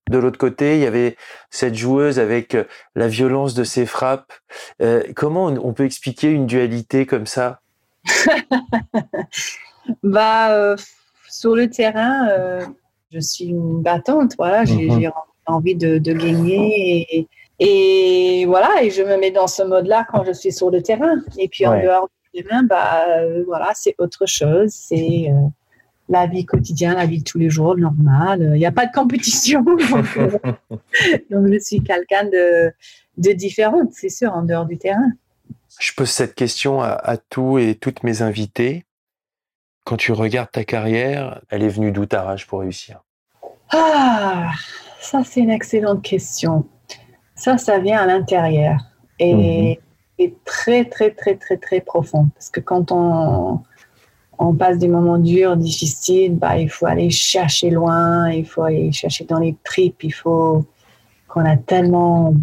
de 0.09 0.17
l'autre 0.17 0.37
côté, 0.37 0.75
il 0.75 0.81
y 0.81 0.85
avait 0.85 1.15
cette 1.49 1.75
joueuse 1.75 2.19
avec 2.19 2.55
euh, 2.55 2.63
la 2.95 3.07
violence 3.07 3.53
de 3.53 3.63
ses 3.63 3.85
frappes. 3.85 4.33
Euh, 4.81 5.03
comment 5.15 5.45
on, 5.45 5.73
peut 5.73 5.85
expliquer 5.85 6.29
une 6.29 6.45
dualité 6.45 7.05
comme 7.05 7.25
ça? 7.25 7.61
Bah, 10.01 10.75
sur 11.39 11.55
le 11.55 11.69
terrain, 11.69 12.59
je 13.11 13.19
suis 13.19 13.45
une 13.45 13.81
battante. 13.81 14.33
Voilà, 14.38 14.65
j'ai 14.65 14.89
mhm. 14.89 15.11
envie 15.45 15.75
de, 15.75 15.97
gagner 15.97 17.27
et, 17.59 18.45
voilà, 18.45 18.83
et 18.83 18.89
je 18.89 19.01
me 19.01 19.17
mets 19.17 19.31
dans 19.31 19.47
ce 19.47 19.63
mode-là 19.63 20.05
quand 20.11 20.23
je 20.25 20.33
suis 20.33 20.51
sur 20.51 20.71
le 20.71 20.81
terrain. 20.81 21.21
Et 21.38 21.47
puis 21.47 21.65
en 21.65 21.81
dehors 21.81 22.09
du 22.33 22.43
terrain, 22.43 22.63
bah 22.63 23.05
voilà, 23.45 23.71
c'est 23.73 23.95
autre 23.97 24.25
chose. 24.25 24.69
C'est 24.71 25.31
la 26.09 26.27
vie 26.27 26.45
quotidienne, 26.45 26.95
la 26.95 27.05
vie 27.05 27.19
de 27.19 27.23
tous 27.23 27.39
les 27.39 27.49
jours, 27.49 27.77
normale. 27.77 28.51
Il 28.53 28.59
n'y 28.59 28.65
a 28.65 28.71
pas 28.71 28.86
de 28.86 28.91
compétition. 28.91 29.63
Donc, 31.31 31.47
je 31.47 31.59
suis 31.59 31.81
quelqu'un 31.81 32.25
de, 32.25 32.71
de 33.17 33.31
différente, 33.31 33.89
c'est 33.93 34.09
sûr, 34.09 34.31
en 34.33 34.43
dehors 34.43 34.65
du 34.65 34.77
terrain. 34.77 35.11
Je 35.79 35.91
pose 35.93 36.09
cette 36.09 36.36
question 36.36 36.81
à, 36.81 37.17
tous 37.29 37.57
et 37.57 37.75
toutes 37.75 38.03
mes 38.03 38.21
invités. 38.21 38.86
Quand 39.86 39.97
tu 39.97 40.11
regardes 40.11 40.51
ta 40.51 40.65
carrière, 40.65 41.39
elle 41.49 41.63
est 41.63 41.69
venue 41.69 41.91
d'où 41.91 42.05
ta 42.05 42.23
rage 42.23 42.45
pour 42.47 42.59
réussir? 42.59 43.03
Ah, 43.71 44.51
ça 44.99 45.23
c'est 45.23 45.39
une 45.39 45.51
excellente 45.51 46.01
question. 46.01 46.65
Ça, 47.36 47.57
ça 47.57 47.79
vient 47.79 48.01
à 48.01 48.05
l'intérieur 48.05 48.79
et, 49.19 49.79
et 50.17 50.36
très, 50.45 50.86
très, 50.86 51.11
très, 51.11 51.36
très, 51.36 51.57
très 51.57 51.81
profond. 51.81 52.29
Parce 52.33 52.49
que 52.49 52.61
quand 52.61 52.91
on, 52.91 53.61
on 54.39 54.53
passe 54.55 54.77
des 54.79 54.88
moments 54.88 55.17
durs, 55.17 55.55
difficiles, 55.55 56.36
bah, 56.36 56.57
il 56.57 56.69
faut 56.69 56.88
aller 56.88 57.09
chercher 57.09 57.69
loin, 57.69 58.29
il 58.31 58.45
faut 58.45 58.63
aller 58.63 58.91
chercher 58.91 59.25
dans 59.25 59.39
les 59.39 59.55
tripes, 59.63 60.03
il 60.03 60.13
faut 60.13 60.65
qu'on 61.27 61.45
a 61.45 61.57
tellement 61.57 62.33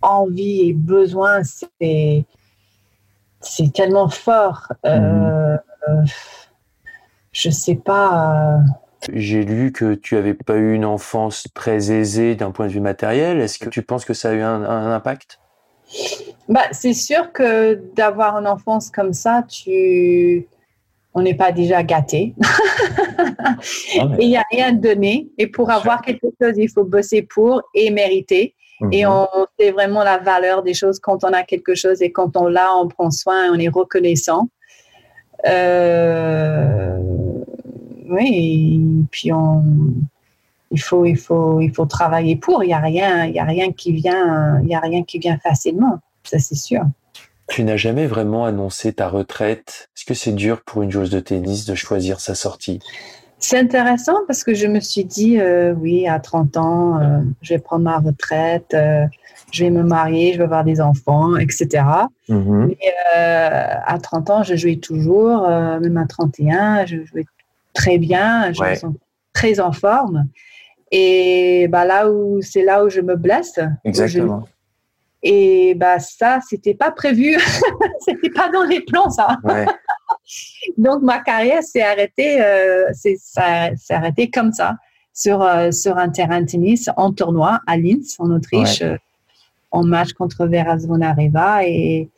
envie 0.00 0.68
et 0.68 0.72
besoin, 0.72 1.42
c'est 1.42 2.24
c'est 3.40 3.72
tellement 3.72 4.08
fort. 4.08 4.72
Euh, 4.84 5.56
je 7.36 7.50
sais 7.50 7.74
pas. 7.74 8.60
J'ai 9.12 9.44
lu 9.44 9.70
que 9.70 9.94
tu 9.94 10.16
avais 10.16 10.32
pas 10.32 10.56
eu 10.56 10.74
une 10.74 10.86
enfance 10.86 11.46
très 11.54 11.92
aisée 11.92 12.34
d'un 12.34 12.50
point 12.50 12.66
de 12.66 12.72
vue 12.72 12.80
matériel. 12.80 13.40
Est-ce 13.40 13.58
que 13.58 13.68
tu 13.68 13.82
penses 13.82 14.04
que 14.04 14.14
ça 14.14 14.30
a 14.30 14.32
eu 14.32 14.40
un, 14.40 14.64
un 14.64 14.92
impact? 14.92 15.38
Bah, 16.48 16.62
c'est 16.72 16.94
sûr 16.94 17.32
que 17.32 17.74
d'avoir 17.94 18.38
une 18.38 18.46
enfance 18.46 18.90
comme 18.90 19.12
ça, 19.12 19.44
tu 19.46 20.48
on 21.12 21.22
n'est 21.22 21.34
pas 21.34 21.52
déjà 21.52 21.82
gâté. 21.82 22.34
Ah, 23.98 24.08
il 24.20 24.28
n'y 24.28 24.36
a 24.36 24.44
rien 24.50 24.72
de 24.72 24.80
donné. 24.80 25.28
Et 25.38 25.46
pour 25.46 25.70
avoir 25.70 26.02
quelque 26.02 26.26
chose, 26.40 26.52
il 26.56 26.68
faut 26.68 26.84
bosser 26.84 27.22
pour 27.22 27.62
et 27.74 27.90
mériter. 27.90 28.54
Et 28.92 29.06
mhm. 29.06 29.12
on 29.12 29.46
sait 29.58 29.70
vraiment 29.70 30.04
la 30.04 30.18
valeur 30.18 30.62
des 30.62 30.74
choses 30.74 30.98
quand 31.00 31.24
on 31.24 31.32
a 31.32 31.42
quelque 31.42 31.74
chose 31.74 32.02
et 32.02 32.12
quand 32.12 32.36
on 32.36 32.46
l'a, 32.46 32.74
on 32.76 32.88
prend 32.88 33.10
soin 33.10 33.46
et 33.46 33.48
on 33.48 33.58
est 33.58 33.68
reconnaissant. 33.68 34.48
Euh, 35.46 36.98
oui, 38.08 38.80
et 39.02 39.04
puis 39.10 39.32
on, 39.32 39.62
il 40.70 40.80
faut, 40.80 41.04
il 41.04 41.16
faut, 41.16 41.60
il 41.60 41.72
faut 41.72 41.86
travailler 41.86 42.36
pour. 42.36 42.64
Il 42.64 42.68
n'y 42.68 42.74
a 42.74 42.80
rien, 42.80 43.26
il 43.26 43.34
y 43.34 43.38
a 43.38 43.44
rien 43.44 43.72
qui 43.72 43.92
vient, 43.92 44.60
il 44.62 44.68
y 44.68 44.74
a 44.74 44.80
rien 44.80 45.04
qui 45.04 45.18
vient 45.18 45.38
facilement. 45.38 45.98
Ça, 46.24 46.38
c'est 46.38 46.56
sûr. 46.56 46.82
Tu 47.48 47.62
n'as 47.62 47.76
jamais 47.76 48.06
vraiment 48.06 48.44
annoncé 48.44 48.92
ta 48.92 49.08
retraite. 49.08 49.88
Est-ce 49.96 50.04
que 50.04 50.14
c'est 50.14 50.32
dur 50.32 50.62
pour 50.62 50.82
une 50.82 50.90
joueuse 50.90 51.10
de 51.10 51.20
tennis 51.20 51.64
de 51.64 51.74
choisir 51.76 52.18
sa 52.18 52.34
sortie? 52.34 52.80
C'est 53.38 53.58
intéressant 53.58 54.16
parce 54.26 54.42
que 54.42 54.54
je 54.54 54.66
me 54.66 54.80
suis 54.80 55.04
dit, 55.04 55.38
euh, 55.38 55.72
oui, 55.74 56.08
à 56.08 56.18
30 56.18 56.56
ans, 56.56 57.00
euh, 57.00 57.20
je 57.42 57.54
vais 57.54 57.60
prendre 57.60 57.84
ma 57.84 57.98
retraite, 57.98 58.72
euh, 58.74 59.04
je 59.52 59.64
vais 59.64 59.70
me 59.70 59.82
marier, 59.82 60.32
je 60.32 60.38
vais 60.38 60.44
avoir 60.44 60.64
des 60.64 60.80
enfants, 60.80 61.36
etc. 61.36 61.84
Mm-hmm. 62.28 62.66
Mais 62.66 62.78
à 63.14 63.98
30 63.98 64.30
ans, 64.30 64.42
je 64.42 64.56
jouais 64.56 64.76
toujours, 64.76 65.42
même 65.48 65.96
à 65.98 66.06
31, 66.06 66.86
je 66.86 67.04
jouais 67.04 67.26
très 67.76 67.98
bien, 67.98 68.52
je 68.52 68.62
me 68.62 68.74
sens 68.74 68.94
très 69.32 69.60
en 69.60 69.72
forme. 69.72 70.26
Et 70.90 71.68
bah, 71.68 71.84
là 71.84 72.10
où 72.10 72.40
c'est 72.42 72.64
là 72.64 72.84
où 72.84 72.88
je 72.88 73.00
me 73.00 73.16
blesse. 73.16 73.58
Exactement. 73.84 74.44
Et 75.22 75.74
bah 75.74 75.98
ça, 75.98 76.38
c'était 76.48 76.74
pas 76.74 76.90
prévu, 76.90 77.36
c'était 78.00 78.30
pas 78.30 78.48
dans 78.48 78.62
les 78.62 78.80
plans 78.80 79.10
ça. 79.10 79.38
Donc 80.78 81.02
ma 81.02 81.18
carrière 81.18 81.62
s'est 81.62 81.82
arrêtée, 81.82 82.40
euh, 82.40 82.92
s'est 82.92 83.76
arrêtée 83.90 84.30
comme 84.30 84.52
ça 84.52 84.76
sur 85.12 85.42
euh, 85.42 85.72
sur 85.72 85.98
un 85.98 86.10
terrain 86.10 86.42
de 86.42 86.46
tennis 86.46 86.88
en 86.96 87.12
tournoi 87.12 87.60
à 87.66 87.76
Linz 87.76 88.16
en 88.18 88.30
Autriche, 88.30 88.82
euh, 88.82 88.96
en 89.72 89.82
match 89.84 90.12
contre 90.12 90.46
Vera 90.46 90.78
Zvonareva 90.78 91.64
et 91.66 92.08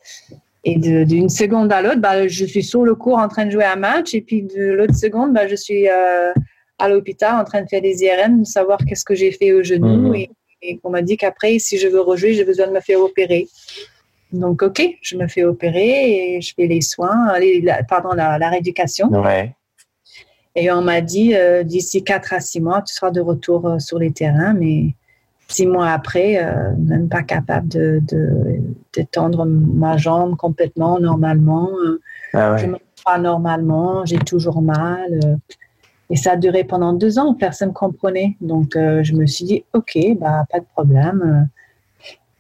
et 0.73 1.05
d'une 1.05 1.29
seconde 1.29 1.73
à 1.73 1.83
l'autre, 1.83 2.01
bah, 2.01 2.29
je 2.29 2.45
suis 2.45 2.63
sur 2.63 2.85
le 2.85 2.95
court 2.95 3.19
en 3.19 3.29
train 3.29 3.47
de 3.47 3.51
jouer 3.51 3.65
un 3.65 3.77
match 3.77 4.15
et 4.15 4.21
puis 4.21 4.43
de 4.43 4.73
l'autre 4.73 4.95
seconde, 4.95 5.33
bah, 5.33 5.47
je 5.47 5.55
suis 5.55 5.89
euh, 5.89 6.33
à 6.79 6.89
l'hôpital 6.89 7.41
en 7.41 7.45
train 7.45 7.63
de 7.63 7.69
faire 7.69 7.81
des 7.81 8.03
IRM, 8.03 8.41
de 8.41 8.47
savoir 8.47 8.79
qu'est-ce 8.87 9.05
que 9.05 9.15
j'ai 9.15 9.33
fait 9.33 9.53
au 9.53 9.63
genou. 9.63 10.09
Mhm. 10.09 10.15
Et, 10.15 10.31
et 10.63 10.81
on 10.85 10.91
m'a 10.91 11.03
dit 11.03 11.17
qu'après, 11.17 11.59
si 11.59 11.79
je 11.79 11.89
veux 11.89 12.01
rejouer, 12.01 12.35
j'ai 12.35 12.45
besoin 12.45 12.67
de 12.67 12.73
me 12.73 12.81
faire 12.81 13.01
opérer. 13.01 13.47
Donc, 14.33 14.63
OK, 14.63 14.83
je 15.01 15.17
me 15.17 15.27
fais 15.27 15.45
opérer 15.45 16.37
et 16.37 16.41
je 16.41 16.53
fais 16.55 16.67
les 16.67 16.83
soins, 16.83 17.33
pardon, 17.89 18.11
la, 18.13 18.51
rééducation. 18.51 19.09
Ouais. 19.09 19.55
Et 20.55 20.71
on 20.71 20.83
m'a 20.83 21.01
dit, 21.01 21.35
euh, 21.35 21.63
d'ici 21.63 22.05
4 22.05 22.35
à 22.35 22.41
6 22.41 22.61
mois, 22.61 22.83
tu 22.83 22.95
seras 22.95 23.11
de 23.11 23.21
retour 23.21 23.67
euh, 23.67 23.79
sur 23.79 23.99
les 23.99 24.11
terrains, 24.11 24.55
mais 24.55 24.95
six 25.49 25.67
mois 25.67 25.89
après, 25.89 26.43
euh, 26.43 26.75
même 26.79 27.09
pas 27.09 27.23
capable 27.23 27.69
de, 27.69 28.03
d'étendre 28.95 29.47
ma 29.47 29.97
jambe 29.97 30.37
complètement 30.37 31.01
normalement. 31.01 31.71
Ah 32.35 32.57
Je 32.57 32.67
me 32.67 32.77
pas 33.05 33.19
normalement, 33.19 34.05
j'ai 34.05 34.19
toujours 34.19 34.61
mal. 34.61 35.39
Et 36.11 36.17
ça 36.17 36.33
a 36.33 36.37
duré 36.37 36.65
pendant 36.65 36.93
deux 36.93 37.19
ans, 37.19 37.35
personne 37.35 37.69
ne 37.69 37.75
comprenait. 37.75 38.37
Donc, 38.41 38.77
euh, 38.77 39.03
je 39.03 39.15
me 39.15 39.27
suis 39.27 39.45
dit, 39.45 39.65
OK, 39.75 39.99
bah, 40.19 40.45
pas 40.51 40.61
de 40.61 40.65
problème. 40.65 41.49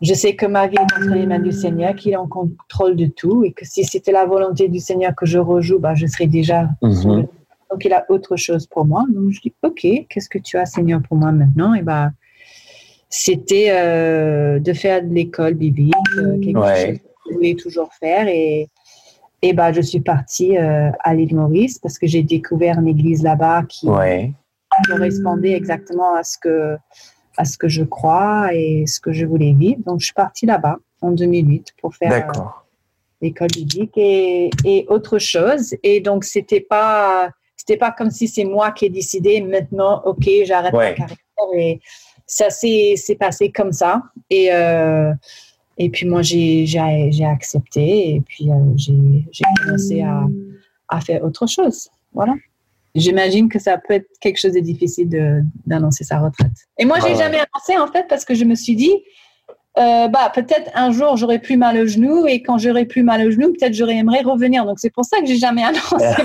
Je 0.01 0.15
sais 0.15 0.35
que 0.35 0.47
ma 0.47 0.69
vie 0.69 0.77
est 0.77 0.81
entre 0.81 1.15
les 1.15 1.27
mains 1.27 1.41
du 1.41 1.53
Seigneur, 1.53 1.95
qu'il 1.95 2.13
est 2.13 2.17
en 2.17 2.29
contrôle 2.29 2.97
de 2.97 3.07
tout 3.07 3.45
et 3.45 3.53
que 3.53 3.65
si 3.67 3.85
c'était 3.85 4.13
la 4.13 4.25
volonté 4.25 4.69
du 4.69 4.79
Seigneur 4.79 5.15
que 5.15 5.27
je 5.27 5.39
rejoue, 5.39 5.79
bah, 5.79 5.95
je 5.95 6.07
serais 6.07 6.27
déjà. 6.27 6.69
Mhm. 6.83 7.27
Donc, 7.71 7.85
il 7.85 7.93
a 7.93 8.07
autre 8.09 8.37
chose 8.37 8.67
pour 8.67 8.87
moi. 8.87 9.05
Donc, 9.13 9.31
je 9.33 9.41
dis, 9.41 9.53
OK, 9.63 9.87
qu'est-ce 10.09 10.29
que 10.29 10.39
tu 10.39 10.57
as, 10.57 10.65
Seigneur, 10.65 11.03
pour 11.03 11.19
moi 11.19 11.33
maintenant? 11.33 11.75
Et 11.75 11.83
bah, 11.83 12.11
c'était 13.09 13.71
euh, 13.71 14.59
de 14.59 14.73
faire 14.73 15.03
de 15.03 15.13
l'école 15.13 15.55
biblique, 15.55 15.95
euh, 16.19 16.39
quelque 16.41 16.61
chose 16.61 16.99
que 16.99 17.31
je 17.31 17.35
voulais 17.35 17.55
toujours 17.55 17.91
faire. 17.95 18.29
Et 18.29 18.69
et 19.43 19.53
ben, 19.53 19.73
je 19.73 19.81
suis 19.81 20.01
partie 20.01 20.59
euh, 20.59 20.91
à 21.01 21.15
l'île 21.15 21.37
Maurice 21.37 21.79
parce 21.79 21.99
que 21.99 22.07
j'ai 22.07 22.23
découvert 22.23 22.79
une 22.79 22.89
église 22.89 23.23
là-bas 23.23 23.63
qui 23.69 23.89
correspondait 24.89 25.53
exactement 25.53 26.17
à 26.17 26.25
ce 26.25 26.39
que 26.39 26.77
à 27.37 27.45
ce 27.45 27.57
que 27.57 27.69
je 27.69 27.85
crois 27.85 28.53
et 28.53 28.85
ce 28.87 28.99
que 28.99 29.13
je 29.13 29.25
voulais 29.25 29.53
vivre. 29.53 29.81
Donc, 29.87 30.01
je 30.01 30.07
suis 30.07 30.15
partie 30.15 30.45
là-bas 30.45 30.79
en 31.03 31.13
2008 31.13 31.75
pour 31.81 31.95
faire 31.95 32.31
euh, 32.37 32.43
l'école 33.21 33.47
biblique 33.55 33.97
et, 33.97 34.51
et, 34.65 34.87
autre 34.89 35.21
chose. 35.21 35.77
Et 35.85 36.01
donc, 36.01 36.25
c'était 36.25 36.61
pas 36.61 37.31
c'était 37.57 37.77
pas 37.77 37.93
comme 37.93 38.11
si 38.11 38.27
c'est 38.27 38.45
moi 38.45 38.73
qui 38.73 38.87
ai 38.87 38.91
décidé 38.91 39.41
maintenant, 39.41 40.03
ok, 40.05 40.29
j'arrête 40.45 40.73
ma 40.73 40.93
carrière. 40.93 41.17
Et 41.55 41.81
ça 42.29 42.51
s'est 42.51 43.16
passé 43.18 43.51
comme 43.51 43.72
ça. 43.72 44.03
Et 44.31 44.53
euh, 44.53 45.12
et 45.79 45.91
puis 45.91 46.07
moi, 46.07 46.22
j'ai 46.22 47.24
accepté 47.24 48.14
et 48.14 48.20
puis 48.20 48.51
euh, 48.51 48.55
j'ai 48.76 49.45
commencé 49.64 50.03
à, 50.03 50.24
à, 50.89 51.01
faire 51.01 51.24
autre 51.24 51.47
chose. 51.47 51.89
Voilà. 52.12 52.35
J'imagine 52.95 53.49
que 53.49 53.59
ça 53.59 53.79
peut 53.79 53.95
être 53.95 54.09
quelque 54.20 54.39
chose 54.39 54.53
de 54.53 54.61
difficile 54.61 55.09
d'annoncer 55.66 56.03
sa 56.05 56.18
retraite. 56.18 56.53
Et 56.79 56.85
moi, 56.85 56.99
j'ai 57.01 57.14
jamais 57.14 57.39
annoncé 57.39 57.79
en 57.79 57.87
fait 57.87 58.07
parce 58.09 58.24
que 58.24 58.35
je 58.35 58.45
me 58.45 58.57
suis 58.57 58.74
dit, 58.74 58.93
euh, 59.79 60.09
bah 60.09 60.33
peut-être 60.35 60.70
un 60.74 60.91
jour 60.91 61.16
j'aurai 61.16 61.39
plus 61.39 61.57
mal 61.57 61.79
au 61.79 61.87
genou 61.87 62.26
et 62.26 62.43
quand 62.43 62.59
j'aurai 62.59 62.85
plus 62.85 63.05
mal 63.05 63.24
au 63.24 63.31
genou, 63.31 63.53
peut-être 63.53 63.74
j'aurais 63.74 63.97
aimé 63.97 64.20
revenir. 64.24 64.64
Donc 64.64 64.81
c'est 64.81 64.91
pour 64.91 65.05
ça 65.05 65.20
que 65.20 65.26
j'ai 65.26 65.37
jamais 65.37 65.62
annoncé. 65.62 66.22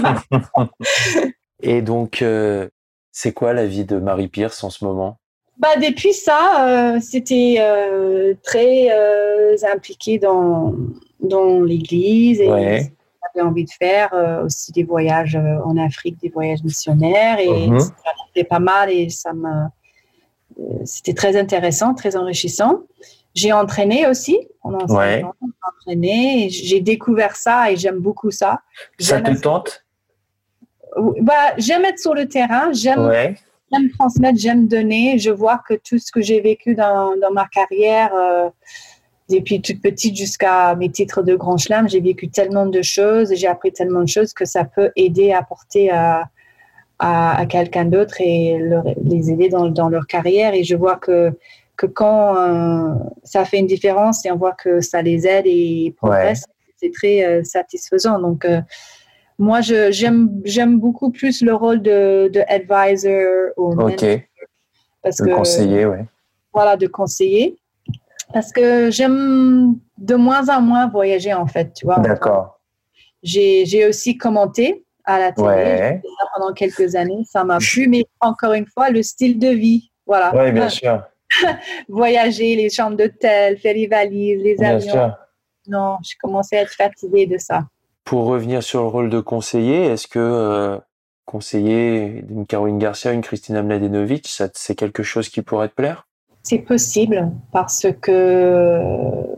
et 1.61 1.83
donc, 1.83 2.23
euh, 2.23 2.67
c'est 3.11 3.33
quoi 3.33 3.53
la 3.53 3.67
vie 3.67 3.85
de 3.85 3.99
Marie 3.99 4.29
Pierce 4.29 4.63
en 4.63 4.71
ce 4.71 4.83
moment? 4.83 5.19
Bah, 5.57 5.75
depuis 5.77 6.13
ça, 6.13 6.67
euh, 6.67 6.99
c'était 6.99 7.57
euh, 7.59 8.33
très 8.43 8.89
euh, 8.91 9.55
impliqué 9.71 10.17
dans, 10.17 10.73
dans 11.19 11.61
l'Église 11.61 12.41
et 12.41 12.45
j'avais 12.47 13.47
envie 13.47 13.65
de 13.65 13.69
faire 13.69 14.11
aussi 14.43 14.71
des 14.71 14.83
voyages 14.83 15.35
en 15.35 15.77
Afrique, 15.77 16.19
des 16.21 16.29
voyages 16.29 16.63
missionnaires 16.63 17.39
et 17.39 17.69
mhm. 17.69 17.79
c'était 18.27 18.47
pas 18.47 18.59
mal 18.59 18.91
et 18.91 19.09
ça 19.09 19.33
m'a 19.33 19.69
c'était 20.85 21.15
très 21.15 21.35
intéressant, 21.35 21.95
très 21.95 22.15
enrichissant. 22.15 22.81
J'ai 23.33 23.51
entraîné 23.51 24.05
aussi 24.05 24.37
pendant 24.61 24.85
ouais. 24.93 25.23
entraîné, 25.79 26.49
j'ai 26.49 26.79
découvert 26.79 27.35
ça 27.35 27.71
et 27.71 27.75
j'aime 27.75 27.97
beaucoup 27.97 28.29
ça. 28.29 28.61
Ça 28.99 29.19
te 29.21 29.31
tente? 29.31 29.83
Bah, 31.21 31.55
J'aime 31.57 31.85
être 31.85 31.97
sur 31.97 32.13
le 32.13 32.27
terrain, 32.27 32.71
j'aime 32.71 33.35
j'aime 33.73 33.89
transmettre, 33.91 34.39
j'aime 34.39 34.67
donner. 34.67 35.17
Je 35.17 35.31
vois 35.31 35.61
que 35.67 35.73
tout 35.73 35.99
ce 35.99 36.11
que 36.11 36.21
j'ai 36.21 36.41
vécu 36.41 36.75
dans, 36.75 37.15
dans, 37.17 37.31
ma 37.31 37.47
carrière, 37.47 38.13
euh, 38.15 38.49
depuis 39.29 39.61
toute 39.61 39.81
petite 39.81 40.15
jusqu'à 40.15 40.75
mes 40.75 40.89
titres 40.89 41.23
de 41.23 41.35
grand 41.35 41.57
chelem, 41.57 41.89
j'ai 41.89 42.01
vécu 42.01 42.29
tellement 42.29 42.65
de 42.65 42.81
choses, 42.81 43.33
j'ai 43.33 43.47
appris 43.47 43.71
tellement 43.71 44.01
de 44.01 44.07
choses 44.07 44.33
que 44.33 44.45
ça 44.45 44.63
peut 44.65 44.91
aider 44.95 45.31
à 45.31 45.39
apporter 45.39 45.89
à, 45.91 46.29
à, 46.99 47.45
quelqu'un 47.47 47.85
d'autre 47.85 48.15
et 48.19 48.59
les 49.03 49.31
aider 49.31 49.49
dans, 49.49 49.69
dans, 49.69 49.89
leur 49.89 50.07
carrière. 50.07 50.53
Et 50.53 50.63
je 50.63 50.75
vois 50.75 50.97
que, 50.97 51.31
que 51.77 51.85
quand 51.85 52.37
euh, 52.37 52.93
ça 53.23 53.45
fait 53.45 53.59
une 53.59 53.67
différence 53.67 54.25
et 54.25 54.31
on 54.31 54.37
voit 54.37 54.53
que 54.53 54.81
ça 54.81 55.01
les 55.01 55.25
aide 55.27 55.45
et 55.47 55.93
progressent, 55.97 56.45
c'est 56.77 56.91
très 56.91 57.23
euh, 57.23 57.43
satisfaisant. 57.43 58.19
Donc, 58.19 58.45
moi, 59.43 59.59
j'aime, 59.61 60.79
beaucoup 60.79 61.11
plus 61.11 61.41
le 61.41 61.53
rôle 61.53 61.81
de, 61.81 62.29
de 62.33 62.41
advisor 62.47 63.51
ou. 63.57 63.75
Parce 65.01 65.17
de 65.17 65.33
conseiller, 65.33 65.85
oui. 65.85 65.97
Voilà, 66.53 66.77
de 66.77 66.87
conseiller. 66.87 67.57
Parce 68.31 68.53
que 68.53 68.89
j'aime 68.89 69.77
de 69.97 70.15
moins 70.15 70.47
en 70.47 70.61
moins 70.61 70.87
voyager, 70.87 71.33
en 71.33 71.45
fait, 71.45 71.73
tu 71.73 71.85
vois. 71.85 71.99
D'accord. 71.99 72.61
J'ai, 73.21 73.85
aussi 73.85 74.17
commenté 74.17 74.85
à 75.03 75.19
la 75.19 75.31
télé. 75.33 75.47
Ouais. 75.47 76.01
Pendant 76.35 76.53
quelques 76.53 76.95
années, 76.95 77.23
ça 77.29 77.43
m'a 77.43 77.57
plu, 77.57 77.89
mais 77.89 78.05
encore 78.21 78.53
une 78.53 78.65
fois, 78.65 78.89
le 78.89 79.03
style 79.03 79.39
de 79.39 79.49
vie. 79.49 79.91
Voilà. 80.07 80.31
Oui, 80.33 80.53
bien 80.53 80.69
sûr. 80.69 81.03
Voyager, 81.89 82.55
les 82.55 82.69
chambres 82.69 82.95
d'hôtel, 82.95 83.57
faire 83.57 83.73
les 83.73 83.87
valises, 83.87 84.41
les 84.41 84.55
Bien 84.55 84.75
avions. 84.75 84.91
sûr. 84.91 85.17
Non, 85.67 85.97
j'ai 86.01 86.15
commencé 86.21 86.55
à 86.55 86.61
être 86.61 86.73
fatiguée 86.73 87.25
de 87.25 87.37
ça. 87.37 87.63
Pour 88.05 88.25
revenir 88.25 88.61
sur 88.63 88.81
le 88.81 88.87
rôle 88.87 89.09
de 89.09 89.19
conseiller, 89.19 89.85
est-ce 89.85 90.07
que 90.07 90.19
euh, 90.19 90.77
conseiller 91.25 92.23
une 92.29 92.45
Caroline 92.45 92.77
Garcia, 92.77 93.11
une 93.13 93.21
Christina 93.21 93.63
Mladenovic, 93.63 94.27
c'est 94.53 94.75
quelque 94.75 95.03
chose 95.03 95.29
qui 95.29 95.41
pourrait 95.41 95.69
te 95.69 95.75
plaire? 95.75 96.07
C'est 96.43 96.59
possible 96.59 97.31
parce 97.53 97.87
que 98.01 98.81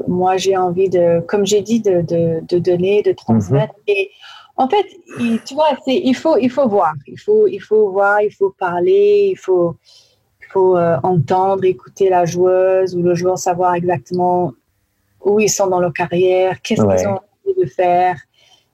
moi, 0.08 0.38
j'ai 0.38 0.58
envie 0.58 0.90
de, 0.90 1.20
comme 1.28 1.46
j'ai 1.46 1.62
dit, 1.62 1.80
de, 1.80 2.02
de, 2.02 2.42
de 2.48 2.58
donner, 2.58 3.04
de 3.04 3.12
transmettre. 3.12 3.76
Et 3.88 4.10
en 4.58 4.68
fait, 4.68 4.86
il- 5.20 5.40
tu 5.44 5.54
vois, 5.54 5.70
c'est, 5.86 5.96
il, 5.98 6.16
faut, 6.16 6.38
il 6.38 6.50
faut 6.50 6.68
voir. 6.68 6.94
Il 7.06 7.20
faut, 7.20 7.48
il 7.48 7.60
faut 7.60 7.92
voir, 7.92 8.22
il 8.22 8.32
faut 8.32 8.50
parler, 8.58 9.30
il 9.32 9.38
faut, 9.38 9.76
il 10.42 10.48
faut 10.48 10.76
euh, 10.78 10.98
entendre, 11.04 11.64
écouter 11.66 12.10
la 12.10 12.26
joueuse 12.26 12.96
ou 12.96 13.04
le 13.04 13.14
joueur, 13.14 13.38
savoir 13.38 13.76
exactement 13.76 14.54
où 15.22 15.40
ils 15.40 15.50
sont 15.50 15.68
dans 15.68 15.80
leur 15.80 15.94
carrière, 15.94 16.62
qu'est-ce 16.62 16.82
Ouais. 16.82 16.98
qu'ils 16.98 17.08
ont 17.08 17.20
envie 17.46 17.60
de 17.62 17.66
faire, 17.68 18.18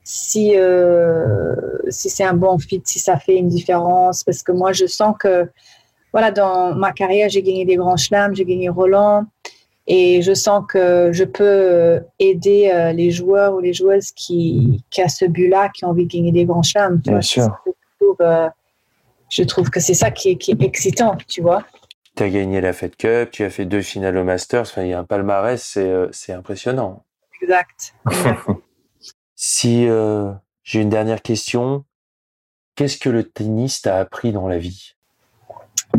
si, 0.04 0.54
euh, 0.56 1.56
si 1.89 2.10
c'est 2.10 2.24
un 2.24 2.34
bon 2.34 2.58
fit, 2.58 2.82
si 2.86 2.99
ça 2.99 3.18
fait 3.18 3.36
une 3.36 3.47
différence. 3.47 4.24
Parce 4.24 4.43
que 4.43 4.52
moi, 4.52 4.74
je 4.74 4.86
sens 4.86 5.16
que 5.20 5.49
voilà, 6.12 6.32
dans 6.32 6.76
ma 6.76 6.91
carrière, 6.91 7.30
j'ai 7.30 7.41
gagné 7.41 7.66
des 7.66 7.76
grands 7.76 7.97
chelems, 7.97 8.36
j'ai 8.36 8.45
gagné 8.45 8.68
Roland, 8.70 9.26
et 9.88 10.22
je 10.22 10.34
sens 10.34 10.64
que 10.68 11.12
je 11.14 11.24
peux 11.24 11.43
euh, 11.43 11.99
aider 12.20 12.70
euh, 12.74 12.91
les 12.91 13.12
joueurs 13.12 13.54
ou 13.54 13.60
les 13.60 13.74
joueuses 13.74 14.12
qui, 14.12 14.84
qui 14.89 15.02
a 15.02 15.08
ce 15.08 15.26
but-là, 15.26 15.70
qui 15.70 15.86
ont 15.86 15.89
envie 15.89 16.06
de 16.06 16.12
gagner 16.12 16.32
des 16.32 16.45
grands 16.45 16.64
chelems. 16.64 17.02
tu 17.02 17.10
Bien 17.10 17.14
vois. 17.14 17.22
sûr. 17.22 17.58
Je 17.66 17.72
trouve, 18.06 18.18
euh, 18.22 18.49
je 19.30 19.43
trouve 19.43 19.70
que 19.70 19.80
c'est 19.80 19.93
ça 19.93 20.12
qui 20.12 20.32
est, 20.32 20.36
qui 20.36 20.52
est 20.52 20.62
excitant, 20.64 21.16
tu 21.28 21.41
vois. 21.41 21.64
Tu 22.18 22.24
as 22.24 22.30
gagné 22.30 22.60
la 22.60 22.74
Fed 22.74 22.97
Cup, 22.97 23.32
tu 23.32 23.43
as 23.43 23.49
fait 23.49 23.66
deux 23.66 23.82
finales 23.82 24.18
au 24.18 24.26
Masters, 24.26 24.62
enfin, 24.64 24.84
il 24.84 24.89
y 24.89 24.93
a 24.93 24.99
un 24.99 25.06
palmarès, 25.06 25.64
c'est 25.64 25.89
euh, 25.89 26.10
c'est 26.12 26.34
impressionnant. 26.34 27.04
Exact. 27.41 27.93
exact. 28.10 28.39
Si 29.44 29.88
euh, 29.88 30.32
j'ai 30.64 30.82
une 30.82 30.92
dernière 30.92 31.24
question, 31.24 31.84
qu'est-ce 32.76 33.00
que 33.00 33.10
le 33.10 33.24
tennis 33.24 33.82
t'a 33.82 33.98
appris 33.98 34.32
dans 34.32 34.48
la 34.48 34.60
vie? 34.60 34.94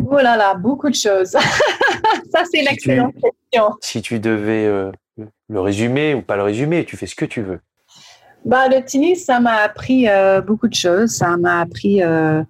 Oh 0.09 0.15
là 0.15 0.37
là, 0.37 0.53
beaucoup 0.55 0.89
de 0.89 0.95
choses. 0.95 1.31
ça, 2.31 2.43
c'est 2.49 2.59
une 2.61 2.67
Si 2.67 2.67
tu- 2.67 2.71
excellente 2.73 3.13
question. 3.15 3.75
Si 3.81 4.01
tu 4.01 4.21
devais 4.21 4.65
euh, 4.65 4.93
le 5.49 5.59
résumer 5.59 6.13
ou 6.13 6.21
pas 6.21 6.37
le 6.37 6.43
résumer, 6.43 6.85
tu 6.85 6.95
fais 6.95 7.05
ce 7.05 7.15
que 7.15 7.25
tu 7.25 7.41
veux. 7.41 7.59
Bah, 8.45 8.69
le 8.69 8.79
tennis, 8.81 9.25
ça 9.25 9.41
m'a 9.41 9.55
appris 9.57 10.07
euh, 10.07 10.39
beaucoup 10.39 10.69
de 10.69 10.73
choses. 10.73 11.09
Ça 11.11 11.35
m'a 11.35 11.59
appris 11.59 12.01
euh, 12.01 12.41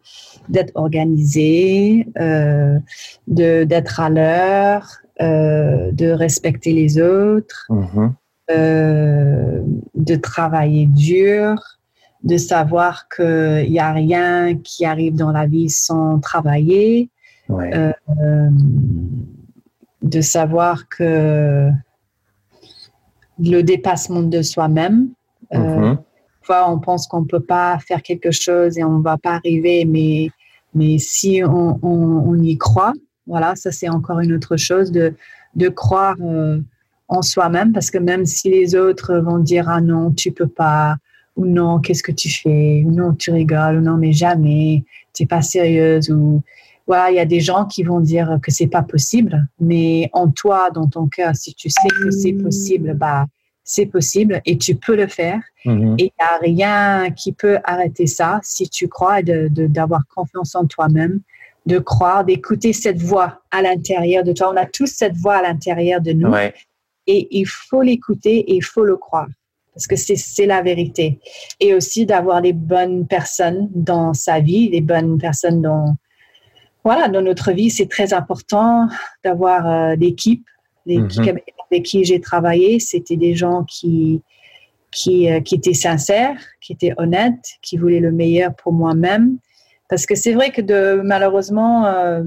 d'être 0.47 0.73
organisé, 0.75 2.05
euh, 2.19 2.77
d'être 3.25 3.99
à 3.99 4.11
l'heure, 4.11 4.87
de 5.19 6.11
respecter 6.11 6.71
les 6.71 7.01
autres, 7.01 7.67
euh, 8.51 9.61
de 9.95 10.15
travailler 10.15 10.85
dur, 10.87 11.55
de 12.23 12.37
savoir 12.37 13.07
qu'il 13.13 13.69
n'y 13.69 13.79
a 13.79 13.91
rien 13.93 14.55
qui 14.57 14.85
arrive 14.85 15.15
dans 15.15 15.31
la 15.31 15.45
vie 15.47 15.69
sans 15.69 16.19
travailler, 16.19 17.09
Ouais. 17.49 17.75
Euh, 17.75 17.91
euh, 18.21 18.49
de 20.01 20.21
savoir 20.21 20.87
que 20.87 21.69
le 23.39 23.61
dépassement 23.61 24.21
de 24.23 24.41
soi-même. 24.41 25.09
Parfois, 25.51 26.71
on 26.73 26.79
pense 26.79 27.07
qu'on 27.07 27.21
ne 27.21 27.25
peut 27.27 27.39
pas 27.41 27.77
faire 27.79 28.01
quelque 28.01 28.31
chose 28.31 28.77
et 28.77 28.83
on 28.83 28.97
ne 28.99 29.03
va 29.03 29.17
pas 29.17 29.35
arriver, 29.35 29.85
mais, 29.85 30.29
mais 30.73 30.97
si 30.99 31.41
on, 31.43 31.79
on- 31.81 32.23
on 32.29 32.35
y 32.41 32.57
croit, 32.57 32.93
voilà, 33.27 33.55
ça 33.55 33.71
c'est 33.71 33.89
encore 33.89 34.19
une 34.21 34.33
autre 34.33 34.55
chose 34.57 34.91
de, 34.91 35.13
de 35.55 35.67
croire 35.69 36.15
euh, 36.21 36.59
en 37.07 37.21
soi-même, 37.21 37.73
parce 37.73 37.91
que 37.91 37.97
même 37.97 38.25
si 38.25 38.49
les 38.49 38.75
autres 38.75 39.15
vont 39.17 39.39
dire 39.39 39.69
ah 39.69 39.81
non, 39.81 40.11
tu 40.11 40.31
peux 40.31 40.47
pas, 40.47 40.97
ou 41.35 41.45
non, 41.45 41.79
qu'est-ce 41.79 42.03
que 42.03 42.11
tu 42.11 42.29
fais, 42.29 42.83
ou 42.85 42.91
non, 42.91 43.13
tu 43.13 43.31
rigoles, 43.31 43.77
ou 43.77 43.81
non, 43.81 43.97
mais 43.97 44.13
jamais, 44.13 44.83
tu 45.13 45.23
n'es 45.23 45.27
pas 45.27 45.41
sérieuse, 45.41 46.09
ou 46.09 46.41
voilà, 46.87 47.11
il 47.11 47.15
y 47.15 47.19
a 47.19 47.25
des 47.25 47.39
gens 47.39 47.65
qui 47.65 47.83
vont 47.83 47.99
dire 47.99 48.39
que 48.41 48.51
c'est 48.51 48.67
pas 48.67 48.83
possible, 48.83 49.47
mais 49.59 50.09
en 50.13 50.29
toi, 50.29 50.69
dans 50.69 50.87
ton 50.87 51.07
cœur, 51.07 51.35
si 51.35 51.53
tu 51.53 51.69
sais 51.69 51.87
que 51.87 52.11
c'est 52.11 52.33
possible, 52.33 52.93
bah 52.93 53.25
c'est 53.63 53.85
possible 53.85 54.41
et 54.45 54.57
tu 54.57 54.75
peux 54.75 54.95
le 54.95 55.07
faire. 55.07 55.39
Mhm. 55.65 55.95
Et 55.97 56.05
il 56.05 56.11
n'y 56.19 56.25
a 56.25 56.37
rien 56.41 57.11
qui 57.11 57.31
peut 57.31 57.59
arrêter 57.63 58.07
ça 58.07 58.39
si 58.43 58.69
tu 58.69 58.87
crois 58.87 59.21
d'avoir 59.21 60.01
confiance 60.13 60.55
en 60.55 60.65
toi-même, 60.65 61.21
de 61.65 61.79
croire, 61.79 62.25
d'écouter 62.25 62.73
cette 62.73 63.01
voix 63.01 63.41
à 63.51 63.61
l'intérieur 63.61 64.23
de 64.23 64.33
toi. 64.33 64.51
On 64.53 64.57
a 64.57 64.65
tous 64.65 64.87
cette 64.87 65.15
voix 65.15 65.35
à 65.35 65.41
l'intérieur 65.43 66.01
de 66.01 66.11
nous 66.11 66.29
Ouais. 66.29 66.53
Et 67.07 67.27
il 67.31 67.45
faut 67.45 67.81
l'écouter 67.81 68.39
et 68.39 68.55
il 68.55 68.63
faut 68.63 68.83
le 68.83 68.97
croire 68.97 69.27
parce 69.73 69.87
que 69.87 69.95
c'est 69.95 70.45
la 70.45 70.61
vérité. 70.61 71.19
Et 71.59 71.73
aussi 71.73 72.05
d'avoir 72.05 72.41
les 72.41 72.53
bonnes 72.53 73.07
personnes 73.07 73.69
dans 73.73 74.13
sa 74.13 74.39
vie, 74.39 74.69
les 74.69 74.81
bonnes 74.81 75.17
personnes 75.17 75.61
dans, 75.61 75.95
voilà, 76.83 77.07
dans 77.07 77.21
notre 77.21 77.51
vie. 77.51 77.69
C'est 77.69 77.89
très 77.89 78.13
important 78.13 78.87
d'avoir 79.23 79.67
euh, 79.67 79.95
l'équipe, 79.95 80.45
l'équipe 80.85 81.23
Mhm. 81.23 81.29
avec, 81.29 81.53
avec 81.71 81.83
qui 81.85 82.03
j'ai 82.03 82.21
travaillé. 82.21 82.79
C'était 82.79 83.17
des 83.17 83.35
gens 83.35 83.63
qui, 83.63 84.21
qui, 84.91 85.31
euh, 85.31 85.39
qui 85.41 85.55
étaient 85.55 85.73
sincères, 85.73 86.39
qui 86.61 86.73
étaient 86.73 86.93
honnêtes, 86.97 87.57
qui 87.61 87.77
voulaient 87.77 87.99
le 87.99 88.11
meilleur 88.11 88.53
pour 88.55 88.73
moi-même. 88.73 89.37
Parce 89.89 90.05
que 90.05 90.15
c'est 90.15 90.33
vrai 90.33 90.51
que 90.51 90.61
de, 90.61 91.01
malheureusement, 91.03 91.85
euh, 91.87 92.23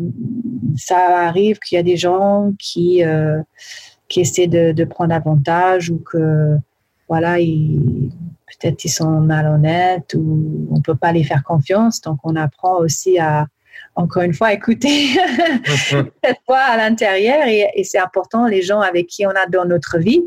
ça 0.77 1.27
arrive 1.27 1.59
qu'il 1.61 1.77
y 1.77 1.79
a 1.79 1.83
des 1.83 1.97
gens 1.97 2.53
qui, 2.59 3.03
qui 4.09 4.21
essaient 4.21 4.47
de, 4.47 4.73
de 4.73 4.85
prendre 4.85 5.15
avantage 5.15 5.91
ou 5.91 5.99
que, 5.99 6.57
voilà, 7.09 7.39
ils- 7.41 8.11
peut-être 8.61 8.85
ils 8.85 8.89
sont 8.91 9.21
malhonnêtes 9.21 10.15
ou 10.15 10.69
on 10.71 10.77
ne 10.77 10.81
peut 10.81 10.95
pas 10.95 11.13
les 11.13 11.25
faire 11.25 11.43
confiance. 11.45 12.01
Donc, 12.01 12.19
on 12.25 12.37
apprend 12.37 12.77
aussi 12.79 13.19
à, 13.19 13.47
encore 13.97 14.23
une 14.23 14.35
fois, 14.35 14.53
écouter 14.53 15.09
cette 15.67 16.39
voix 16.47 16.59
à 16.59 16.77
l'intérieur 16.77 17.47
et, 17.47 17.67
et 17.75 17.85
c'est 17.85 17.99
important, 17.99 18.47
les 18.47 18.63
gens 18.63 18.81
avec 18.81 19.07
qui 19.09 19.27
on 19.27 19.31
a 19.31 19.47
dans 19.47 19.65
notre 19.65 19.99
vie, 19.99 20.23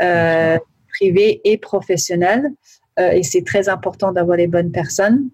euh, 0.00 0.58
privée 0.88 1.40
et 1.44 1.58
professionnelle. 1.58 2.50
Euh, 2.98 3.10
et 3.10 3.22
c'est 3.22 3.42
très 3.44 3.68
important 3.68 4.12
d'avoir 4.12 4.36
les 4.36 4.46
bonnes 4.46 4.70
personnes 4.72 5.28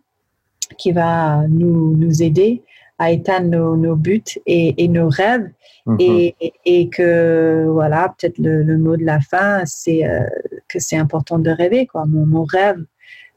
qui 0.77 0.93
va 0.93 1.43
nous, 1.49 1.97
nous 1.97 2.23
aider 2.23 2.63
à 2.99 3.07
atteindre 3.07 3.49
nos, 3.49 3.77
nos 3.77 3.97
buts 3.97 4.23
et, 4.47 4.83
et 4.83 4.89
nos 4.89 5.09
rêves. 5.09 5.51
Mhm. 5.87 5.97
Et, 6.01 6.35
et- 6.41 6.53
et 6.65 6.89
que, 6.89 7.67
voilà, 7.71 8.15
peut-être 8.19 8.39
le, 8.39 8.63
le 8.63 8.77
mot 8.79 8.97
de 8.97 9.05
la 9.05 9.21
fin, 9.21 9.63
c'est 9.65 10.05
euh, 10.07 10.21
que 10.69 10.79
c'est 10.79 10.97
important 10.97 11.39
de 11.39 11.51
rêver. 11.51 11.87
Quoi. 11.87 12.05
Mon, 12.07 12.27
mon 12.27 12.45
rêve 12.45 12.85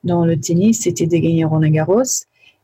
dans 0.03 0.25
le 0.25 0.37
tennis, 0.39 0.81
c'était 0.81 1.05
de 1.05 1.15
gagner 1.17 1.45
Roland 1.45 1.69
Garros. 1.69 2.01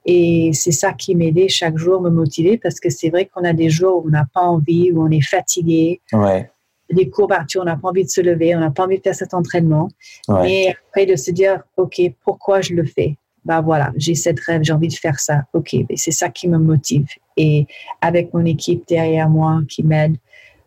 Et 0.09 0.51
c'est 0.53 0.71
ça 0.71 0.93
qui 0.93 1.15
m'aidait 1.15 1.49
chaque 1.49 1.77
jour, 1.77 2.01
me 2.01 2.09
motiver, 2.09 2.57
parce 2.57 2.79
que 2.79 2.89
c'est 2.89 3.09
vrai 3.09 3.25
qu'on 3.25 3.43
a 3.43 3.51
des 3.53 3.69
jours 3.69 4.03
où 4.03 4.07
on 4.07 4.11
n'a 4.11 4.25
pas 4.33 4.41
envie, 4.41 4.91
où 4.91 5.03
on 5.03 5.11
est 5.11 5.21
fatigué, 5.21 5.99
Ouais. 6.13 6.49
des 6.89 7.09
courbatures, 7.09 7.61
on 7.61 7.65
n'a 7.65 7.75
pas 7.75 7.89
envie 7.89 8.05
de 8.05 8.09
se 8.09 8.21
lever, 8.21 8.55
on 8.55 8.59
n'a 8.61 8.71
pas 8.71 8.85
envie 8.85 8.97
de 8.97 9.03
faire 9.03 9.15
cet 9.15 9.33
entraînement. 9.33 9.89
Ouais. 10.29 10.41
Mais 10.43 10.75
après, 10.87 11.05
de 11.05 11.17
se 11.17 11.29
dire, 11.31 11.61
OK, 11.75 12.01
pourquoi 12.23 12.61
je 12.61 12.73
le 12.73 12.85
fais? 12.85 13.17
Bah 13.47 13.61
voilà, 13.61 13.91
j'ai 13.95 14.13
cette 14.13 14.39
rêve, 14.41 14.61
j'ai 14.63 14.73
envie 14.73 14.89
de 14.89 14.93
faire 14.93 15.19
ça. 15.19 15.45
OK, 15.53 15.73
mais 15.89 15.95
c'est 15.95 16.11
ça 16.11 16.27
qui 16.29 16.49
me 16.49 16.57
motive. 16.57 17.07
Et 17.37 17.65
avec 18.01 18.33
mon 18.33 18.43
équipe 18.45 18.83
derrière 18.87 19.29
moi 19.29 19.61
qui 19.69 19.83
m'aide 19.83 20.17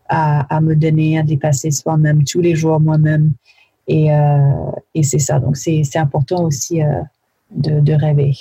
à, 0.09 0.55
à 0.57 0.61
me 0.63 0.75
donner, 0.75 1.19
à 1.19 1.23
dépasser 1.23 1.71
soi-même 1.71 2.25
tous 2.25 2.41
les 2.41 2.55
jours 2.57 2.81
moi-même. 2.81 3.33
Et, 3.87 4.13
euh, 4.13 4.71
et 4.95 5.03
c'est 5.03 5.19
ça. 5.19 5.39
Donc, 5.41 5.57
c'est 5.57 5.83
c'est 5.85 5.99
important 5.99 6.45
aussi 6.45 6.83
euh, 6.83 7.03
de, 7.51 7.81
de 7.81 7.93
rêver. 7.93 8.33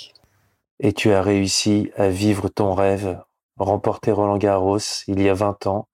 Et 0.80 0.92
tu 0.94 1.12
as 1.12 1.22
réussi 1.22 1.90
à 1.96 2.08
vivre 2.08 2.48
ton 2.48 2.72
rêve, 2.72 3.20
remporter 3.58 4.12
Roland 4.12 4.38
Garros 4.38 4.78
il 5.06 5.20
y 5.20 5.28
a 5.28 5.34
20 5.34 5.66
ans. 5.66 5.86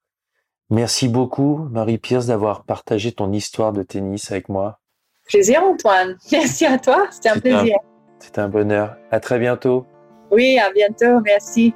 Merci 0.71 1.09
beaucoup, 1.09 1.69
Marie 1.71 1.99
Pierce, 1.99 2.27
d'avoir 2.27 2.65
partagé 2.65 3.11
ton 3.13 3.33
histoire 3.33 3.73
de 3.73 3.83
tennis 3.83 4.31
avec 4.31 4.49
moi. 4.49 4.79
Plaisir, 5.27 5.63
Antoine. 5.65 6.17
Merci 6.33 6.67
à 6.67 6.79
toi. 6.79 7.07
C'était 7.11 7.31
un 7.31 7.35
C'était 7.35 7.53
un- 7.53 7.59
plaisir. 7.61 7.77
C'était 8.19 8.41
un 8.41 8.49
bonheur. 8.49 8.97
À 9.11 9.21
très 9.21 9.39
bientôt. 9.39 9.87
Oui, 10.31 10.59
à 10.59 10.71
bientôt. 10.73 11.21
Merci. 11.25 11.75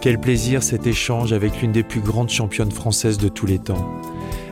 Quel 0.00 0.18
plaisir 0.18 0.62
cet 0.62 0.86
échange 0.86 1.32
avec 1.32 1.60
l'une 1.60 1.72
des 1.72 1.82
plus 1.82 2.00
grandes 2.00 2.30
championnes 2.30 2.70
françaises 2.70 3.18
de 3.18 3.28
tous 3.28 3.46
les 3.46 3.58
temps. 3.58 4.00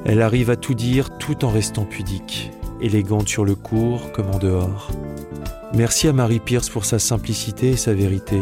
Elle 0.05 0.21
arrive 0.21 0.51
à 0.51 0.57
tout 0.57 0.75
dire 0.75 1.17
tout 1.19 1.45
en 1.45 1.49
restant 1.49 1.85
pudique, 1.85 2.51
élégante 2.81 3.29
sur 3.29 3.45
le 3.45 3.55
court 3.55 4.13
comme 4.13 4.31
en 4.31 4.39
dehors. 4.39 4.91
Merci 5.75 6.09
à 6.09 6.13
Marie 6.13 6.39
Pierce 6.39 6.69
pour 6.69 6.85
sa 6.85 6.99
simplicité 6.99 7.71
et 7.71 7.77
sa 7.77 7.95
vérité. 7.95 8.39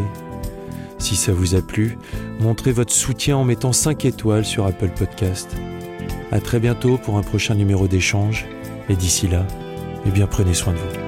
Si 0.99 1.15
ça 1.15 1.33
vous 1.33 1.55
a 1.55 1.63
plu, 1.63 1.97
montrez 2.41 2.73
votre 2.73 2.93
soutien 2.93 3.37
en 3.37 3.45
mettant 3.45 3.73
5 3.73 4.05
étoiles 4.05 4.45
sur 4.45 4.67
Apple 4.67 4.91
Podcast. 4.97 5.55
À 6.33 6.41
très 6.41 6.59
bientôt 6.59 6.99
pour 6.99 7.19
un 7.19 7.23
prochain 7.23 7.55
numéro 7.55 7.87
d'échange 7.87 8.47
et 8.89 8.97
d'ici 8.97 9.29
là, 9.29 9.45
Eh 10.07 10.11
bien, 10.11 10.27
prenez 10.29 10.55
soin 10.55 10.73
de 10.73 10.79
vous. 10.79 11.07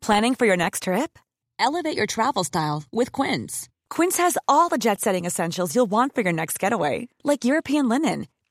Planning 0.00 0.34
for 0.34 0.46
your 0.46 0.56
next 0.56 0.82
trip? 0.82 1.16
Elevate 1.60 1.96
your 1.96 2.06
travel 2.06 2.42
style 2.42 2.82
with 2.92 3.12
Quince. 3.12 3.68
Quince 3.88 4.16
has 4.16 4.36
all 4.48 4.68
the 4.68 4.76
jet 4.76 5.00
setting 5.00 5.24
essentials 5.24 5.76
you'll 5.76 5.90
want 5.90 6.12
for 6.12 6.22
your 6.22 6.32
next 6.32 6.58
getaway, 6.58 7.06
like 7.22 7.44
European 7.44 7.88
linen, 7.88 8.26